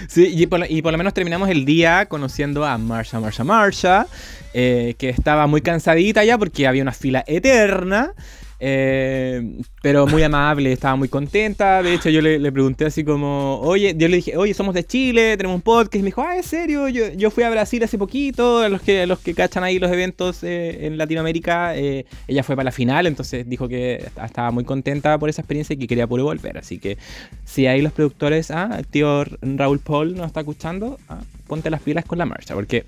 [0.07, 4.07] sí, y por, y por lo menos terminamos el día conociendo a Marsha, Marsha, Marsha,
[4.53, 8.13] eh, que estaba muy cansadita ya porque había una fila eterna.
[8.61, 9.41] eh,
[9.81, 11.81] pero muy amable, estaba muy contenta.
[11.81, 14.83] De hecho, yo le, le pregunté así como, oye, yo le dije, oye, somos de
[14.83, 15.95] Chile, tenemos un podcast.
[15.95, 16.89] Y me dijo, ah, ¿en serio?
[16.89, 18.67] Yo, yo fui a Brasil hace poquito.
[18.67, 22.71] Los que, los que cachan ahí los eventos eh, en Latinoamérica, ella fue para la
[22.73, 23.07] final.
[23.07, 26.57] Entonces dijo que est- estaba muy contenta por esa experiencia y que quería puro volver.
[26.57, 26.97] Así que
[27.45, 31.81] si ahí los productores, ah, el tío Raúl Paul nos está escuchando, ah, ponte las
[31.81, 32.83] pilas con la marcha, porque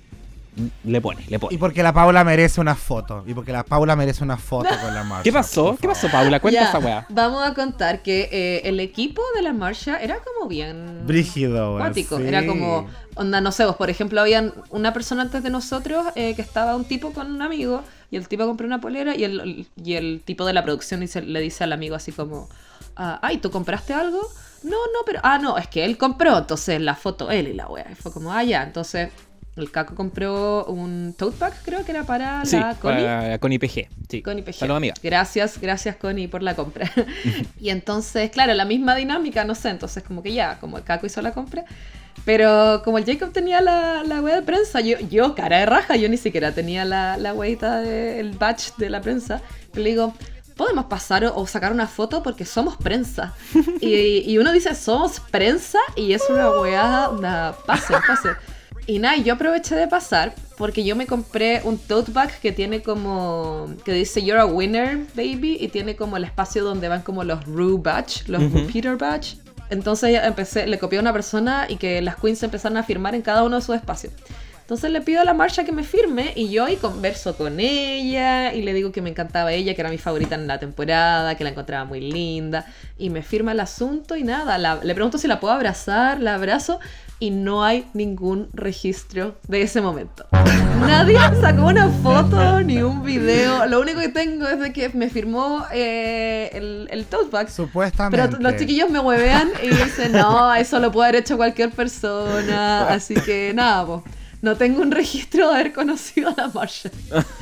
[0.84, 1.56] le pone, le Y pone.
[1.58, 3.24] porque la Paula merece una foto.
[3.26, 5.22] Y porque la Paula merece una foto con la marcha.
[5.22, 5.76] ¿Qué pasó?
[5.80, 6.40] ¿Qué pasó, Paula?
[6.40, 7.06] Cuenta esa weá.
[7.08, 11.06] Vamos a contar que eh, el equipo de la marcha era como bien...
[11.06, 11.84] Brígido, güey.
[11.84, 12.18] Cuático.
[12.18, 12.24] sí.
[12.26, 16.34] Era como, onda, no sé, vos, por ejemplo, habían una persona antes de nosotros eh,
[16.34, 19.66] que estaba un tipo con un amigo y el tipo compró una polera y el,
[19.82, 22.48] y el tipo de la producción dice- le dice al amigo así como,
[22.96, 24.20] ah, ay, ¿tú compraste algo?
[24.64, 27.66] No, no, pero, ah, no, es que él compró, entonces la foto él y la
[27.68, 27.86] wea.
[27.90, 29.08] Y fue como, ah, ya, entonces
[29.56, 33.04] el Caco compró un tote bag, creo que era para Sí, la Connie.
[33.04, 33.88] para Connie PG.
[34.08, 34.22] Sí.
[34.22, 34.54] Connie PG.
[34.54, 34.94] Saludos, amiga.
[35.02, 36.90] Gracias, gracias Connie por la compra.
[37.60, 41.06] y entonces, claro, la misma dinámica, no sé, entonces como que ya, como el Caco
[41.06, 41.64] hizo la compra.
[42.24, 45.96] Pero como el Jacob tenía la, la wea de prensa, yo, yo, cara de raja,
[45.96, 49.42] yo ni siquiera tenía la, la del batch de la prensa.
[49.74, 50.14] Le digo,
[50.56, 53.34] podemos pasar o, o sacar una foto porque somos prensa.
[53.80, 58.30] y, y uno dice, somos prensa y es una weá, una, pase, pase.
[58.86, 62.82] Y nada, yo aproveché de pasar porque yo me compré un tote bag que tiene
[62.82, 63.68] como.
[63.84, 65.56] que dice You're a winner, baby.
[65.60, 68.58] Y tiene como el espacio donde van como los Rue Batch, los Ujú.
[68.58, 69.34] Repeater Batch.
[69.70, 73.22] Entonces empecé, le copié a una persona y que las queens empezaron a firmar en
[73.22, 74.12] cada uno de sus espacios.
[74.60, 78.54] Entonces le pido a la Marsha que me firme y yo y converso con ella
[78.54, 81.44] y le digo que me encantaba ella, que era mi favorita en la temporada, que
[81.44, 82.64] la encontraba muy linda
[82.96, 86.78] y me firma el asunto y nada, le pregunto si la puedo abrazar, la abrazo
[87.22, 90.26] y no hay ningún registro de ese momento.
[90.80, 93.64] Nadie sacó una foto ni un video.
[93.66, 97.48] Lo único que tengo es de que me firmó eh, el, el tote bag.
[97.48, 98.26] Supuestamente.
[98.26, 102.88] Pero los chiquillos me huevean y dicen, no, eso lo puede haber hecho cualquier persona.
[102.88, 104.02] Así que nada, pues
[104.42, 106.92] no tengo un registro de haber conocido a la Marshall.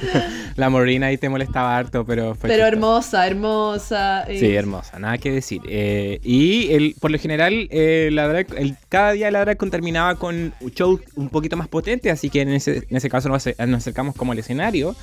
[0.57, 4.27] la Morina ahí te molestaba harto, pero fue Pero hermosa, hermosa.
[4.29, 5.63] Sí, hermosa, nada que decir.
[5.67, 10.53] Eh, y el, por lo general, eh, la el, cada día la Dracon terminaba con
[10.61, 14.15] un show un poquito más potente, así que en ese, en ese caso nos, acercamos
[14.15, 14.95] como al escenario.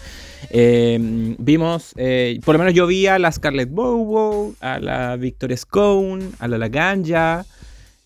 [0.52, 1.00] Eh,
[1.40, 1.96] vimos,
[2.46, 6.60] por lo menos yo vi a la Scarlett Bobo, a la Victoria Scone, a la
[6.60, 7.44] Laganja.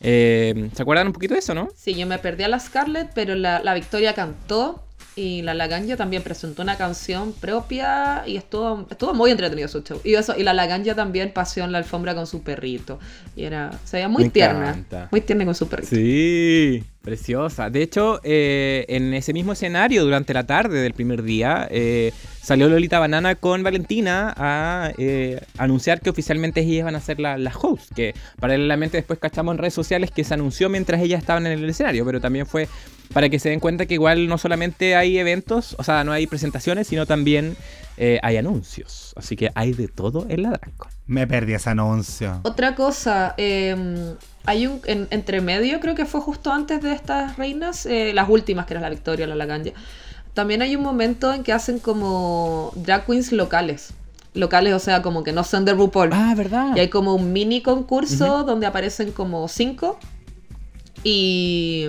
[0.02, 1.70] Eh, ¿Se acuerdan un poquito de eso, no?
[1.76, 4.84] Sí, yo me perdí a la Scarlett, pero la, Victoria cantó
[5.16, 10.00] y la Laganja también presentó una canción propia y estuvo, estuvo muy entretenido su show.
[10.04, 13.00] Y eso, y la Laganja también paseó en la alfombra con su perrito.
[13.36, 14.84] Y era, se veía muy tierna.
[15.12, 15.96] Muy tierna con su perrito.
[15.96, 16.84] Sí.
[17.02, 17.72] Preciosa.
[17.72, 22.70] De hecho, eh, en ese mismo escenario, durante la tarde del primer día, eh, salió
[22.70, 27.52] Lolita Banana con Valentina a eh, anunciar que oficialmente ellas iban a ser las la
[27.60, 27.90] hosts.
[27.96, 31.68] Que paralelamente después cachamos en redes sociales que se anunció mientras ellas estaban en el
[31.68, 32.70] escenario, pero también fue
[33.14, 36.28] para que se den cuenta que igual no solamente hay eventos, o sea, no hay
[36.28, 37.56] presentaciones, sino también
[38.24, 39.14] hay anuncios.
[39.16, 40.90] Así que hay de todo en la Draco.
[41.12, 42.40] Me perdí ese anuncio.
[42.44, 47.36] Otra cosa, eh, hay un en, entre medio, creo que fue justo antes de estas
[47.38, 49.72] reinas, eh, las últimas, que era la Victoria, la Laganja.
[50.34, 53.94] También hay un momento en que hacen como drag queens locales.
[54.34, 56.12] Locales, o sea, como que no son de RuPaul.
[56.14, 56.74] Ah, verdad.
[56.78, 60.00] Y hay como un mini concurso donde aparecen como cinco.
[61.04, 61.88] Y,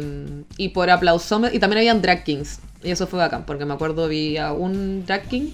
[0.74, 1.56] por aplausómetro.
[1.56, 2.60] Y también habían drag kings.
[2.82, 5.52] Y eso fue bacán, porque me acuerdo vi a un drag king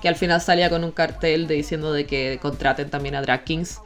[0.00, 3.44] que al final salía con un cartel de diciendo de que contraten también a drag
[3.44, 3.80] kings.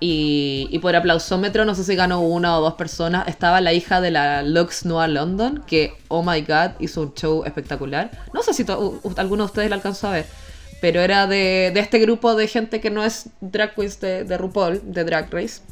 [0.00, 4.12] Y, por aplausómetro, no sé si ganó una o dos personas, estaba la hija de
[4.12, 8.10] la Lux Noir London, que, oh my god, hizo un show espectacular.
[8.32, 8.64] No sé si
[9.16, 10.26] alguno de ustedes la alcanzó a ver,
[10.80, 15.02] pero era de, este grupo de gente que no es drag queens de RuPaul, de
[15.02, 15.62] Drag Race.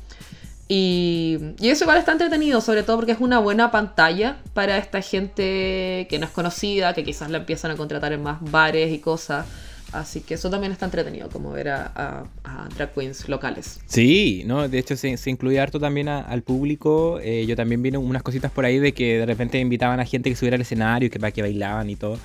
[0.69, 6.07] Y, eso igual está entretenido, sobre todo porque es una buena pantalla para esta gente
[6.11, 9.47] que no es conocida, que quizás la empiezan a contratar en más bares y cosas.
[9.93, 12.25] Así que eso también está entretenido, como ver a,
[12.77, 13.79] drag queens locales.
[13.87, 17.21] Sí, no, de hecho se, se incluye harto también al público.
[17.23, 20.29] Eh, yo también vi unas cositas por ahí de que de repente invitaban a gente
[20.29, 22.19] que subiera al escenario, que para que bailaban y todo.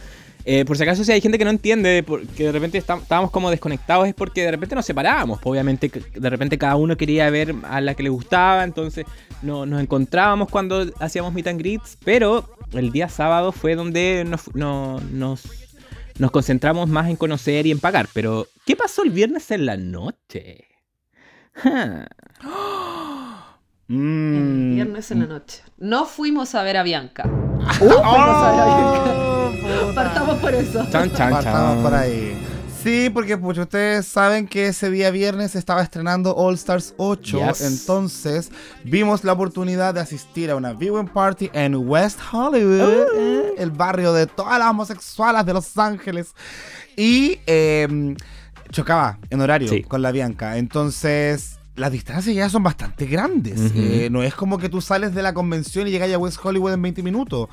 [0.45, 2.03] Eh, por si acaso, si hay gente que no entiende
[2.35, 5.39] que de repente estábamos como desconectados, es porque de repente nos separábamos.
[5.39, 9.05] Pues, obviamente, de repente cada uno quería ver a la que le gustaba, entonces
[9.41, 11.97] no, nos encontrábamos cuando hacíamos meet and greets.
[12.03, 15.41] Pero el día sábado fue donde nos, nos
[16.21, 18.07] nos concentramos más en conocer y en pagar.
[18.13, 20.67] Pero, ¿qué pasó el viernes en la noche?
[23.89, 25.63] El viernes en la noche.
[25.77, 27.25] No fuimos a ver a Bianca.
[27.27, 29.30] Uh, fuimos a ver a Bianca.
[29.95, 30.87] Partamos por eso.
[30.91, 32.37] Chan, chan, Partamos por ahí.
[32.83, 38.51] Sí, porque ustedes saben que ese día viernes estaba estrenando All Stars 8, entonces
[38.83, 43.53] vimos la oportunidad de asistir a una viewing party en West Hollywood, uh.
[43.55, 46.33] el barrio de todas las homosexuales de Los Ángeles,
[46.97, 48.15] y em,
[48.71, 53.71] chocaba en horario con la Bianca, entonces las distancias ya son bastante grandes.
[53.75, 56.73] Eh, no es como que tú sales de la convención y llegas a West Hollywood
[56.73, 57.47] en 20 minutos.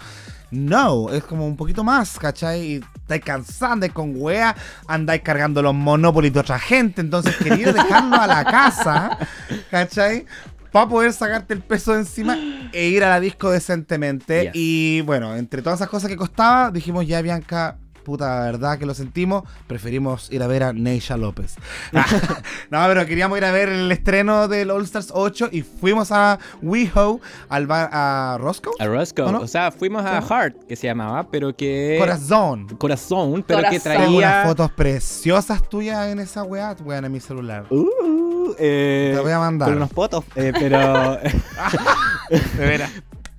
[0.50, 2.60] No, es como un poquito más, ¿cachai?
[2.60, 8.16] Y estáis cansados con wea, andáis cargando los Monopoly de otra gente, entonces quería dejarlo
[8.16, 9.18] a la casa,
[9.70, 10.24] ¿cachai?
[10.72, 12.36] Para poder sacarte el peso de encima
[12.72, 14.50] e ir a la disco decentemente.
[14.54, 17.76] Y bueno, entre todas esas cosas que costaba, dijimos ya, Bianca,
[18.08, 21.56] puta verdad que lo sentimos, preferimos ir a ver a Neisha López.
[22.70, 26.38] no, pero queríamos ir a ver el estreno del All Stars 8 y fuimos a
[26.62, 28.72] WeHo, al bar, a Roscoe.
[28.78, 31.96] A Roscoe, o, sea, fuimos a Heart, que se llamaba, pero que...
[31.98, 32.66] Corazón.
[32.78, 34.08] Corazón, pero que traía...
[34.08, 37.66] unas fotos preciosas tuyas en esa weá, weá en mi celular.
[37.68, 39.68] Uh, eh, Te voy a mandar.
[39.68, 41.18] Con unos fotos, eh, pero...
[42.30, 42.90] de veras.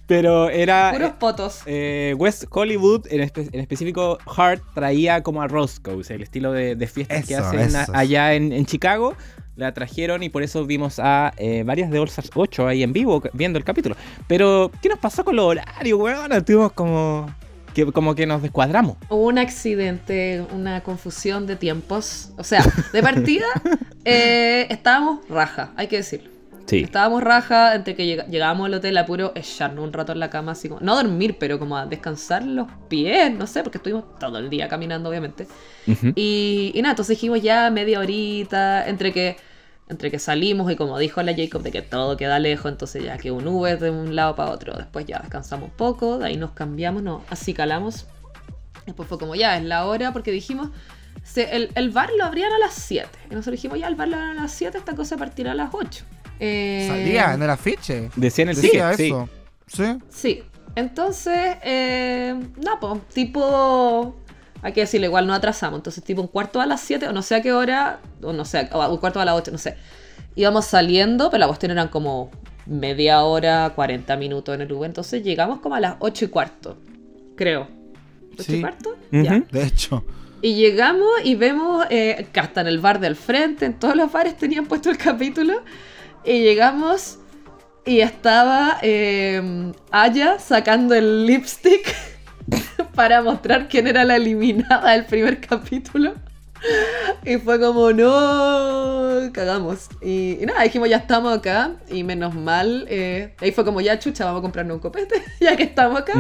[0.10, 0.92] Pero era.
[0.92, 1.62] Puros potos.
[1.68, 7.36] Eh, West Hollywood, en, específico Hart, traía como a Roscoe, el estilo de, fiestas que
[7.36, 9.16] hacen allá en, Chicago.
[9.56, 13.22] La trajeron y por eso vimos a eh, varias de All 8 ahí en vivo
[13.34, 13.96] viendo el capítulo.
[14.28, 16.44] Pero, ¿qué nos pasó con los horarios, weón?
[16.44, 17.28] Tuvimos como.
[17.76, 18.98] Que, como que nos descuadramos.
[19.10, 22.32] Hubo un accidente, una confusión de tiempos.
[22.38, 23.46] O sea, de partida
[24.06, 26.39] eh, estábamos raja, hay que decirlo.
[26.70, 26.78] Sí.
[26.82, 30.30] Estábamos raja, entre que lleg- llegábamos al hotel a puro echarnos un rato en la
[30.30, 33.80] cama, así como, no a dormir, pero como a descansar los pies, no sé, porque
[33.80, 35.48] estuvimos todo el día caminando, obviamente.
[36.16, 39.38] Y, y nada, entonces dijimos ya media horita, entre que,
[39.90, 43.18] entre que salimos y como dijo la Jacob de que todo queda lejos, entonces ya
[43.18, 46.38] que un Uber de un lado para otro, después ya descansamos un poco, de ahí
[46.38, 48.06] nos cambiamos, no, así calamos.
[48.86, 50.70] Después fue como ya, es la hora, porque dijimos,
[51.24, 53.10] se- el, el bar lo abrían a las 7.
[53.32, 55.56] Y nosotros dijimos ya, el bar lo abrían a las 7, esta cosa partirá a
[55.56, 56.06] las 8.
[56.40, 58.10] Eh, Salía en el afiche.
[58.16, 59.06] Decía en el Decía ticket, sí.
[59.08, 59.30] eso.
[59.68, 59.84] Sí.
[60.10, 60.44] Sí.
[60.76, 64.16] Entonces, eh, no, pues, tipo.
[64.62, 65.80] Hay que decirle, igual no atrasamos.
[65.80, 68.44] Entonces, tipo, un cuarto a las 7, o no sé a qué hora, o no
[68.46, 69.76] sé, o un cuarto a las 8, no sé.
[70.36, 72.30] Íbamos saliendo, pero la cuestión eran como
[72.66, 74.90] media hora, 40 minutos en el Uber.
[74.90, 76.78] Entonces, llegamos como a las 8 y cuarto,
[77.36, 77.68] creo.
[78.38, 78.56] ¿8 Sí.
[78.58, 78.90] y cuarto?
[79.12, 79.24] Ujú.
[79.24, 79.40] Ya.
[79.52, 80.04] De hecho.
[80.42, 84.10] Y llegamos y vemos eh, que hasta en el bar del frente, en todos los
[84.12, 85.62] bares tenían puesto el capítulo.
[86.24, 87.20] Y llegamos
[87.86, 91.96] y estaba eh, Aya sacando el lipstick
[92.96, 96.14] para mostrar quién era la eliminada del primer capítulo.
[97.26, 99.88] Y fue como, no, cagamos.
[100.02, 101.76] Y, y nada, dijimos, ya estamos acá.
[101.90, 105.56] Y menos mal, eh, ahí fue como, ya chucha, vamos a comprarnos un copete, ya
[105.56, 106.14] que estamos acá.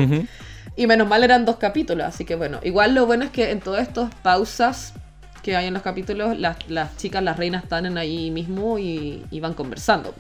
[0.76, 2.60] Y menos mal eran dos capítulos, así que bueno.
[2.64, 4.94] Igual lo bueno es que en todas estas pausas
[5.42, 9.26] que hay en los capítulos, las, las chicas, las reinas están en ahí mismo y,
[9.32, 10.14] y van conversando.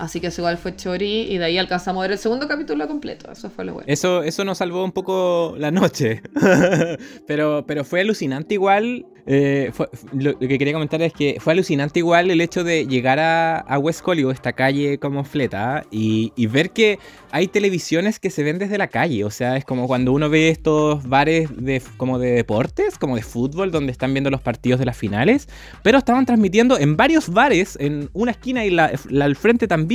[0.00, 2.88] Así que eso igual fue chori y de ahí alcanzamos a ver el segundo capítulo
[2.88, 3.30] completo.
[3.30, 3.86] Eso fue lo bueno.
[3.86, 6.22] Eso, eso nos salvó un poco la noche.
[7.26, 9.06] pero, pero fue alucinante igual.
[9.26, 13.18] eh, fue- lo, que quería comentar es que fue alucinante igual el hecho de llegar
[13.18, 16.98] a, a West Hollywood, esta calle como fleta, y, y ver que
[17.30, 19.24] hay televisiones que se ven desde la calle.
[19.24, 23.22] O sea, es como cuando uno ve estos bares de, como de deportes, como de
[23.22, 25.48] fútbol, donde están viendo los partidos de las finales.
[25.82, 29.89] Pero estaban transmitiendo en varios bares, en una esquina y la, la al frente también,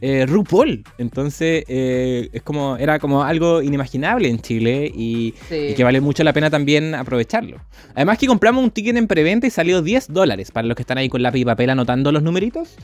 [0.00, 0.84] eh, RuPaul.
[0.98, 5.54] Entonces, eh, es como, era como algo inimaginable en Chile y, Sí.
[5.70, 7.58] y que vale mucho la pena también aprovecharlo.
[7.94, 10.98] Además que compramos un ticket en preventa y salió 10 dólares para los que están
[10.98, 12.76] ahí con lápiz y papel anotando los numeritos.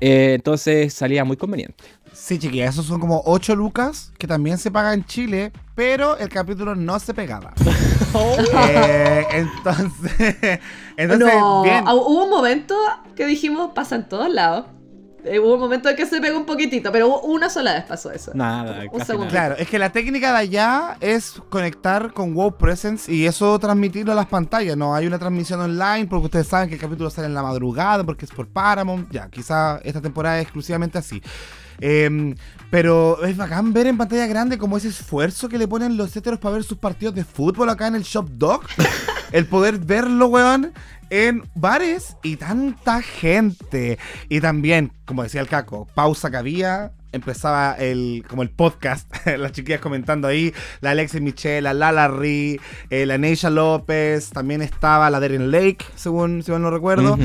[0.00, 1.82] Eh, entonces salía muy conveniente.
[2.12, 6.28] Sí, chiquilla, esos son como 8 lucas que también se paga en Chile, pero el
[6.28, 7.52] capítulo no se pegaba.
[8.12, 10.10] Eh, entonces,
[10.96, 11.84] entonces, no, bien.
[11.86, 12.74] ah, hubo un momento
[13.14, 14.66] que dijimos pasa en todos lados.
[15.24, 17.84] Eh, hubo un momento en que se pegó un poquitito, pero hubo una sola vez
[17.84, 18.32] pasó eso.
[18.34, 19.32] Nada, Un casi segundo.
[19.32, 19.46] nada.
[19.48, 24.12] Claro, es que la técnica de allá es conectar con WoW Presence y eso transmitirlo
[24.12, 24.76] a las pantallas.
[24.76, 28.04] No hay una transmisión online porque ustedes saben que el capítulo sale en la madrugada
[28.04, 29.10] porque es por Paramount.
[29.10, 31.22] Ya, quizá esta temporada es exclusivamente así.
[31.82, 32.34] Em,
[32.70, 36.38] pero es bacán ver en pantalla grande como ese esfuerzo que le ponen los heteros
[36.38, 38.62] para ver sus partidos de fútbol acá en el Shop Dog.
[39.32, 40.72] el poder verlo, weón,
[41.10, 43.98] en bares y tanta gente.
[44.28, 46.92] Y también, como decía el Caco, pausa que había.
[47.12, 49.08] Empezaba el, como el podcast,
[49.38, 54.62] las chiquillas comentando ahí, la Alexis Michelle, la Lala Ri, eh, la Neisha López, también
[54.62, 57.18] estaba la Darren Lake, según, si no recuerdo.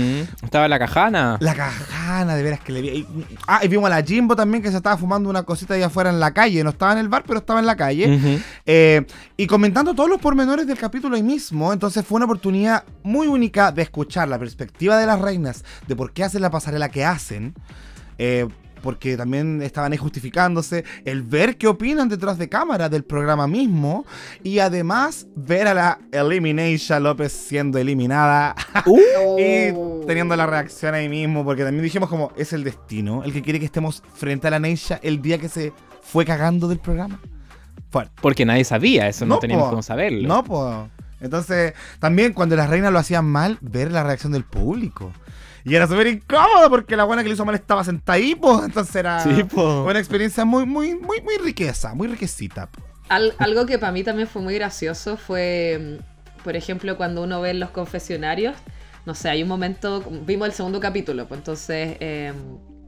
[0.44, 1.38] Estaba la cajana.
[1.40, 2.88] La cajana, de veras que le vi.
[2.90, 3.08] y-
[3.48, 6.10] ah, y vimos a la Jimbo también que se estaba fumando una cosita ahí afuera
[6.10, 6.64] en la calle.
[6.64, 8.42] No estaba en el bar, pero estaba en la calle.
[8.66, 9.06] Eh,
[9.38, 11.72] y comentando todos los pormenores del capítulo ahí mismo.
[11.74, 16.12] Entonces fue una oportunidad muy única de escuchar la perspectiva de las reinas, de por
[16.12, 17.54] qué hacen la pasarela que hacen.
[18.18, 18.48] eh,
[18.86, 24.06] porque también estaban ahí justificándose, el ver qué opinan detrás de cámara del programa mismo
[24.44, 28.56] y además ver a la Elimination López siendo eliminada
[28.86, 33.34] Uh, y teniendo la reacción ahí mismo, porque también dijimos como es el destino, el
[33.34, 35.74] que quiere que estemos frente a la Neisha el día que se
[36.04, 37.20] fue cagando del programa.
[37.90, 38.14] Fuerte.
[38.22, 39.70] porque nadie sabía, eso no, No, teníamos po.
[39.72, 40.28] cómo saberlo.
[40.28, 40.76] No, pues.
[41.22, 45.12] Entonces, también cuando las reinas lo hacían mal, ver la reacción del público.
[45.66, 48.66] Y era súper incómodo porque la buena que lo hizo mal estaba sentada ahí, pues.
[48.66, 49.84] Entonces era Sí, po.
[49.84, 52.70] una experiencia muy, muy, muy, muy riqueza, muy riquecita.
[53.10, 57.42] Al- algo que para mí también fue muy gracioso fue, mm, por ejemplo, cuando uno
[57.42, 58.56] ve en los confesionarios,
[59.06, 62.34] no sé, hay un momento, vimos el segundo capítulo, pues entonces eh,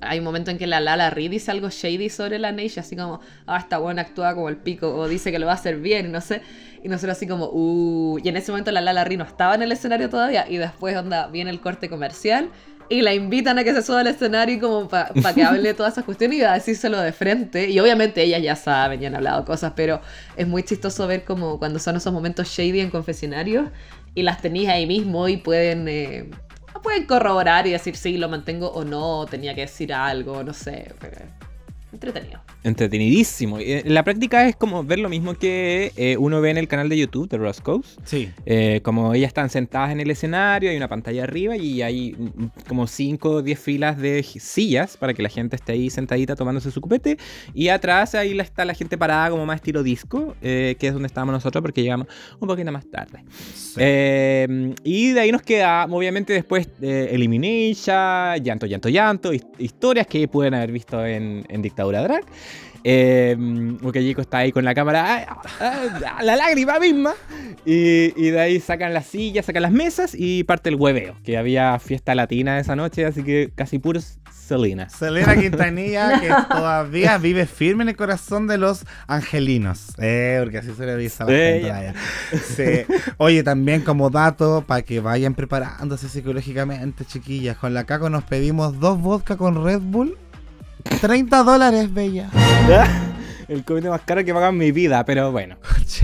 [0.02, 2.96] hay un momento en que la Lala Reed dice algo shady sobre la Neisha, así
[2.96, 5.78] como, ah, esta buena actúa como el pico, o dice que lo va a hacer
[5.80, 6.42] bien, y no sé,
[6.84, 9.62] y nosotros así como, uh, y en ese momento la Lala Reed no estaba en
[9.62, 12.50] el escenario todavía, y después, onda, viene el corte comercial,
[12.90, 15.94] y la invitan a que se suba al escenario como para que hable de todas
[15.94, 17.70] esas cuestiones y a decírselo de frente.
[17.70, 20.02] Y obviamente ellas ya saben, ya han hablado cosas, pero
[20.36, 23.70] es muy chistoso ver como cuando son esos momentos shady en confesionarios
[24.16, 26.30] y las tenéis ahí mismo y pueden, eh,
[26.82, 30.94] pueden corroborar y decir sí, lo mantengo o no, tenía que decir algo, no sé.
[31.00, 31.18] pero
[31.98, 32.42] entretenido.
[32.64, 33.60] Entretenidísimo.
[33.60, 36.68] Y, eh, La práctica es como ver lo mismo que eh, uno ve en el
[36.68, 37.98] canal de YouTube de Roscoe's.
[38.04, 38.30] Sí.
[38.46, 42.46] Eh, como ellas están sentadas en el escenario, hay una pantalla arriba y hay mm,
[42.68, 46.72] como 5 o 10 filas de sillas para que la gente esté ahí sentadita tomándose
[46.72, 47.18] su cupete.
[47.54, 51.08] Y atrás ahí está la gente parada como más estilo disco, eh, que es donde
[51.08, 52.08] estábamos nosotros porque llegamos
[52.40, 53.24] un poquito más tarde.
[53.54, 53.80] sí.
[53.80, 60.08] Eh, y de ahí nos queda, obviamente, después eh, Elimination, Llanto, Llanto, Llanto, his- historias
[60.08, 62.24] que pueden haber visto en, en Dictadura Drag.
[62.84, 63.36] Eh,
[64.18, 65.28] está ahí con la cámara,
[66.22, 67.14] la lágrima misma.
[67.66, 71.16] Y, y de ahí sacan las sillas, sacan las mesas y parte el hueveo.
[71.24, 74.88] Que había fiesta latina esa noche, así que casi puros Selena.
[74.90, 79.90] Selena Quintanilla, que todavía vive firme en el corazón de los angelinos.
[79.98, 81.78] Eh, porque así se le dice a la gente Ella.
[81.78, 81.94] allá.
[82.32, 82.94] Sí.
[83.18, 88.80] Oye, también como dato, para que vayan preparándose psicológicamente, chiquillas, con la Caco nos pedimos
[88.80, 90.18] dos vodka con Red Bull.
[91.02, 92.30] 30 dólares, bella.
[93.48, 95.58] el comité más caro que pagan en mi vida, pero bueno.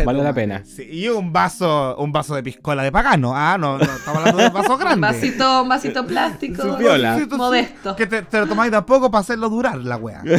[0.06, 0.34] Vale la madre.
[0.42, 0.64] pena.
[0.66, 3.34] Sí, y un vaso, un vaso de piscola de pagano.
[3.36, 4.96] Ah, no, no estamos hablando de vaso grande.
[4.96, 6.62] Un vasito, un vasito plástico.
[6.64, 7.18] Su viola.
[7.20, 7.96] Sí, tú- Modesto.
[7.96, 10.22] Que te, te lo tomáis de a poco para hacerlo durar la wea.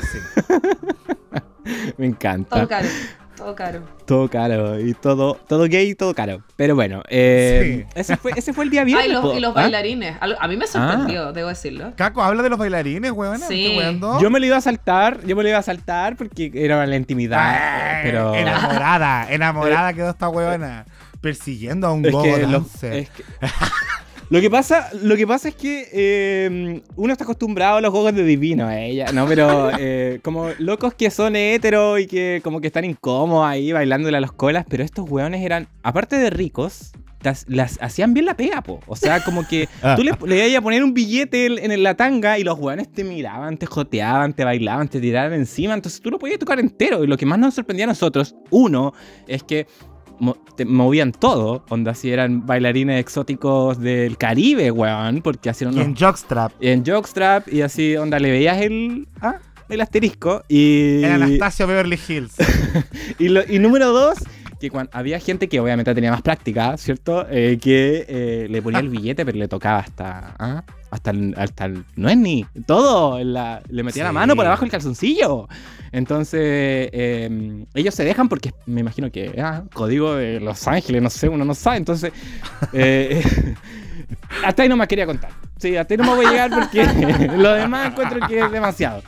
[1.65, 1.93] Sí.
[1.97, 2.57] Me encanta.
[2.57, 2.87] Todo caro.
[3.37, 3.83] Todo caro.
[4.07, 6.43] Todo caro y todo, todo gay y todo caro.
[6.57, 9.07] Pero bueno, eh, ese, fue, ese fue el día viernes.
[9.07, 9.63] Ah, y los, y los ¿Ah?
[9.63, 10.17] bailarines.
[10.21, 11.93] A mí me sorprendió, debo decirlo.
[11.97, 13.41] Caco, habla de los bailarines, weón.
[13.41, 13.77] Sí.
[14.21, 16.97] Yo me lo iba a saltar, yo me lo iba a saltar porque era la
[16.97, 18.03] intimidad.
[18.05, 20.85] pero Enamorada, enamorada quedó esta huevona.
[21.21, 22.93] Persiguiendo a un es gogo que, lo, dancer.
[22.93, 23.25] es que-
[24.31, 28.15] lo que pasa, lo que pasa es que eh, uno está acostumbrado a los juegos
[28.15, 29.27] de divino, ella, ¿no?
[29.27, 34.17] Pero eh, como locos que son heteros y que como que están incómodos ahí bailándole
[34.17, 38.37] a las colas, pero estos hueones eran, aparte de ricos, las, las hacían bien la
[38.37, 38.81] pega, po.
[38.87, 41.95] O sea, como que tú le, le ibas a poner un billete en, en la
[41.95, 46.11] tanga y los hueones te miraban, te joteaban, te bailaban, te tiraban encima, entonces tú
[46.11, 47.03] lo podías tocar entero.
[47.03, 48.93] Y lo que más nos sorprendía a nosotros, uno,
[49.27, 49.67] es que
[50.19, 55.75] mo- te movían todo, onda si eran bailarines exóticos del Caribe, weón, porque hacían Y
[55.77, 56.53] unos en Jockstrap.
[56.61, 59.37] en jockstrap y así, onda, le veías el, ah,
[59.69, 61.03] el asterisco y...
[61.03, 62.37] En Anastasio Beverly Hills.
[63.19, 64.19] Y, lo- y número dos,
[64.61, 67.27] que cuando había gente que obviamente tenía más práctica, ¿cierto?
[67.31, 70.35] Eh, que eh, le ponía el billete, pero le tocaba hasta.
[70.39, 70.65] ¿ah?
[70.95, 72.47] Hasta el, hasta el- No es ni.
[72.67, 73.19] Todo.
[73.25, 75.49] la- le metía la mano por abajo el calzoncillo.
[75.91, 76.41] Entonces.
[76.93, 79.35] eh, ellos se dejan porque me imagino que.
[79.43, 81.79] Ah, código de Los Ángeles, no sé, uno no sabe.
[81.79, 82.13] Entonces.
[82.73, 83.23] eh,
[84.45, 85.31] hasta ahí no me quería contar.
[85.59, 89.03] Sí, hasta ahí no me voy a llegar porque lo demás encuentro que es demasiado.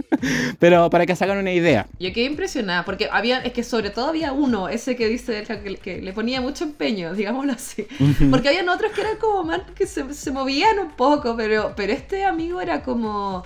[0.58, 1.86] pero para que se hagan una idea.
[1.98, 5.76] Yo quedé impresionada, porque había, es que sobre todo había uno, ese que dice que,
[5.76, 7.86] que le ponía mucho empeño, digámoslo así.
[8.30, 11.92] Porque habían otros que eran como más, que se, se movían un poco, pero, pero
[11.92, 13.44] este amigo era como,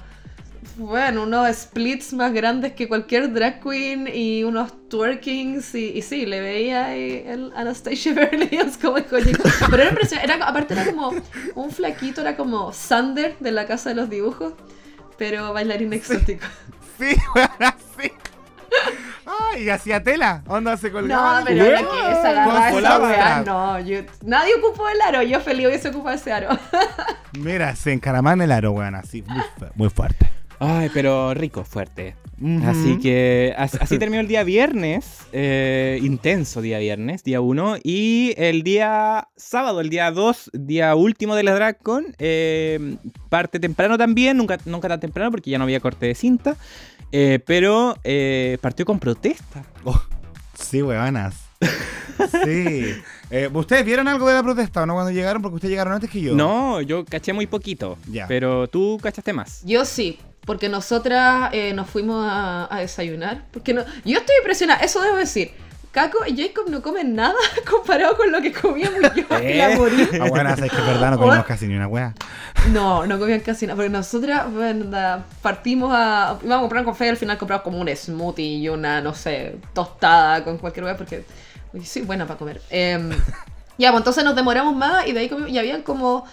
[0.76, 6.26] bueno, unos splits más grandes que cualquier drag queen y unos twerkings y, y sí,
[6.26, 8.12] le veía el Anastasia
[8.50, 9.42] Hills como dijo Nico.
[9.70, 11.12] Pero era impresionante, era, aparte era como
[11.54, 14.54] un flaquito, era como Sander de la Casa de los Dibujos,
[15.16, 16.44] pero bailarín exótico.
[16.98, 18.12] Sí, weón, así.
[19.26, 20.42] Ay, y hacía tela.
[20.46, 21.40] Onda se colgaba.
[21.40, 23.40] No, pero que agarraba esa weá.
[23.40, 23.46] strap.
[23.46, 25.22] No, yo, nadie ocupó el aro.
[25.22, 26.50] Yo feliz hubiese ocupado ese aro.
[27.38, 29.24] Mira, se encaramaba en el aro, weón, así.
[29.76, 30.33] Muy fuerte.
[30.66, 32.16] Ay, pero rico, fuerte.
[32.64, 38.34] Así que as- así terminó el día viernes, eh, intenso día viernes, día 1, y
[38.36, 42.96] el día sábado, el día 2, día último de la DragCon, eh,
[43.28, 46.56] parte temprano también, nunca, nunca tan temprano porque ya no había corte de cinta,
[47.12, 49.64] eh, pero eh, partió con protesta.
[49.84, 50.00] Oh,
[50.58, 51.36] sí, weonas.
[52.44, 52.94] Sí.
[53.30, 55.40] Eh, ¿Ustedes vieron algo de la protesta o no cuando llegaron?
[55.42, 56.34] Porque ustedes llegaron antes que yo.
[56.34, 58.26] No, yo caché muy poquito, Ya.
[58.28, 59.62] pero tú cachaste más.
[59.64, 63.42] Yo sí, porque nosotras eh, nos fuimos a, a desayunar.
[63.52, 65.52] Porque no, yo estoy impresionada, eso debo decir.
[65.94, 67.36] Caco y Jacob no comen nada
[67.70, 69.54] comparado con lo que comíamos yo ¿Eh?
[69.56, 70.08] la morí.
[70.20, 72.12] Ah, bueno, es que es verdad, no comimos casi ni una wea.
[72.72, 73.76] No, no comían casi nada.
[73.76, 76.36] Porque nosotras, bueno, da, partimos a.
[76.42, 79.56] Íbamos a comprar café y al final compramos como un smoothie y una, no sé,
[79.72, 81.24] tostada con cualquier hueá porque.
[81.72, 82.60] uy, soy buena para comer.
[82.70, 83.10] Em,
[83.78, 86.26] ya, pues entonces nos demoramos más y de ahí comimos, y habían como.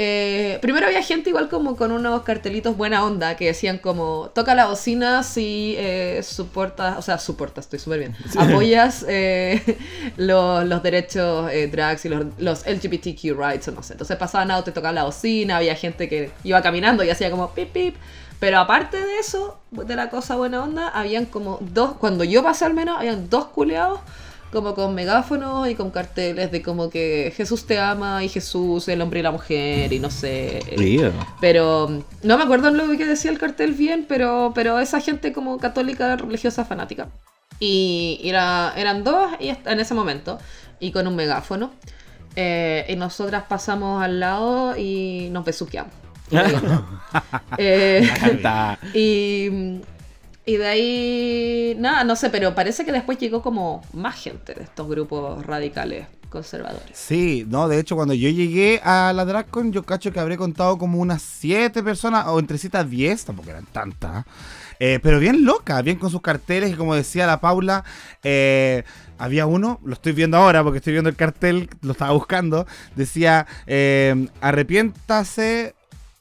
[0.00, 4.54] Eh, primero había gente igual como con unos cartelitos buena onda que decían como toca
[4.54, 9.76] la bocina si eh, soportas, o sea, soportas, estoy súper bien, apoyas eh,
[10.16, 13.94] los, los derechos eh, drags y los, los LGBTQ rights o no sé.
[13.94, 17.72] Entonces pasaban autos, tocaban la bocina, había gente que iba caminando y hacía como pip
[17.72, 17.96] pip.
[18.38, 22.66] Pero aparte de eso, de la cosa buena onda, habían como dos, cuando yo pasé
[22.66, 23.98] al menos, habían dos culeados
[24.52, 29.02] como con megáfonos y con carteles de como que Jesús te ama y Jesús, el
[29.02, 30.60] hombre y la mujer y no sé.
[30.76, 31.12] Lío.
[31.40, 35.58] Pero no me acuerdo lo que decía el cartel bien, pero, pero esa gente como
[35.58, 37.08] católica, religiosa, fanática.
[37.60, 40.38] Y era, eran dos y en ese momento,
[40.80, 41.72] y con un megáfono.
[42.36, 45.92] Eh, y nosotras pasamos al lado y nos besuqueamos.
[47.56, 48.06] Eh,
[48.94, 49.80] y,
[50.48, 54.62] y de ahí, nada, no sé, pero parece que después llegó como más gente de
[54.62, 56.88] estos grupos radicales conservadores.
[56.94, 60.78] Sí, no, de hecho cuando yo llegué a la DragCon yo cacho que habré contado
[60.78, 64.24] como unas 7 personas o entre 7 a 10, tampoco eran tantas.
[64.80, 67.84] eh, pero bien loca, bien con sus carteles y como decía la Paula,
[68.22, 68.84] eh,
[69.18, 73.46] había uno, lo estoy viendo ahora porque estoy viendo el cartel, lo estaba buscando, decía,
[73.66, 75.74] eh, arrepiéntase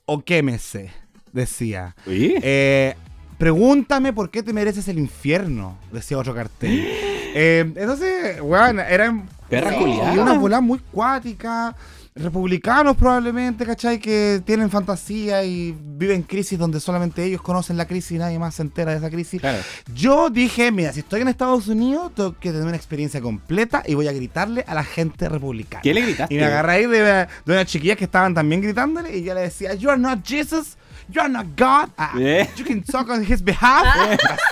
[0.06, 0.92] o quémese,
[1.32, 1.96] decía.
[2.06, 2.96] Eh,
[3.38, 6.88] pregúntame por qué te mereces el infierno, decía otro cartel.
[7.40, 9.30] Eh, entonces, weón, eran.
[9.52, 11.76] Y una bola muy cuática.
[12.16, 14.00] Republicanos probablemente, ¿cachai?
[14.00, 18.56] Que tienen fantasía y viven crisis donde solamente ellos conocen la crisis y nadie más
[18.56, 19.40] se entera de esa crisis.
[19.40, 19.60] Claro.
[19.94, 23.94] Yo dije, mira, si estoy en Estados Unidos, tengo que tener una experiencia completa y
[23.94, 25.84] voy a gritarle a la gente republicana.
[25.84, 26.34] ¿Qué le gritaste?
[26.34, 29.42] Y me agarré ahí de, de unas chiquillas que estaban también gritándole y yo le
[29.42, 30.76] decía, You are not Jesus,
[31.10, 32.48] you are not God, ah, Eh.
[32.56, 33.86] you can talk on his behalf.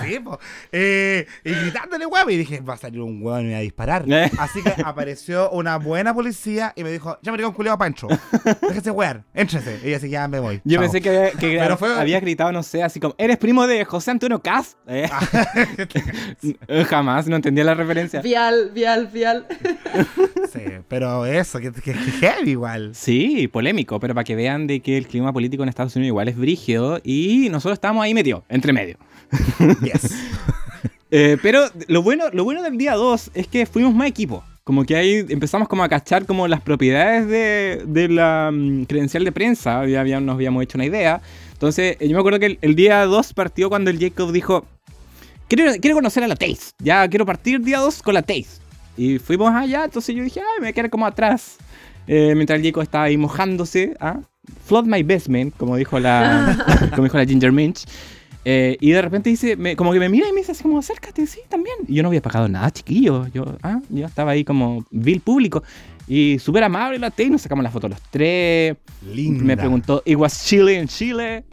[0.00, 0.38] Así, po.
[0.72, 3.62] Eh, y gritándole, huevo, y dije, va a salir un huevo y me va a
[3.62, 4.04] disparar.
[4.08, 4.30] Eh.
[4.38, 8.08] Así que apareció una buena policía y me dijo, ya me digo un culiado Pancho,
[8.62, 9.80] déjese huear, éntrese.
[9.84, 10.60] Y yo así, ya me voy.
[10.64, 10.82] Yo chao".
[10.82, 13.84] pensé que, había, que Pero fue- habías gritado, no sé, así como, ¿eres primo de
[13.84, 14.76] José Antonio Caz?
[14.86, 15.08] Eh,
[16.68, 18.20] eh, Jamás, no entendía la referencia.
[18.22, 19.46] Vial, vial, vial.
[20.52, 22.94] Sí, pero eso, que, que, que heavy igual.
[22.94, 26.28] Sí, polémico, pero para que vean de que el clima político en Estados Unidos igual
[26.28, 28.96] es brígido y nosotros estamos ahí metidos, entre medio.
[29.82, 30.14] Yes.
[31.08, 34.42] Eh, pero lo bueno, lo bueno del día 2 es que fuimos más equipo.
[34.64, 39.22] Como que ahí empezamos como a cachar como las propiedades de, de la mm, credencial
[39.24, 39.86] de prensa.
[39.86, 41.22] Ya había- nos habíamos hecho una idea.
[41.52, 44.66] Entonces, eh, yo me acuerdo que el, el día 2 partió cuando el Jacob dijo,
[45.48, 46.72] quiero, quiero conocer a la Taze.
[46.80, 48.58] Ya quiero partir día 2 con la Taze.
[48.96, 51.56] Y fuimos allá, entonces yo dije, ay, me voy a quedar como atrás.
[52.06, 53.96] Eh, mientras el Jacob estaba ahí mojándose.
[54.00, 54.20] ¿ah?
[54.66, 56.56] Flood my basement, como dijo la,
[56.90, 57.84] como dijo la Ginger Minch.
[58.48, 60.78] Eh, y de repente dice, me- como que me mira y me dice así como,
[60.78, 61.74] acércate, sí, también.
[61.88, 63.26] Y yo no había pagado nada, chiquillo.
[63.34, 65.64] Yo, ah, yo estaba ahí como vil público.
[66.08, 68.76] Y súper amable la T y nos sacamos la foto los tres.
[69.12, 69.42] Linda.
[69.42, 71.44] Me preguntó, ¿it was Chile en Chile?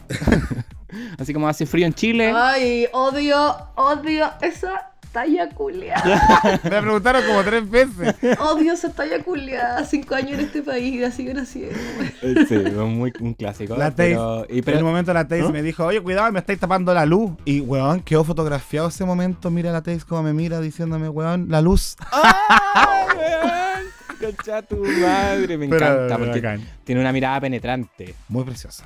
[1.18, 2.32] así como hace frío en Chile.
[2.36, 6.04] Ay, odio, odio esa talla culiada.
[6.64, 8.16] Me preguntaron como tres veces.
[8.40, 9.86] Odio esa talla culiada.
[9.86, 11.78] Cinco años en este país y así naciendo.
[12.22, 13.78] Eh, sí, un, muy, un clásico.
[13.78, 15.52] La pero, y, pero- en un momento la Taze ¿No?
[15.52, 17.32] me dijo, oye, cuidado, me estáis tapando la luz.
[17.46, 19.50] Y, weón, quedó fotografiado ese momento.
[19.52, 21.96] Mira la Taze como me mira diciéndome, weón, la luz.
[22.12, 23.54] ¡Ah, weón!
[24.20, 26.68] Concha tu madre, me Pero, encanta porque bacán.
[26.84, 28.16] tiene una mirada penetrante.
[28.30, 28.86] Muy preciosa.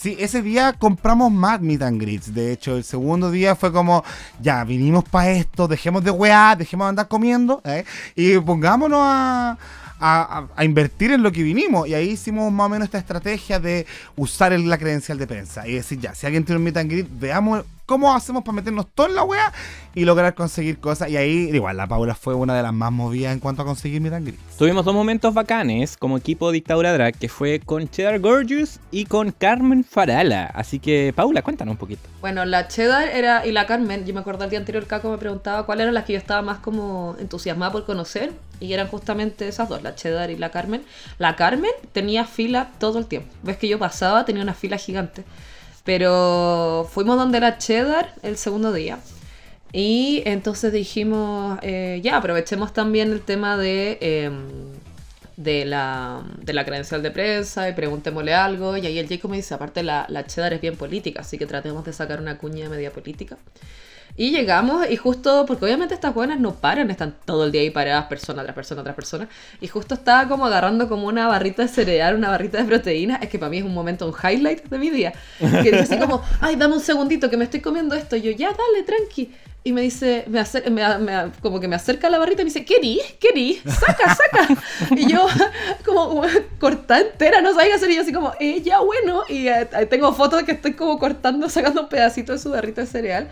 [0.00, 2.32] Sí, ese día compramos más meet and greets.
[2.32, 4.02] De hecho, el segundo día fue como,
[4.40, 7.84] ya, vinimos para esto, dejemos de weá, dejemos de andar comiendo, ¿eh?
[8.16, 9.58] y pongámonos a,
[10.00, 11.86] a- a- invertir en lo que vinimos.
[11.86, 13.84] Y ahí hicimos más o menos esta estrategia de
[14.16, 15.68] usar la credencial de prensa.
[15.68, 18.86] Y decir, ya, si alguien tiene un meet and greet, veamos cómo hacemos para meternos
[18.94, 19.52] todo en la weá
[19.96, 21.10] y lograr conseguir cosas.
[21.10, 24.00] Y ahí, igual, la Paula fue una de las más movidas en cuanto a conseguir
[24.14, 24.56] and greets.
[24.56, 29.32] Tuvimos dos momentos bacanes como equipo Dictadura Drag, que fue con Cheddar Gorgeous y con
[29.32, 30.44] Carmen Farala.
[30.54, 32.08] Así que, Paula, cuéntanos un poquito.
[32.20, 35.18] Bueno, la Cheddar era, y la Carmen, yo me acuerdo el día anterior Caco me
[35.18, 39.48] preguntaba cuáles eran las que yo estaba más como entusiasmada por conocer, y eran justamente
[39.48, 40.84] esas dos, la Cheddar y la Carmen.
[41.18, 43.34] La Carmen tenía fila todo el tiempo.
[43.42, 45.24] Ves que yo pasaba, tenía una fila gigante.
[45.84, 48.98] Pero fuimos donde la Cheddar el segundo día.
[49.72, 54.48] Y entonces dijimos, eh, ya, aprovechemos también el tema de, em,
[55.36, 58.76] de, la, de la credencial de prensa y preguntémosle algo.
[58.76, 61.46] Y ahí el Jacob me dice, aparte la, la cheddar es bien política, así que
[61.46, 63.38] tratemos de sacar una cuña media política.
[64.16, 67.70] Y llegamos y justo, porque obviamente estas buenas no paran, están todo el día ahí
[67.70, 69.28] paradas, persona tras persona tras persona.
[69.60, 73.16] Y justo estaba como agarrando como una barrita de cereal, una barrita de proteína.
[73.16, 75.12] Es que para mí es un momento, un highlight de mi día.
[75.38, 78.16] Que dice así como, ay, dame un segundito que me estoy comiendo esto.
[78.16, 79.30] Y yo, ya, dale, tranqui.
[79.62, 82.50] Y me dice, me acer- me- me- como que me acerca la barrita y me
[82.50, 83.02] dice, ¿querís?
[83.20, 83.60] ¿Querís?
[83.66, 84.48] Saca, saca.
[84.96, 85.26] Y yo,
[85.84, 86.22] como
[86.58, 87.90] cortada entera, no sabía hacer.
[87.90, 89.22] Y yo así como, eh, ya, bueno.
[89.28, 92.80] Y eh, tengo fotos de que estoy como cortando, sacando un pedacito de su barrita
[92.82, 93.28] de cereal.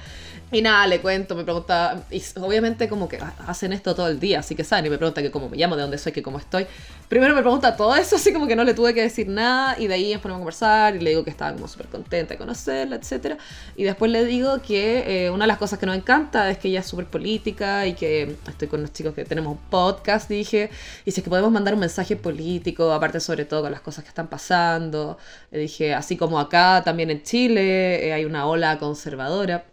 [0.51, 2.03] Y nada, le cuento, me pregunta,
[2.41, 5.31] obviamente como que hacen esto todo el día, así que saben, y me pregunta que
[5.31, 6.67] cómo me llamo, de dónde soy, que cómo estoy.
[7.11, 9.89] Primero me pregunta todo eso, así como que no le tuve que decir nada, y
[9.89, 12.39] de ahí nos ponemos a conversar, y le digo que estaba como súper contenta de
[12.39, 13.39] conocerla, etc.
[13.77, 16.69] Y después le digo que eh, una de las cosas que nos encanta es que
[16.69, 20.71] ella es súper política, y que estoy con los chicos que tenemos un podcast, dije,
[21.05, 24.03] y si es que podemos mandar un mensaje político, aparte sobre todo con las cosas
[24.03, 25.19] que están pasando.
[25.51, 29.65] Le dije, así como acá, también en Chile, eh, hay una ola conservadora.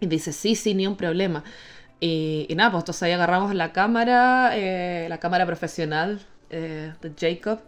[0.00, 1.44] Y dice, sí, sí, ni un problema.
[2.00, 6.20] Y, nada, pues entonces ahí agarramos la cámara, eh, la cámara profesional
[6.50, 7.60] eh, de Jacob.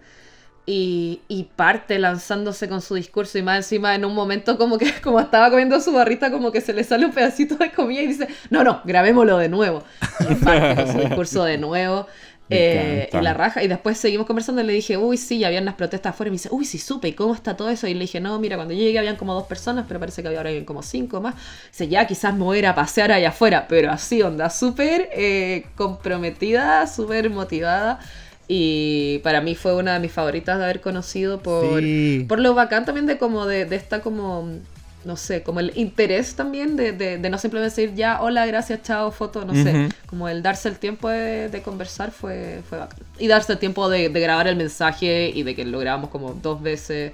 [0.64, 4.92] Y, y, parte lanzándose con su discurso y más encima en un momento como que
[5.02, 8.06] como estaba comiendo su barrita como que se le sale un pedacito de comida y
[8.06, 9.82] dice no no grabémoslo de nuevo
[10.20, 12.06] y parte con su discurso de nuevo
[12.50, 13.62] eh, y la raja.
[13.62, 16.28] Y después seguimos conversando y le dije, uy, sí, ya habían unas protestas afuera.
[16.28, 17.86] Y me dice, uy, sí, supe, ¿y cómo está todo eso?
[17.86, 20.28] Y le dije, no, mira, cuando yo llegué habían como dos personas, pero parece que
[20.28, 21.34] había ahora como cinco más.
[21.70, 25.08] Dice, ya quizás me voy a ir a pasear allá afuera, pero así, onda, súper
[25.12, 28.00] eh, comprometida, súper motivada.
[28.48, 31.80] Y para mí fue una de mis favoritas de haber conocido por,
[32.28, 34.58] por lo bacán también de como de, de esta como
[35.04, 39.10] no sé, como el interés también de, de, no simplemente decir ya, hola, gracias, chao,
[39.10, 43.00] foto, no sé, como el darse el tiempo de, conversar fue, fue bacán.
[43.18, 46.62] Y darse el tiempo de, grabar el mensaje y de que lo grabamos como dos
[46.62, 47.12] veces.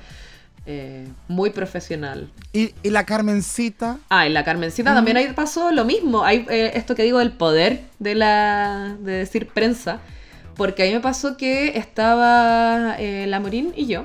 [0.71, 2.31] Eh, muy profesional.
[2.53, 3.97] ¿Y, la Carmencita?
[4.11, 6.25] Ah, y la Carmencita también ahí pasó lo mismo.
[6.25, 10.01] Hay eh, esto que digo, el poder de la de decir prensa.
[10.59, 14.05] Porque a mí me pasó que estaba eh, la Morín y yo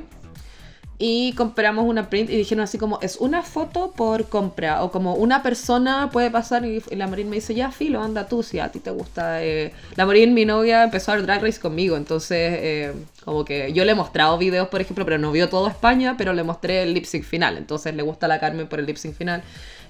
[0.99, 5.15] y compramos una print y dijeron así como es una foto por compra o como
[5.15, 8.71] una persona puede pasar y, la Marín me dice ya filo anda tú si a
[8.71, 9.73] ti te gusta eh".
[9.95, 12.93] la Marín mi novia empezó a ver Drag Race conmigo entonces eh,
[13.25, 16.31] como que yo le he mostrado videos por ejemplo pero no vio todo España pero
[16.33, 19.15] le mostré el lip sync final entonces le gusta la Carmen por el lip sync
[19.15, 19.41] final.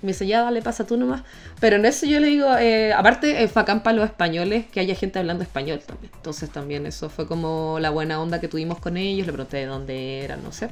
[0.02, 1.24] Y me dice ya dale pasa tú nomás
[1.60, 4.96] pero en eso yo le digo eh, aparte es bacán para los españoles que haya
[4.96, 6.12] gente hablando español también.
[6.16, 9.66] Entonces también eso fue como la buena onda que tuvimos con ellos le pregunté de
[9.66, 10.70] dónde eran no sé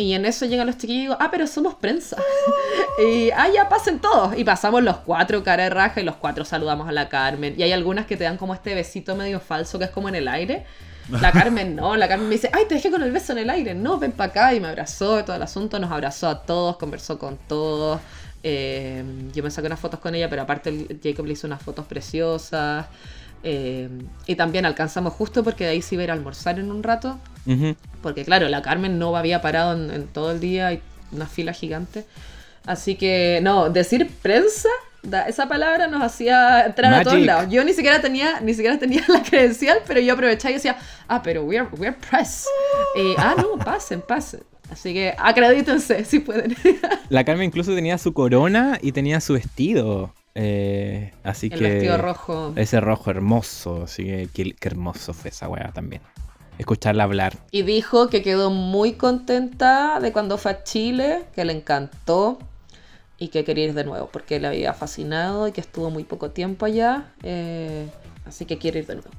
[0.00, 2.16] y en eso llegan los chiquillos y digo, ah, pero somos prensa.
[3.04, 4.38] y, ah, ya pasen todos.
[4.38, 7.56] Y pasamos los cuatro cara de raja y los cuatro saludamos a la Carmen.
[7.58, 10.14] Y hay algunas que te dan como este besito medio falso que es como en
[10.14, 10.64] el aire.
[11.10, 13.50] La Carmen no, la Carmen me dice, ay, te dejé con el beso en el
[13.50, 13.74] aire.
[13.74, 14.54] No, ven para acá.
[14.54, 18.00] Y me abrazó todo el asunto, nos abrazó a todos, conversó con todos.
[18.44, 19.02] Eh,
[19.34, 22.86] yo me saqué unas fotos con ella, pero aparte Jacob le hizo unas fotos preciosas.
[23.42, 23.88] Eh,
[24.26, 26.82] y también alcanzamos justo porque de ahí sí iba a ir a almorzar en un
[26.82, 27.18] rato.
[28.02, 30.82] Porque claro, la Carmen no había parado en, todo el día, hay
[31.12, 32.04] una fila gigante.
[32.66, 34.68] Así que, no, decir prensa,
[35.26, 37.46] esa palabra nos hacía entrar a todos lados.
[37.50, 40.76] Yo ni siquiera tenía, ni siquiera tenía la credencial, pero yo aprovechaba y decía,
[41.08, 42.46] ah, pero we're, we're press.
[43.16, 44.40] ah, no, pasen, pasen.
[44.70, 46.54] Así que acredítense si pueden.
[47.08, 50.12] la Carmen incluso tenía su corona y tenía su vestido.
[50.40, 51.68] Eh, así el que.
[51.68, 52.52] vestido rojo.
[52.54, 53.82] Ese rojo hermoso.
[53.82, 56.00] Así que qué, hermoso fue esa weá también.
[56.58, 57.36] Escucharla hablar.
[57.50, 62.38] Y dijo que quedó muy contenta de cuando fue a Chile, que le encantó
[63.18, 66.30] y que quería ir de nuevo porque le había fascinado y que estuvo muy poco
[66.30, 67.12] tiempo allá.
[67.24, 67.88] Eh,
[68.24, 69.10] así que quiere ir de nuevo.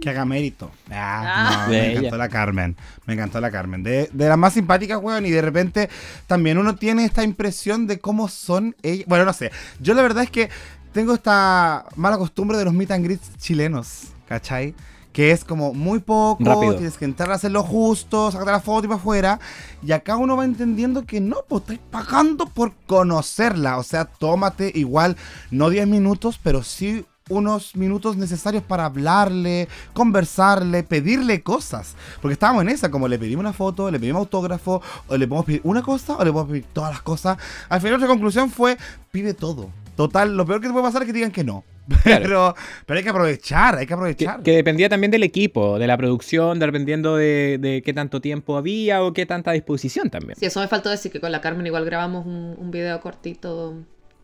[0.00, 0.70] Que haga mérito.
[0.90, 1.66] Ah, ah.
[1.68, 2.76] me encantó la Carmen.
[3.06, 3.82] Me encantó la Carmen.
[3.82, 5.26] De, de las más simpáticas, weón.
[5.26, 5.88] Y de repente
[6.26, 9.06] también uno tiene esta impresión de cómo son ellas.
[9.08, 9.50] Bueno, no sé.
[9.80, 10.50] Yo la verdad es que
[10.92, 14.12] tengo esta mala costumbre de los meet and greets chilenos.
[14.26, 14.74] ¿Cachai?
[15.12, 18.84] que es como muy poco, tienes que entrar a hacer lo justo, sacarte la foto
[18.84, 19.40] y para afuera.
[19.82, 23.78] Y acá uno va entendiendo que no, pues estás pagando por conocerla.
[23.78, 25.16] O sea, tómate igual,
[25.50, 31.96] no 10 minutos, pero sí unos minutos necesarios para hablarle, conversarle, pedirle cosas.
[32.20, 35.46] Porque estábamos en esa, como le pedimos una foto, le pedimos autógrafo, o le podemos
[35.46, 37.38] pedir una cosa, o le podemos pedir todas las cosas.
[37.68, 38.76] Al final nuestra conclusión fue,
[39.10, 39.70] pide todo.
[39.96, 41.64] Total, lo peor que te puede pasar es que digan que no.
[42.04, 42.54] Pero,
[42.86, 44.42] pero hay que aprovechar, hay que aprovechar.
[44.44, 49.02] Que, dependía también del equipo, de la producción, dependiendo de, de, qué tanto tiempo había
[49.02, 50.38] o qué tanta disposición también.
[50.38, 53.74] Sí, eso me faltó decir que con la Carmen igual grabamos un, un video cortito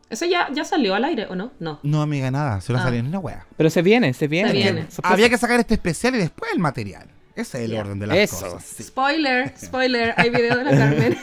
[0.09, 1.53] ¿Ese ya, ya salió al aire o no?
[1.59, 1.81] No.
[1.83, 2.61] No, amiga, nada.
[2.61, 2.83] Solo ah.
[2.83, 3.47] salió en una wea.
[3.57, 4.51] Pero se viene, se viene.
[4.51, 4.87] Se viene.
[5.03, 7.09] Había que sacar este especial y después el material.
[7.35, 8.53] Ese es el orden de las Eso.
[8.53, 8.77] cosas.
[8.81, 10.15] Spoiler, spoiler.
[10.17, 11.19] Hay video de la Carmen.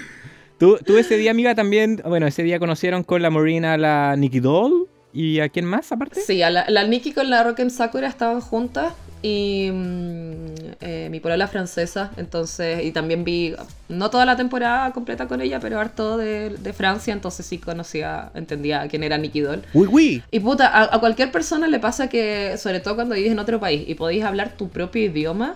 [0.59, 4.17] ¿Tú, ¿Tú, ese día, amiga, también, bueno, ese día conocieron con la Morina a la
[4.17, 6.21] Nikki Doll y a quién más aparte?
[6.21, 10.47] Sí, a la, la Nikki con la Rock Sakura estaban juntas y mm,
[10.81, 13.55] eh, mi polola francesa, entonces, y también vi,
[13.89, 18.31] no toda la temporada completa con ella, pero harto de, de Francia, entonces sí conocía,
[18.35, 19.63] entendía quién era Nicky Doll.
[19.73, 20.23] Uy, uy.
[20.33, 23.85] Y puta, a, cualquier persona le pasa que, sobre todo cuando vives en otro país
[23.87, 25.55] y podéis hablar tu propio idioma,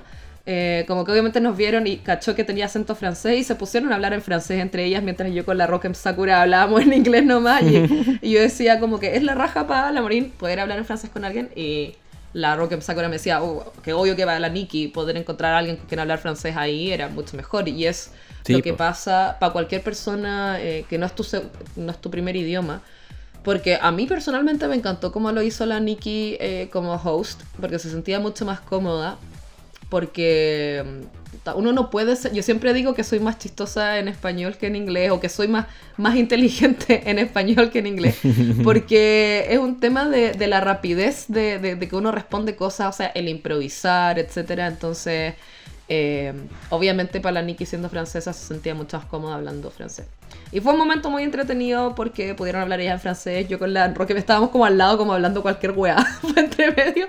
[0.48, 3.90] Eh, como que obviamente nos vieron y cachó que tenía acento francés y se pusieron
[3.90, 7.24] a hablar en francés entre ellas mientras yo con la Rock Sakura hablábamos en inglés
[7.24, 10.78] nomás y, y yo decía como que es la raja para la Morín poder hablar
[10.78, 11.96] en francés con alguien y
[12.36, 15.58] la Rock Sakura me decía oh, que obvio que para la Nikki poder encontrar a
[15.58, 18.10] alguien con quien hablar francés ahí era mucho mejor y es
[18.44, 18.76] Sí, lo que po.
[18.76, 21.26] pasa para cualquier persona eh, que no es, tu,
[21.76, 22.82] no es tu primer idioma.
[23.42, 27.78] Porque a mí personalmente me encantó cómo lo hizo la Nikki eh, como host, porque
[27.78, 29.16] se sentía mucho más cómoda.
[29.88, 32.32] Porque mm, uno no puede ser.
[32.32, 35.48] Yo siempre digo que soy más chistosa en español que en inglés, o que soy
[35.48, 35.66] más,
[35.96, 38.16] más inteligente en español que en inglés.
[38.62, 42.88] Porque es un tema de, de la rapidez de, de- de que uno responde cosas,
[42.94, 44.66] o sea, el improvisar, etcétera.
[44.66, 45.34] Entonces.
[45.88, 46.32] Eh,
[46.70, 50.06] obviamente para la Nikki siendo francesa se sentía mucho más cómoda hablando francés.
[50.52, 53.92] Y fue un momento muy entretenido porque pudieron hablar ellas en francés, yo con la
[53.92, 55.96] Roque estábamos como al lado, como hablando cualquier weá,
[56.36, 57.06] entre medio.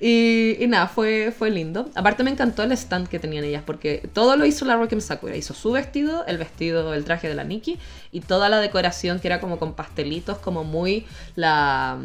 [0.00, 1.88] Y, y nada, fue, fue lindo.
[1.94, 5.36] Aparte me encantó el stand que tenían ellas porque todo lo hizo la Roque Sakura.
[5.36, 7.78] Hizo su vestido, el vestido, el traje de la Nikki
[8.12, 11.98] y toda la decoración que era como con pastelitos, como muy la,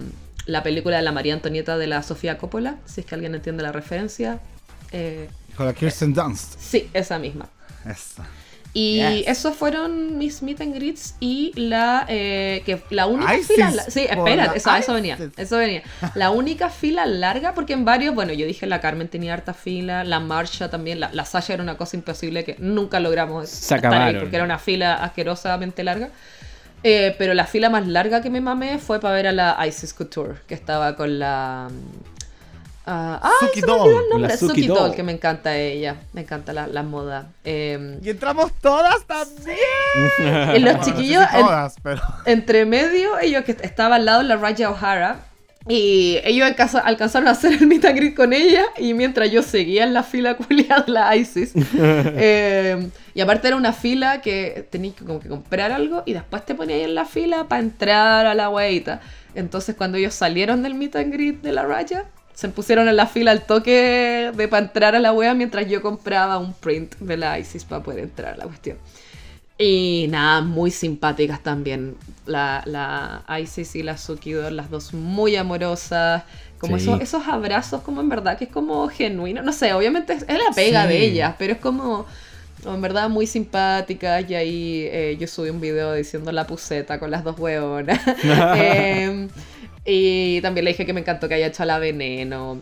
[0.46, 3.64] la película de la María Antonieta de la Sofía Coppola, si es que alguien entiende
[3.64, 4.40] la referencia.
[4.92, 6.60] Eh, Con la Kirsten Dunst.
[6.60, 7.48] Sí, esa misma.
[7.86, 8.26] Esa.
[8.74, 9.28] Y Yes.
[9.28, 13.84] esos fueron mis meet and greets y la eh, que la única ISIS, fila la-
[13.84, 15.84] sí la eso, eso venía eso venía
[16.16, 20.06] la única fila larga porque en varios bueno yo dije la Carmen tenía harta fila
[20.06, 23.80] la Marsha también la, la Sasha era una cosa imposible que nunca logramos Se estar
[23.92, 24.22] ahí acabaron.
[24.22, 26.08] porque era una fila asquerosamente larga
[26.84, 29.94] Eh, pero la fila más larga que me mamé fue para ver a la Isis
[29.94, 31.68] Couture que estaba con la
[32.86, 33.92] ah, ah, Suki Doll.
[34.10, 34.96] nombre, La Suki Suki Doll, Doll.
[34.96, 39.58] que me encanta ella me encanta la, la moda Eh, Y entramos todas también.
[40.56, 42.02] y los Bueno, no sé chiquillos si en- todas, pero.
[42.26, 45.20] entre medio, ellos que estaban al lado de la Raya O'Hara.
[45.68, 48.64] Y ellos alcanza- alcanzaron a hacer el meet and greet con ella.
[48.80, 51.52] Y mientras yo seguía en la fila culiada de la ISIS.
[51.78, 56.02] eh, y aparte era una fila que tenías que como que comprar algo.
[56.08, 59.02] Y después te ponías en la fila para entrar a la hueita.
[59.36, 62.06] Entonces cuando ellos salieron del meet and greet de la Raya.
[62.34, 65.82] Se pusieron en la fila al toque de para entrar a la wea mientras yo
[65.82, 68.78] compraba un print de la ISIS para poder entrar a la cuestión.
[69.58, 71.96] Y nada, muy simpáticas también.
[72.26, 76.24] La, la Isis y la Sukido, las dos muy amorosas.
[76.58, 76.84] Como Sí.
[76.84, 79.44] esos, esos abrazos, como en verdad, que es como genuino.
[79.44, 80.90] No sé, obviamente es, es la pega Sí.
[80.90, 82.08] de ellas, pero es como,
[82.66, 84.28] en verdad muy simpáticas.
[84.30, 88.00] Y ahí eh, yo subí un video diciendo la puseta con las dos hueonas.
[88.56, 89.30] Em,
[89.86, 92.60] y también le dije que me encantó que haya hecho a la veneno.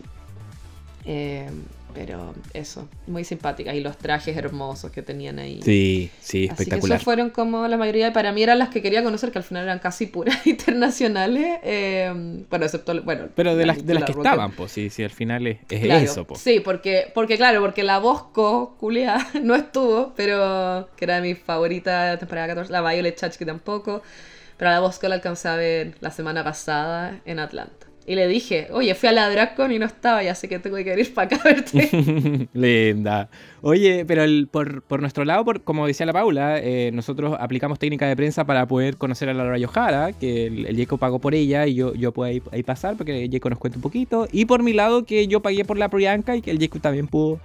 [1.04, 3.74] Em, pero eso, muy simpáticas.
[3.74, 5.60] Y los trajes hermosos que tenían ahí.
[5.62, 6.96] Sí, sí, Así que espectacular.
[6.96, 9.64] esos fueron como la mayoría, para mí eran las que quería conocer, que al final
[9.64, 11.58] eran casi puras internacionales.
[11.64, 12.12] eh,
[12.48, 13.28] bueno, excepto, bueno.
[13.34, 14.26] Pero de la- las, de las la que Rocket.
[14.26, 16.40] estaban, pues sí, sí, al final es, es Claro, eso, pues.
[16.40, 22.12] Sí, porque, porque claro, porque la Bosco, culia, no estuvo, pero que era mi favorita
[22.12, 24.00] de temporada 14, la Violet Chachki tampoco,
[24.60, 27.86] pero a la Bosco la alcancé a ver la semana pasada en Atlanta.
[28.06, 30.76] Y le dije, oye, fui a la Dracon y no estaba, ya sé que tengo
[30.76, 32.48] que ir para acá a verte.
[32.52, 33.30] Linda.
[33.62, 38.06] Oye, pero por, por nuestro lado, por, como decía la Paula, eh, nosotros aplicamos técnica
[38.06, 41.66] de prensa para poder conocer a la Raya O'Hara, que el, el pagó por ella
[41.66, 42.12] y yo, yo
[42.66, 44.28] pasar porque el Jacob nos cuenta un poquito.
[44.30, 47.06] Y por mi lado, que yo pagué por la Priyanka y que el Jacob también
[47.06, 47.40] pudo,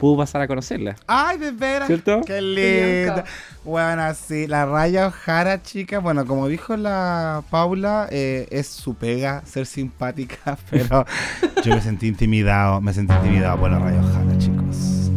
[0.00, 0.96] pudo pasar a conocerla.
[1.06, 1.86] Ay, de veras.
[1.86, 2.22] ¿Cierto?
[2.26, 3.24] Qué linda.
[3.62, 5.98] Bueno, sí, la Raya Ojara, chica.
[5.98, 11.04] Bueno, como dijo la Paula, eh, es su pega ser simpática, pero
[11.62, 12.80] yo me sentí intimidado.
[12.80, 15.10] Me sentí intimidado por la Raya Ojara, chicos.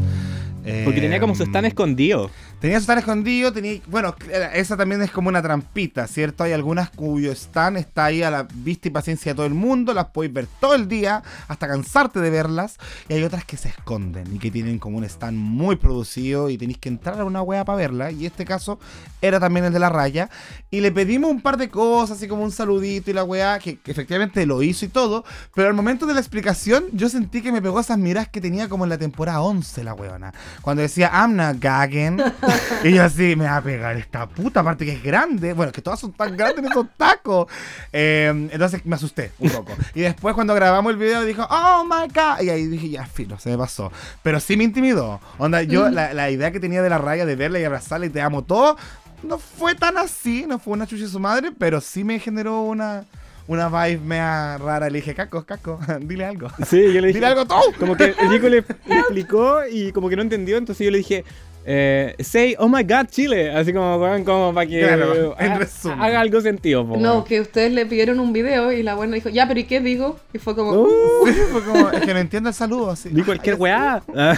[0.85, 2.29] Porque tenía como su stand Em, escondido.
[2.63, 4.15] Tenía su stand escondido, tenía, bueno,
[4.53, 6.45] esa también es como una trampita, ¿cierto?
[6.45, 9.93] Hay algunas cuyo stand está ahí a la vista y paciencia de todo el mundo,
[9.93, 12.77] las podéis ver todo el día hasta cansarte de verlas,
[13.09, 16.57] y hay otras que se esconden y que tienen como un stand muy producido y
[16.57, 18.79] tenéis que entrar a una wea para verla, y este caso
[19.21, 20.29] era también el de la raya,
[20.71, 23.77] y le pedimos un par de cosas, así como un saludito y la wea, que,
[23.77, 27.51] que efectivamente lo hizo y todo, pero al momento de la explicación yo sentí que
[27.51, 31.11] me pegó esas miradas que tenía como en la temporada 11 la weona, cuando decía
[31.13, 32.23] I'm not gagging.
[32.83, 35.53] Y yo así, me va a pegar esta puta, aparte que es grande.
[35.53, 37.47] Bueno, es que todas son tan grandes en esos tacos.
[37.91, 39.73] Eh, entonces me asusté un poco.
[39.95, 42.41] Y después cuando grabamos el video dijo, oh my god.
[42.41, 43.91] Y ahí dije, ya, filo, se me pasó.
[44.21, 45.19] Pero sí me intimidó.
[45.37, 48.09] Onda, yo, la, la idea que tenía de la raya de verla y abrazarla y
[48.09, 48.77] te amo todo,
[49.23, 52.61] no fue tan así, no fue una chucha de su madre, pero sí me generó
[52.61, 53.05] una...
[53.45, 54.89] Una vibe mea rara.
[54.89, 56.47] Le dije, Caco, Caco, dile algo.
[56.65, 57.19] Sí, yo le dije.
[57.19, 57.55] Dile algo tú.
[57.77, 60.99] Como que el Jacob le, le explicó y como que no entendió, entonces yo le
[60.99, 61.25] dije,
[61.65, 63.51] eh, say, oh my god, Chile.
[63.51, 66.01] Así como, weón, como para que Claro, en ha- resumen.
[66.01, 66.85] haga algo sentido.
[66.87, 67.23] po, No, weón.
[67.25, 70.17] que ustedes le pidieron un video y la buena dijo, ya, pero ¿y qué digo?
[70.33, 70.87] Y fue como, Uh,
[71.27, 73.09] Sí, fue como, es que no entiendo el saludo así.
[73.09, 74.01] di cualquier weá.
[74.15, 74.37] Ah.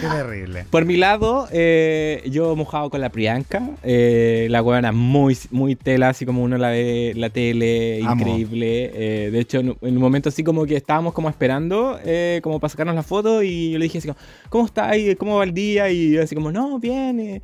[0.00, 0.64] Qué terrible.
[0.70, 3.62] Por mi lado, eh, yo mojado con la Priyanka.
[3.82, 8.20] eh, la weona muy, muy tela, así como uno la ve la tele, Amo.
[8.26, 8.90] increíble.
[8.94, 12.60] eh, de hecho, en, en un momento así como que estábamos como esperando, eh, como
[12.60, 14.18] para sacarnos la foto, y yo le dije así como,
[14.48, 15.14] ¿cómo está ahí?
[15.16, 15.90] ¿Cómo va el día?
[15.90, 17.18] Y así como, no, bien.
[17.20, 17.42] eh,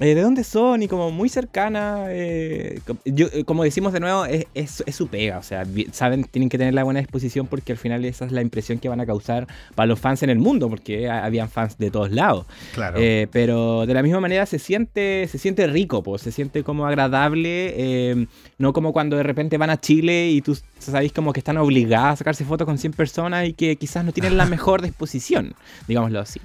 [0.00, 0.80] eh, ¿De dónde son?
[0.82, 2.04] Y como muy cercana.
[2.10, 5.38] eh, yo, eh, como decimos de nuevo, es, es- es su pega.
[5.38, 8.40] O sea, saben, tienen que tener la buena disposición porque al final esa es la
[8.40, 11.78] impresión que van a causar para los fans en el mundo, porque ha- habían fans
[11.78, 12.46] de todos lados.
[12.74, 13.00] Claro.
[13.32, 18.28] Pero de la misma manera se siente, se siente rico, pues, se siente como agradable,
[18.58, 22.12] no como cuando de repente van a Chile y tú sabéis como que están obligadas
[22.12, 25.54] a sacarse fotos con 100 personas y que quizás no tienen la mejor disposición,
[25.88, 26.40] digámoslo así.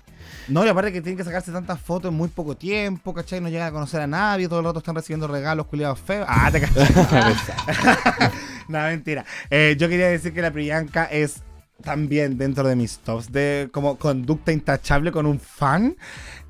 [0.47, 3.39] No, y aparte que tienen que sacarse tantas fotos en muy poco tiempo, ¿cachai?
[3.39, 6.25] No llegan a conocer a nadie, todo el rato están recibiendo regalos culiados feos.
[6.29, 7.35] Ah, te cachai.
[8.67, 9.25] no, mentira.
[9.49, 11.41] Eh, yo quería decir que la Priyanka es
[11.81, 15.95] también dentro de mis tops de como conducta intachable con un fan.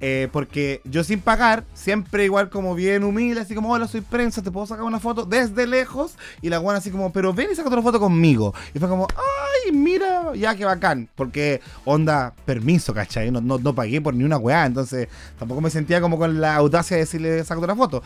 [0.06, 4.42] eh, porque yo sin pagar, siempre igual como bien humilde, así como, hola, soy prensa,
[4.42, 6.16] te puedo sacar una foto desde lejos.
[6.42, 8.54] Y la guana así como, pero ven y saca otra foto conmigo.
[8.74, 11.08] Y fue como, ay, mira, ya que bacán.
[11.16, 13.32] Porque onda, permiso, ¿cachai?
[13.32, 14.66] No, no, no pagué por ni una weá.
[14.66, 15.08] Entonces
[15.40, 18.04] tampoco me sentía como con la audacia de decirle, saca otra foto.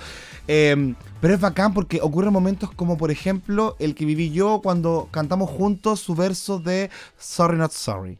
[0.47, 5.07] Eh, pero es bacán porque ocurren momentos como, por ejemplo, el que viví yo cuando
[5.09, 8.19] cantamos juntos su verso de Sorry Not Sorry.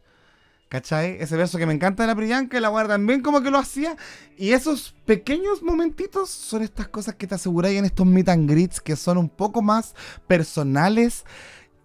[0.70, 1.16] ¿Cachai?
[1.22, 3.58] Ese verso que me encanta de la Priyanka y la guarda también como que lo
[3.58, 3.96] hacía.
[4.38, 8.82] Y esos pequeños momentitos son estas cosas que te aseguráis en estos meet and greets
[8.82, 9.96] que son un poco más
[10.28, 11.24] personales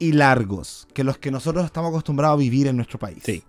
[0.01, 3.23] y largos que los que nosotros estamos acostumbrados a vivir en nuestro país.
[3.25, 3.45] Sí.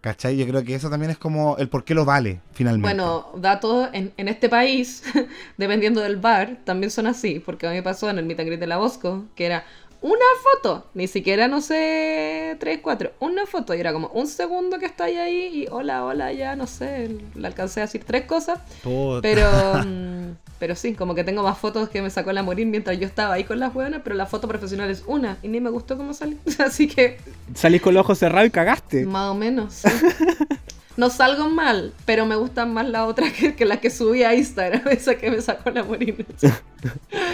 [0.00, 0.36] ¿Cachai?
[0.36, 2.86] Yo creo que eso también es como el por qué lo vale, finalmente.
[2.86, 5.02] Bueno, datos en, en este país,
[5.56, 8.46] dependiendo del bar, también son así, porque a mí me pasó en el meet and
[8.46, 9.64] greet de la Bosco, que era
[10.02, 14.78] una foto, ni siquiera, no sé, tres, cuatro, una foto, y era como un segundo
[14.78, 18.58] que estáis ahí y hola, hola, ya, no sé, le alcancé a decir tres cosas,
[18.82, 19.20] Puta.
[19.22, 19.48] pero,
[19.86, 23.06] mm, pero sí, como que tengo más fotos que me sacó la morir mientras yo
[23.06, 25.96] estaba ahí con las buenas, pero la foto profesional es una, y ni me gustó
[25.96, 27.18] cómo salí, así que
[27.54, 29.06] Salís con los ojos cerrados y cagaste.
[29.06, 29.72] más o menos.
[29.74, 29.88] sí.
[30.96, 34.34] No salgo mal, pero me gustan más la otra que, que la que subí a
[34.34, 36.24] Instagram, esa que me sacó la morina.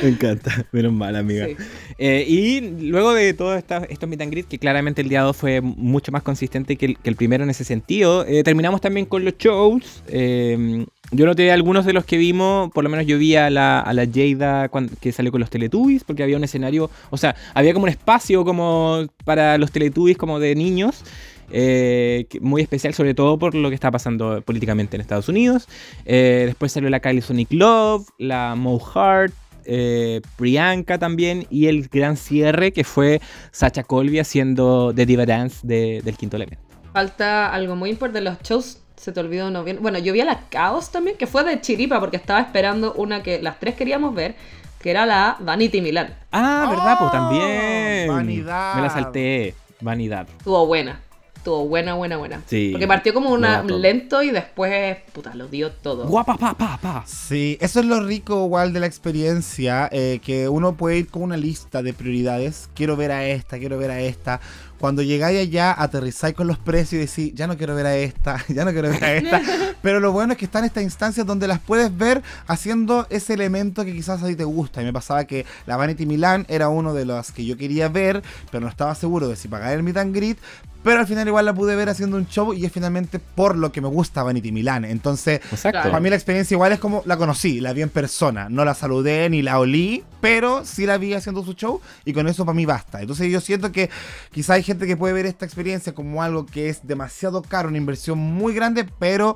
[0.02, 1.47] Me encanta, menos mal, amiga.
[1.47, 1.56] Sí.
[1.98, 5.60] Eh, y luego de todos estos meet and greet, que claramente el día 2 fue
[5.60, 9.24] mucho más consistente que el, que el primero en ese sentido, eh, terminamos también con
[9.24, 10.02] los shows.
[10.09, 13.80] Eh, yo noté algunos de los que vimos, por lo menos yo vi a la,
[13.80, 17.74] a la Jada que salió con los Teletubbies, porque había un escenario, o sea, había
[17.74, 21.05] como un espacio como para los Teletubbies como de niños.
[21.51, 25.69] Eh, muy especial sobre todo por lo que está pasando políticamente en Estados Unidos.
[26.05, 29.32] Eh, después salió la Kylie Sonic Love, la Mo Hart,
[29.64, 33.20] eh, Priyanka también y el gran cierre que fue
[33.52, 36.64] Sacha Colby haciendo The Diva Dance de- del quinto elemento.
[36.93, 38.78] Falta algo muy importante de los shows.
[38.97, 39.78] Se te olvidó no bien.
[39.81, 43.23] Bueno, yo vi a la Caos también, que fue de chiripa, porque estaba esperando una
[43.23, 44.36] que las tres queríamos ver,
[44.81, 46.14] que era la Vanity Milan.
[46.31, 46.97] Ah, ¿verdad?
[46.98, 48.09] Pues Oh, también.
[48.09, 48.74] vanidad.
[48.77, 49.55] Me la salté.
[49.81, 50.28] Vanidad.
[50.39, 51.01] Estuvo buena.
[51.43, 52.40] Estuvo buena, buena, buena.
[52.47, 52.69] Sí.
[52.70, 56.06] Porque partió como una lento y después, puta, lo dio todo.
[56.06, 57.02] Guapa, pa, pa, pa.
[57.05, 61.23] Sí, eso es lo rico igual de la experiencia, eh, que uno puede ir con
[61.23, 62.70] una lista de prioridades.
[62.77, 64.40] Quiero ver a esta, quiero ver a esta.
[64.83, 68.45] Cuando llegáis allá, aterrizáis con los precios y decís, ya no quiero ver a esta,
[68.49, 69.41] ya no quiero ver a esta.
[69.81, 73.85] Pero lo bueno es que están estas instancias donde las puedes ver haciendo ese elemento
[73.85, 74.83] que quizás a ti te gusta.
[74.83, 78.25] Y me pasaba que la Vanity Milan era uno de los que yo quería ver,
[78.51, 80.39] pero no estaba seguro de si pagar el meet and greet.
[80.83, 83.71] Pero al final igual la pude ver haciendo un show y es finalmente por lo
[83.71, 84.85] que me gusta Vanity Milan.
[84.85, 85.83] Entonces, Exacto.
[85.83, 88.49] Para mí la experiencia igual es como la conocí, la vi en persona.
[88.49, 92.27] No la saludé ni la olí, pero sí la vi haciendo su show y con
[92.27, 93.01] eso para mí basta.
[93.01, 93.91] Entonces yo siento que
[94.33, 97.78] quizá hay gente que puede ver esta experiencia como algo que es demasiado caro, una
[97.78, 99.35] inversión muy grande, pero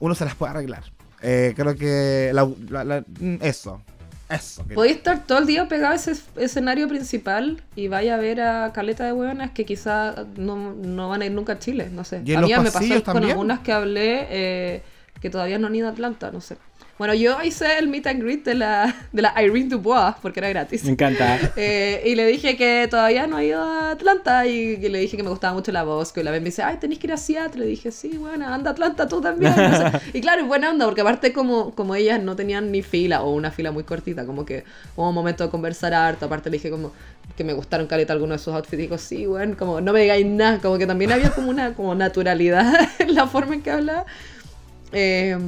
[0.00, 0.84] uno se las puede arreglar.
[1.22, 3.82] Eh, creo que la- la- la- mm, eso.
[4.28, 4.62] Eso.
[4.74, 8.42] Podéis estar todo el día pegado a ese es- escenario principal y vaya a ver
[8.42, 12.04] a caleta de hueonas que quizá no, no van a ir nunca a Chile, no
[12.04, 12.20] sé.
[12.26, 13.30] ¿Y en a los mí me pasó pasillos con también?
[13.32, 14.82] algunas que hablé eh,
[15.20, 16.58] que todavía no han ido a Atlanta, no sé.
[16.98, 20.48] Bueno, yo hice el meet and greet de la, de la Irene Dubois porque era
[20.48, 20.82] gratis.
[20.84, 21.38] Me encanta.
[21.56, 25.16] Eh, y le dije que todavía no ha ido a Atlanta y, y le dije
[25.16, 27.12] que me gustaba mucho la Bosco y la vez me dice, ay, tenés que ir
[27.12, 27.60] a Seattle.
[27.60, 29.54] Le dije, sí, bueno, anda a Atlanta tú también.
[29.56, 30.00] no sé.
[30.12, 33.32] Y claro, es buena onda porque aparte como, como ellas no tenían ni fila o
[33.32, 34.64] una fila muy cortita, como que
[34.96, 36.26] hubo un momento de conversar harto.
[36.26, 36.90] Aparte le dije como
[37.36, 40.00] que me gustaron caleta algunos de sus outfits y dijo, sí, bueno, como no me
[40.00, 40.58] digáis nada.
[40.58, 44.04] Como que también había como una como naturalidad en la forma en que hablaba.
[44.90, 45.38] Eh,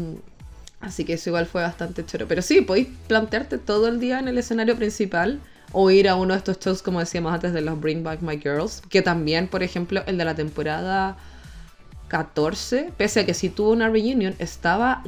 [0.80, 2.26] así que eso igual fue bastante choro.
[2.28, 5.40] Pero sí, podéis plantearte todo el día en el escenario principal
[5.72, 8.38] o ir a uno de estos shows, como decíamos antes, de los Bring Back My
[8.38, 8.82] Girls.
[8.88, 11.16] Que también, por ejemplo, el de la temporada
[12.08, 15.02] 14, pese a que sí tuvo una reunion, estaba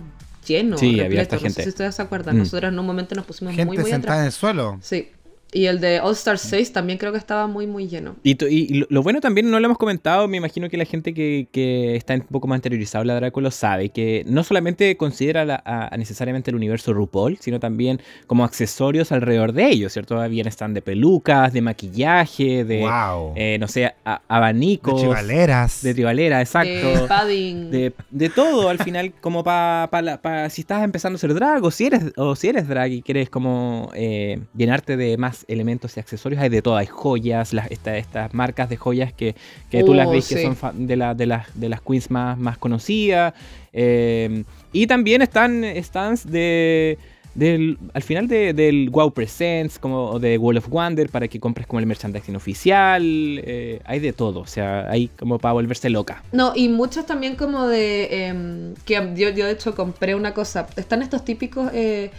[0.47, 0.79] lleno.
[0.79, 1.23] Sí, había repleto.
[1.23, 1.63] esta No sé gente.
[1.65, 2.37] si ustedes se acuerdan.
[2.37, 2.39] Mm.
[2.41, 4.27] Nosotros en un momento nos pusimos muy, Gente muy sentada en atrás.
[4.27, 4.79] el suelo.
[4.83, 5.11] Sí.
[5.55, 8.17] Y el de All Star 6 también creo que estaba muy, muy lleno.
[8.23, 11.47] Y, lo- lo bueno también, no lo hemos comentado, me imagino que la gente que,
[11.53, 15.45] que está un poco más interiorizado en la Draco lo sabe, que no solamente considera
[15.45, 20.27] la- a, a necesariamente el universo RuPaul, sino también como accesorios alrededor de ellos, ¿cierto?
[20.31, 23.35] Bien están de pelucas, de maquillaje, de, wow.
[23.37, 25.83] eh, no sé, a- de abanicos, chivaleras.
[25.83, 27.07] de tribalera, De exacto.
[27.09, 27.71] padding.
[27.71, 31.63] De, de todo al final, como para pa, pa- si estás empezando a ser drag
[31.63, 35.97] o si eres, o si eres drag y quieres como eh, llenarte de más elementos
[35.97, 39.35] y accesorios, hay de todo, hay joyas, las, esta- estas marcas de joyas que,
[39.71, 42.39] que tú las Oh, ves que son de, la- de, las, de las queens más,
[42.39, 43.35] más conocidas.
[43.73, 46.99] eh, y también están stands de...
[47.35, 51.67] Del, al final de- del Wow Presents, como de Wall of Wonder, para que compres
[51.67, 53.03] como el merchandising oficial,
[53.43, 56.23] eh, hay de todo, o sea, hay como para volverse loca.
[56.33, 58.27] No, y muchos también como de...
[58.27, 60.67] em, que yo, yo de hecho compré una cosa.
[60.77, 62.11] Están estos típicos eh,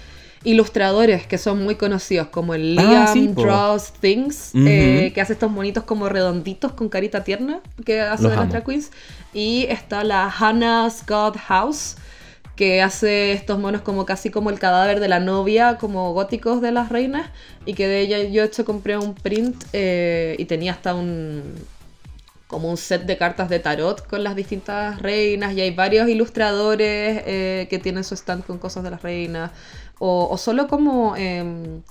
[0.43, 3.27] ilustradores que son muy conocidos, como el Ah, Liam sí.
[3.27, 8.31] Draws Things, eh, que hace estos monitos como redonditos con carita tierna, que hace Los
[8.31, 8.91] de las drag queens.
[9.33, 11.95] Y está la Hannah Scott House,
[12.55, 16.71] que hace estos monos como casi como el cadáver de la novia, como góticos de
[16.71, 17.29] las reinas,
[17.65, 21.41] y que de ella yo hecho compré un print eh, y tenía hasta un
[22.47, 25.53] como un set de cartas de tarot con las distintas reinas.
[25.55, 29.49] Y hay varios ilustradores eh, que tienen su stand con cosas de las reinas
[29.99, 31.81] o, o solo como em,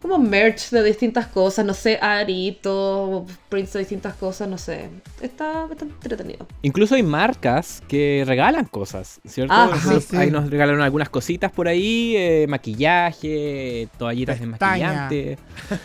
[0.00, 4.88] como merch de distintas cosas, no sé, aritos, prints de distintas cosas, no sé.
[5.20, 6.46] Está, está entretenido.
[6.62, 9.52] Incluso hay marcas que regalan cosas, ¿cierto?
[9.54, 9.70] Ah,
[10.00, 10.16] sí.
[10.16, 15.08] Ahí nos regalaron algunas cositas por ahí, eh, maquillaje, toallitas Pestaña.
[15.08, 15.38] desmaquillante,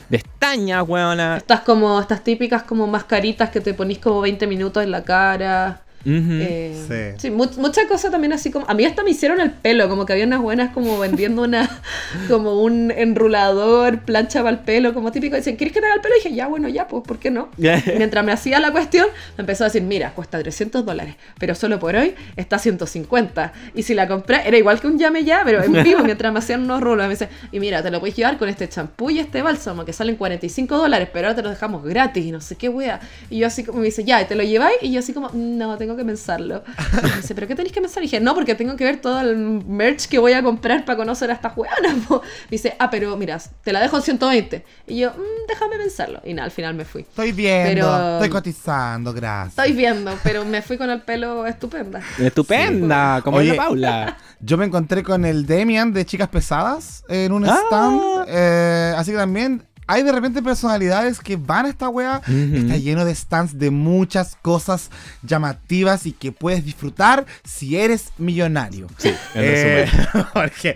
[0.09, 1.37] pestañas, weona.
[1.37, 5.81] Estas como, estas típicas como mascaritas que te ponís como 20 minutos en la cara.
[6.05, 6.31] Ujú.
[6.41, 7.17] Eh, Sí.
[7.19, 8.65] sí, mu- mucha cosa también así como.
[8.69, 11.67] A mí hasta me hicieron el pelo, como que había unas buenas como vendiendo una.
[12.29, 15.35] como un enrulador, plancha para el pelo, como típico.
[15.35, 16.15] Dicen, ¿quieres que te haga el pelo?
[16.15, 17.49] Y dije, ya, bueno, ya, pues, ¿por qué no?
[17.57, 19.07] Mientras me hacía la cuestión,
[19.37, 23.53] me empezó a decir, mira, cuesta 300 dólares, pero solo por hoy está 150.
[23.73, 26.39] Y si la compré, era igual que un llame ya, pero en vivo, mientras me
[26.39, 27.05] hacían unos rulos.
[27.07, 29.93] Me dice, y mira, te lo puedes llevar con este champú y este bálsamo, que
[29.93, 32.99] salen 45 dólares, pero ahora te lo dejamos gratis y no sé qué wea.
[33.29, 34.77] Y yo así como me dice, ya, ¿y te lo lleváis?
[34.81, 36.63] Y yo así como, no, tengo que pensarlo.
[37.01, 38.03] Y me dice, ¿pero qué tenéis que pensar?
[38.03, 40.97] Y dije, no, porque tengo que ver todo el merch que voy a comprar para
[40.97, 42.05] conocer a estas weonas.
[42.07, 42.21] po".
[42.21, 44.65] Me dice, ah, pero mira, te la dejo en 120.
[44.87, 46.21] Y yo, "Mm, déjame pensarlo.
[46.25, 47.01] Y nada, al final me fui.
[47.01, 49.57] Estoy viendo, Pero- estoy cotizando, gracias.
[49.57, 52.01] Estoy viendo, pero me fui con el pelo estupenda.
[52.19, 53.51] Estupenda, como Oye.
[53.51, 54.17] la Paula.
[54.41, 57.59] Yo me encontré con el Demian de Chicas Pesadas en un Ah.
[57.65, 58.01] stand.
[58.27, 62.21] eh, así que también hay de repente personalidades que van a esta wea.
[62.27, 62.55] Ujú.
[62.55, 64.89] Está lleno de stands de muchas cosas
[65.23, 68.87] llamativas y que puedes disfrutar si eres millonario.
[68.97, 69.91] Sí, en Eh,
[70.33, 70.75] porque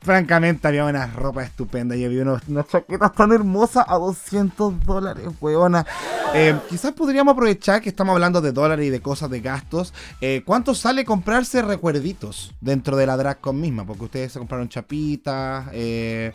[0.00, 5.26] francamente había una ropa estupenda y había unos- unas chaquetas tan hermosas a 200 dólares,
[5.40, 5.84] weona.
[6.34, 9.92] Eh, quizás podríamos aprovechar que estamos hablando de dólares y de cosas de gastos.
[10.20, 13.84] Eh, ¿Cuánto sale comprarse recuerditos dentro de la DragCon misma?
[13.84, 16.32] Porque ustedes se compraron chapitas, eh,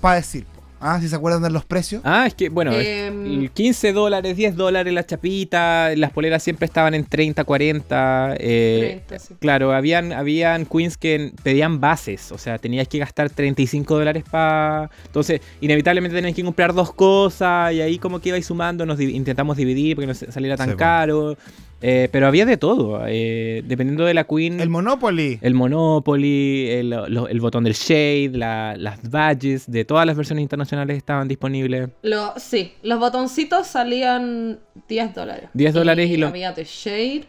[0.00, 0.46] para decir,
[0.82, 2.02] ah, si se acuerdan de los precios.
[2.04, 3.24] Ah, es que, bueno, Em.
[3.42, 8.34] el 15 dólares, 10 dólares la chapita, las poleras siempre estaban en 30, 40.
[8.38, 9.34] eh, 30, sí.
[9.40, 14.90] Claro, habían, habían queens que pedían bases, o sea, tenías que gastar 35 dólares para...
[15.06, 19.14] Entonces, inevitablemente tenías que comprar dos cosas y ahí como que ibais sumando, nos di-
[19.16, 20.78] intentamos dividir porque no se- saliera tan Sí, bueno.
[20.78, 21.36] caro.
[21.82, 24.60] Eh, pero había de todo, eh, dependiendo de la queen...
[24.60, 25.38] El Monopoly.
[25.42, 30.42] El Monopoly, el, lo- el botón del Shade, la- las badges de todas las versiones
[30.42, 31.88] internacionales estaban disponibles.
[32.02, 35.48] Lo, sí, los botoncitos salían 10 dólares.
[35.54, 37.24] 10 dólares y lo- Había de Shade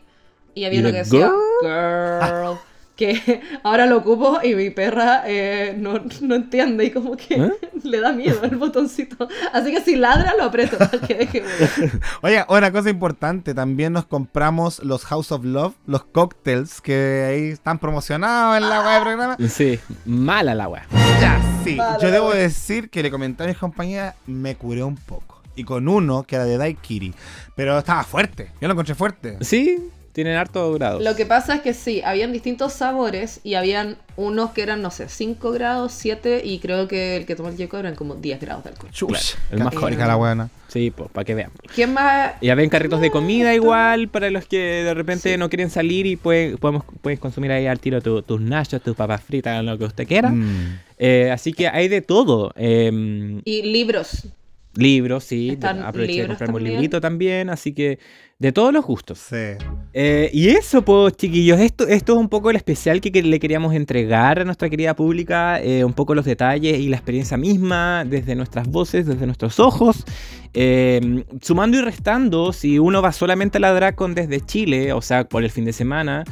[0.55, 1.31] y había ¿Y lo que decía
[1.61, 2.21] girl?
[2.21, 2.57] Girl.
[2.95, 7.51] que ahora lo ocupo y mi perra eh, no, no entiende y como que ¿Eh?
[7.83, 9.27] le da miedo el botoncito.
[9.51, 11.43] Así que si ladra lo aprieto que.
[12.21, 17.49] Oye, una cosa importante, también nos compramos los House of Love, los cocktails que ahí
[17.49, 19.37] están promocionados en la web del programa.
[19.49, 20.85] Sí, mala la weá.
[21.19, 21.77] Ya, sí.
[22.01, 25.41] Yo debo decir que le comenté a mis compañeras, me curé un poco.
[25.55, 27.13] Y con uno que era de Daikiri.
[27.55, 29.37] Pero estaba fuerte, yo lo encontré fuerte.
[29.41, 30.99] Sí, tienen harto grado.
[30.99, 34.91] Lo que pasa es que sí, habían distintos sabores y habían unos que eran, no
[34.91, 38.39] sé, 5 grados, 7 y creo que el que tomó el Jacob eran como 10
[38.39, 38.91] grados de alcohol.
[38.91, 40.49] Chuch, el más católica la buena.
[40.67, 41.51] Sí, pues, para que vean.
[41.75, 42.33] ¿Quién más?
[42.41, 45.37] Y habían carritos de comida igual para los que de repente Sí.
[45.37, 48.95] no quieren salir y pueden, podemos, puedes consumir ahí al tiro tu- tus nachos, tus
[48.95, 50.29] papas fritas, lo que usted quiera.
[50.29, 50.79] Mm.
[50.97, 52.53] Eh, así que hay de todo.
[52.55, 54.25] Eh, Y libros.
[54.75, 55.49] Libros, sí.
[55.49, 56.73] Están Aproveché de comprarme un también.
[56.75, 57.49] librito también.
[57.49, 57.99] Así que
[58.39, 59.19] de todos los gustos.
[59.19, 59.57] Sí.
[59.93, 63.39] Eh, y eso, pues, chiquillos, esto, esto es un poco el especial que, que le
[63.39, 68.03] queríamos entregar a nuestra querida pública, eh, un poco los detalles y la experiencia misma,
[68.05, 70.03] desde nuestras voces, desde nuestros ojos.
[70.53, 75.23] Eh, sumando y restando, si uno va solamente a la Dracon desde Chile, o sea,
[75.23, 76.23] por el fin de semana,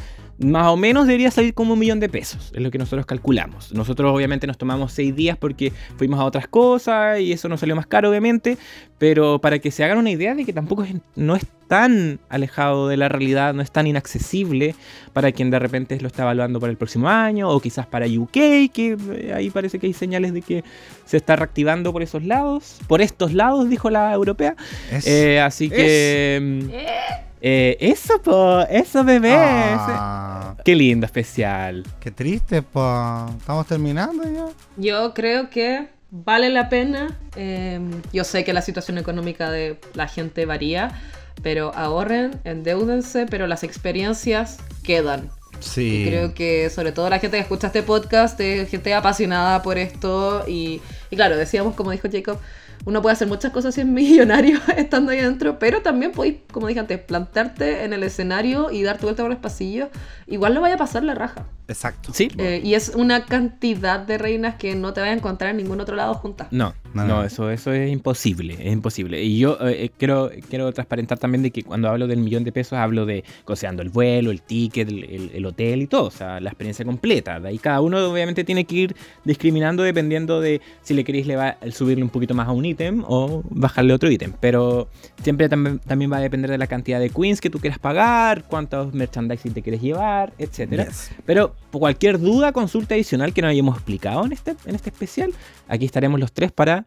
[0.43, 3.73] más o menos debería salir como un millón de pesos, es lo que nosotros calculamos.
[3.73, 7.75] Nosotros obviamente nos tomamos seis días porque fuimos a otras cosas y eso nos salió
[7.75, 8.57] más caro, obviamente,
[8.97, 12.87] pero para que se hagan una idea de que tampoco es, no es tan alejado
[12.89, 14.75] de la realidad, no es tan inaccesible
[15.13, 18.31] para quien de repente lo está evaluando para el próximo año o quizás para UK,
[18.73, 20.63] que eh, ahí parece que hay señales de que
[21.05, 24.55] se está reactivando por esos lados, por estos lados, dijo la europea.
[24.91, 26.39] Es- Eh, así que...
[26.41, 29.33] mm, eh, eso, po, eso, bebé.
[29.35, 31.83] Ah, Qué lindo especial.
[31.99, 33.25] qué triste, po.
[33.39, 34.45] Estamos terminando ya.
[34.77, 37.17] Yo creo que vale la pena.
[37.35, 37.79] eh,
[38.13, 41.01] yo sé que la situación económica de la gente varía,
[41.41, 45.29] pero ahorren, endeudense, pero las experiencias quedan.
[45.59, 46.03] Sí.
[46.03, 49.77] Y creo que sobre todo la gente que escucha este podcast es gente apasionada por
[49.77, 50.81] esto y,
[51.11, 52.39] y claro, decíamos, como dijo Jacob,
[52.85, 56.67] uno puede hacer muchas cosas y es millonario estando ahí adentro, pero también podéis, como
[56.67, 59.89] dije antes, plantarte en el escenario y dar tu vuelta por los pasillos.
[60.27, 61.45] Igual no vaya a pasar la raja.
[61.67, 62.11] Exacto.
[62.13, 62.29] Sí.
[62.37, 65.79] Eh, y es una cantidad de reinas que no te vas a encontrar en ningún
[65.79, 66.47] otro lado juntas.
[66.51, 67.23] No, No, no, no.
[67.23, 69.23] Eso, eso es imposible, es imposible.
[69.23, 72.51] Y yo eh, eh, quiero, quiero transparentar también de que cuando hablo del millón de
[72.51, 76.11] pesos hablo de considerando el vuelo, el ticket, el, el- el hotel y todo, o
[76.11, 77.39] sea, la experiencia completa.
[77.39, 81.35] De ahí cada uno obviamente tiene que ir discriminando dependiendo de si le queréis le
[81.35, 84.33] va- subirle un poquito más a un ítem o bajarle otro ítem.
[84.39, 84.87] Pero
[85.23, 88.43] siempre también, también va a depender de la cantidad de queens que tú quieras pagar,
[88.45, 90.85] cuántos merchandising te quieres llevar, etcétera.
[90.85, 91.11] Yes.
[91.25, 95.31] Pero cualquier duda, consulta adicional que no hayamos explicado en este, en este especial,
[95.67, 96.80] aquí estaremos los tres para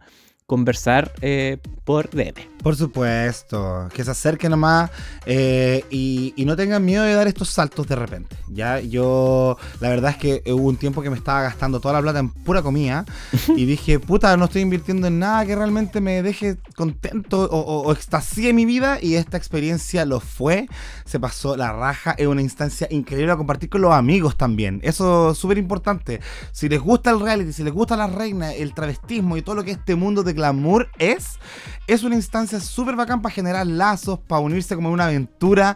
[0.46, 2.53] conversar eh, por DM.
[2.64, 4.90] Por supuesto, que se acerquen nomás
[5.26, 8.38] eh, y, y no tengan miedo de dar estos saltos de repente.
[8.48, 12.00] Ya, yo, la verdad es que hubo un tiempo que me estaba gastando toda la
[12.00, 13.04] plata en pura comida
[13.54, 17.82] y dije, puta, no estoy invirtiendo en nada que realmente me deje contento o, o,
[17.82, 20.66] o extasie mi vida y esta experiencia lo fue,
[21.04, 24.80] se pasó la raja, es una instancia increíble a compartir con los amigos también.
[24.82, 26.20] Eso es súper importante.
[26.52, 29.64] Si les gusta el reality, si les gusta la reina, el travestismo y todo lo
[29.64, 31.38] que este mundo de glamour es,
[31.86, 35.74] es una instancia súper bacán para generar lazos, para unirse como en una aventura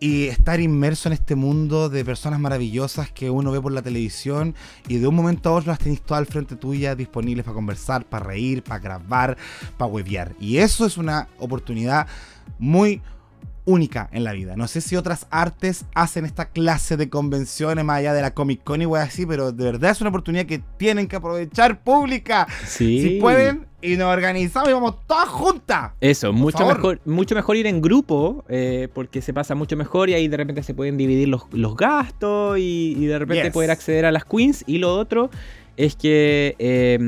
[0.00, 4.54] y estar inmerso en este mundo de personas maravillosas que uno ve por la televisión
[4.88, 8.04] y de un momento a otro las tenéis todas al frente tuya disponibles para conversar,
[8.04, 9.36] para reír, para grabar,
[9.76, 10.32] para huevear.
[10.40, 12.06] Y eso es una oportunidad
[12.58, 13.00] muy
[13.64, 14.56] única en la vida.
[14.56, 18.62] No sé si otras artes hacen esta clase de convenciones más allá de la Comic
[18.64, 22.46] Con y wey así, pero de verdad es una oportunidad que tienen que aprovechar pública.
[22.66, 23.02] Sí.
[23.02, 25.92] Si pueden y nos organizamos y vamos todas juntas.
[26.00, 26.76] Eso, mucho favor.
[26.76, 30.36] mejor, mucho mejor ir en grupo, eh, porque se pasa mucho mejor y ahí de
[30.36, 33.52] repente se pueden dividir los, los gastos y, y de repente Yes.
[33.52, 34.62] poder acceder a las queens.
[34.66, 35.30] Y lo otro
[35.76, 36.98] es que eh,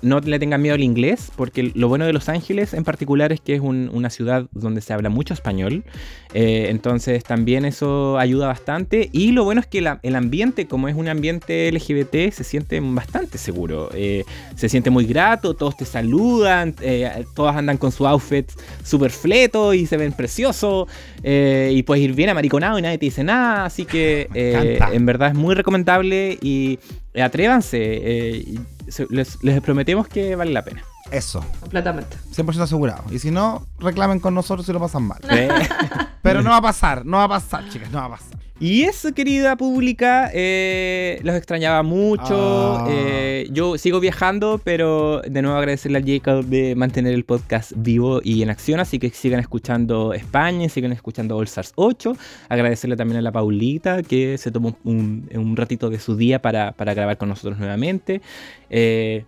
[0.00, 3.40] no le tengan miedo al inglés, porque lo bueno de Los Ángeles en particular es
[3.40, 5.84] que es un- una ciudad donde se habla mucho español,
[6.32, 9.10] eh, entonces también eso ayuda bastante.
[9.12, 12.80] Y lo bueno es que la- el ambiente, como es un ambiente LGBT, se siente
[12.82, 14.24] bastante seguro, eh,
[14.56, 18.50] se siente muy grato, todos te saludan, eh, todas andan con su outfit
[18.82, 20.88] súper fleto y se ven preciosos,
[21.22, 25.34] y puedes ir bien amariconado y nadie te dice nada, así que en verdad es
[25.34, 26.78] muy recomendable y
[27.22, 28.58] atrévanse, eh, y
[28.90, 30.82] se- les, les prometemos que vale la pena.
[31.10, 32.16] Eso, Completamente.
[32.34, 33.04] 100% asegurado.
[33.10, 35.20] Y si no, reclamen con nosotros si lo pasan mal.
[35.30, 35.48] ¿eh?
[36.22, 38.38] Pero no va a pasar, no va a pasar, chicas, no va a pasar.
[38.60, 42.78] Y eso, querida pública, eh, los extrañaba mucho.
[42.78, 42.86] Ah.
[42.88, 48.20] eh, yo sigo viajando, pero de nuevo agradecerle a Jacob de mantener el podcast vivo
[48.22, 48.78] y en acción.
[48.78, 52.16] Así que sigan escuchando España, sigan escuchando All Stars 8.
[52.48, 56.72] Agradecerle también a la Paulita que se tomó un, un ratito de su día para,
[56.72, 58.22] para grabar con nosotros nuevamente.
[58.70, 59.24] Eh,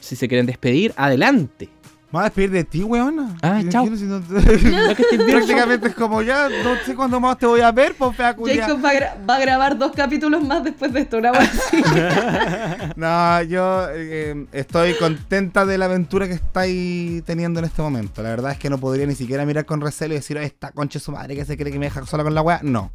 [0.00, 1.68] si se quieren despedir, adelante.
[2.12, 3.36] Me voy a despedir de ti, weona.
[3.40, 3.86] Ah, Si- chao.
[3.96, 7.94] si no- bien, Prácticamente es como ya, no sé cuándo más te voy a ver,
[7.96, 8.66] pues fea culia.
[8.66, 11.82] Jacob va a, gra- va a grabar dos capítulos más después de esto, una así.
[12.96, 18.22] No, yo eh, estoy contenta de la aventura que estáis teniendo en este momento.
[18.22, 20.70] La verdad es que no podría ni siquiera mirar con recelo y decir, "Ay, esta
[20.72, 22.60] concha su madre que se cree que me deja sola con la weá.
[22.62, 22.92] No.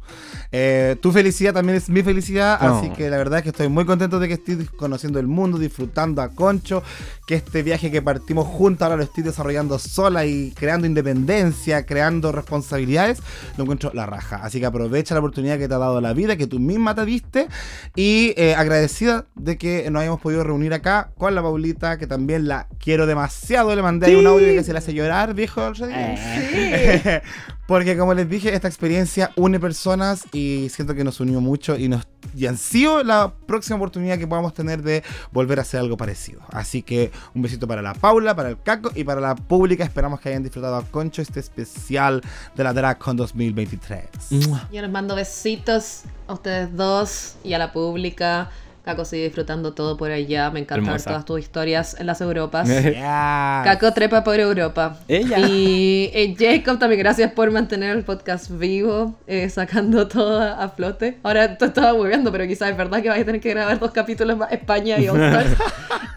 [0.52, 2.78] Eh, tu felicidad también es mi felicidad, No.
[2.78, 5.58] así que la verdad es que estoy muy contento de que estés conociendo el mundo,
[5.58, 6.82] disfrutando a Concho,
[7.26, 12.32] que este viaje que partimos juntos ahora lo estoy desarrollando sola y creando independencia, creando
[12.32, 13.18] responsabilidades,
[13.56, 14.36] lo encuentro la raja.
[14.42, 17.04] Así que aprovecha la oportunidad que te ha dado la vida, que tú misma te
[17.04, 17.48] diste
[17.96, 22.46] y eh, agradecida de que nos hayamos podido reunir acá con la Paulita, que también
[22.48, 23.74] la quiero demasiado.
[23.74, 24.14] Le mandé Sí.
[24.14, 25.72] un audio que se le hace llorar, viejo.
[25.90, 27.20] Eh.
[27.68, 31.86] Porque como les dije, esta experiencia une personas y siento que nos unió mucho y
[31.88, 32.56] nos y han
[33.04, 36.40] la próxima oportunidad que podamos tener de volver a hacer algo parecido.
[36.50, 39.84] Así que un besito para la Paula, para el Caco y para la pública.
[39.84, 42.22] Esperamos que hayan disfrutado Concho este especial
[42.56, 44.02] de la DragCon 2023.
[44.48, 44.66] Mua.
[44.72, 48.48] Yo les mando besitos a ustedes dos y a la pública.
[48.88, 50.50] Caco sigue disfrutando todo por allá.
[50.50, 51.10] Me encanta ver Hermosa.
[51.10, 52.66] todas tus historias en las Europas.
[52.88, 53.60] Yeah.
[53.64, 54.96] Caco trepa por Europa.
[55.08, 55.40] Ella.
[55.40, 60.70] Y eh, Jacob también, gracias por mantener el podcast vivo, eh, sacando todo a, a
[60.70, 61.18] flote.
[61.22, 63.90] Ahora te estaba hueveando, pero quizás es verdad que vais a tener que grabar dos
[63.90, 65.50] capítulos más, España y All Stars.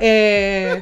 [0.03, 0.81] Eh,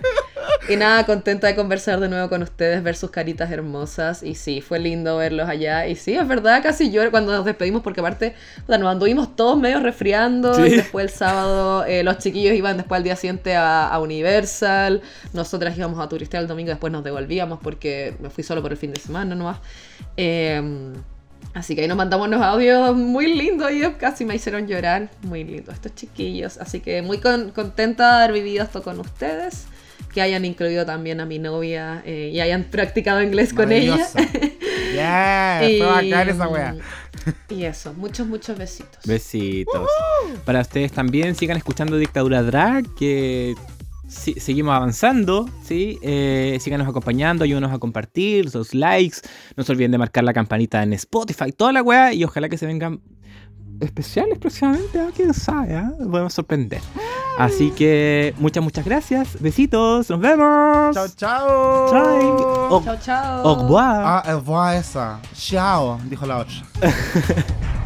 [0.69, 4.23] y nada, contenta de conversar de nuevo con ustedes, ver sus caritas hermosas.
[4.23, 5.87] Y sí, fue lindo verlos allá.
[5.87, 9.35] Y sí, es verdad, casi lloro cuando nos despedimos, porque aparte, o sea, nos anduvimos
[9.35, 10.53] todos medio resfriando.
[10.53, 10.61] Sí.
[10.61, 15.01] Y después el sábado, eh, los chiquillos iban después al día siguiente a, a Universal.
[15.33, 18.77] Nosotras íbamos a turistear el domingo, después nos devolvíamos porque me fui solo por el
[18.77, 19.57] fin de semana nomás.
[20.17, 20.61] Eh,
[21.53, 25.09] Así que ahí nos mandamos unos audios muy lindos y casi me hicieron llorar.
[25.23, 26.57] Muy lindos estos chiquillos.
[26.59, 29.65] Así que muy con- contenta de haber vivido esto con ustedes.
[30.13, 33.97] Que hayan incluido también a mi novia eh, y hayan practicado inglés con ella.
[34.91, 36.75] Yeah, bacán esa wea.
[37.49, 38.97] y eso, muchos, muchos besitos.
[39.05, 39.87] Besitos.
[40.45, 43.53] Para ustedes también, sigan escuchando Dictadura Drag, que
[44.07, 45.99] si- seguimos avanzando, ¿sí?
[46.01, 49.17] Eh, síganos acompañando, ayúdenos a compartir, sus likes.
[49.55, 52.57] No se olviden de marcar la campanita en Spotify, toda la weá, y ojalá que
[52.57, 52.99] se vengan
[53.79, 55.09] especiales próximamente, ¿ah?
[55.15, 55.91] quién sabe, ¿ah?
[55.97, 56.81] podemos sorprender.
[57.39, 60.93] Así que muchas, muchas gracias, besitos, nos vemos.
[60.93, 61.89] Chao, chao.
[61.89, 62.83] Chao.
[62.83, 63.47] Chao, chao.
[63.47, 64.01] Au revoir.
[64.05, 65.19] Ah, eh, voy a esa.
[65.33, 66.55] Chao, dijo la otra.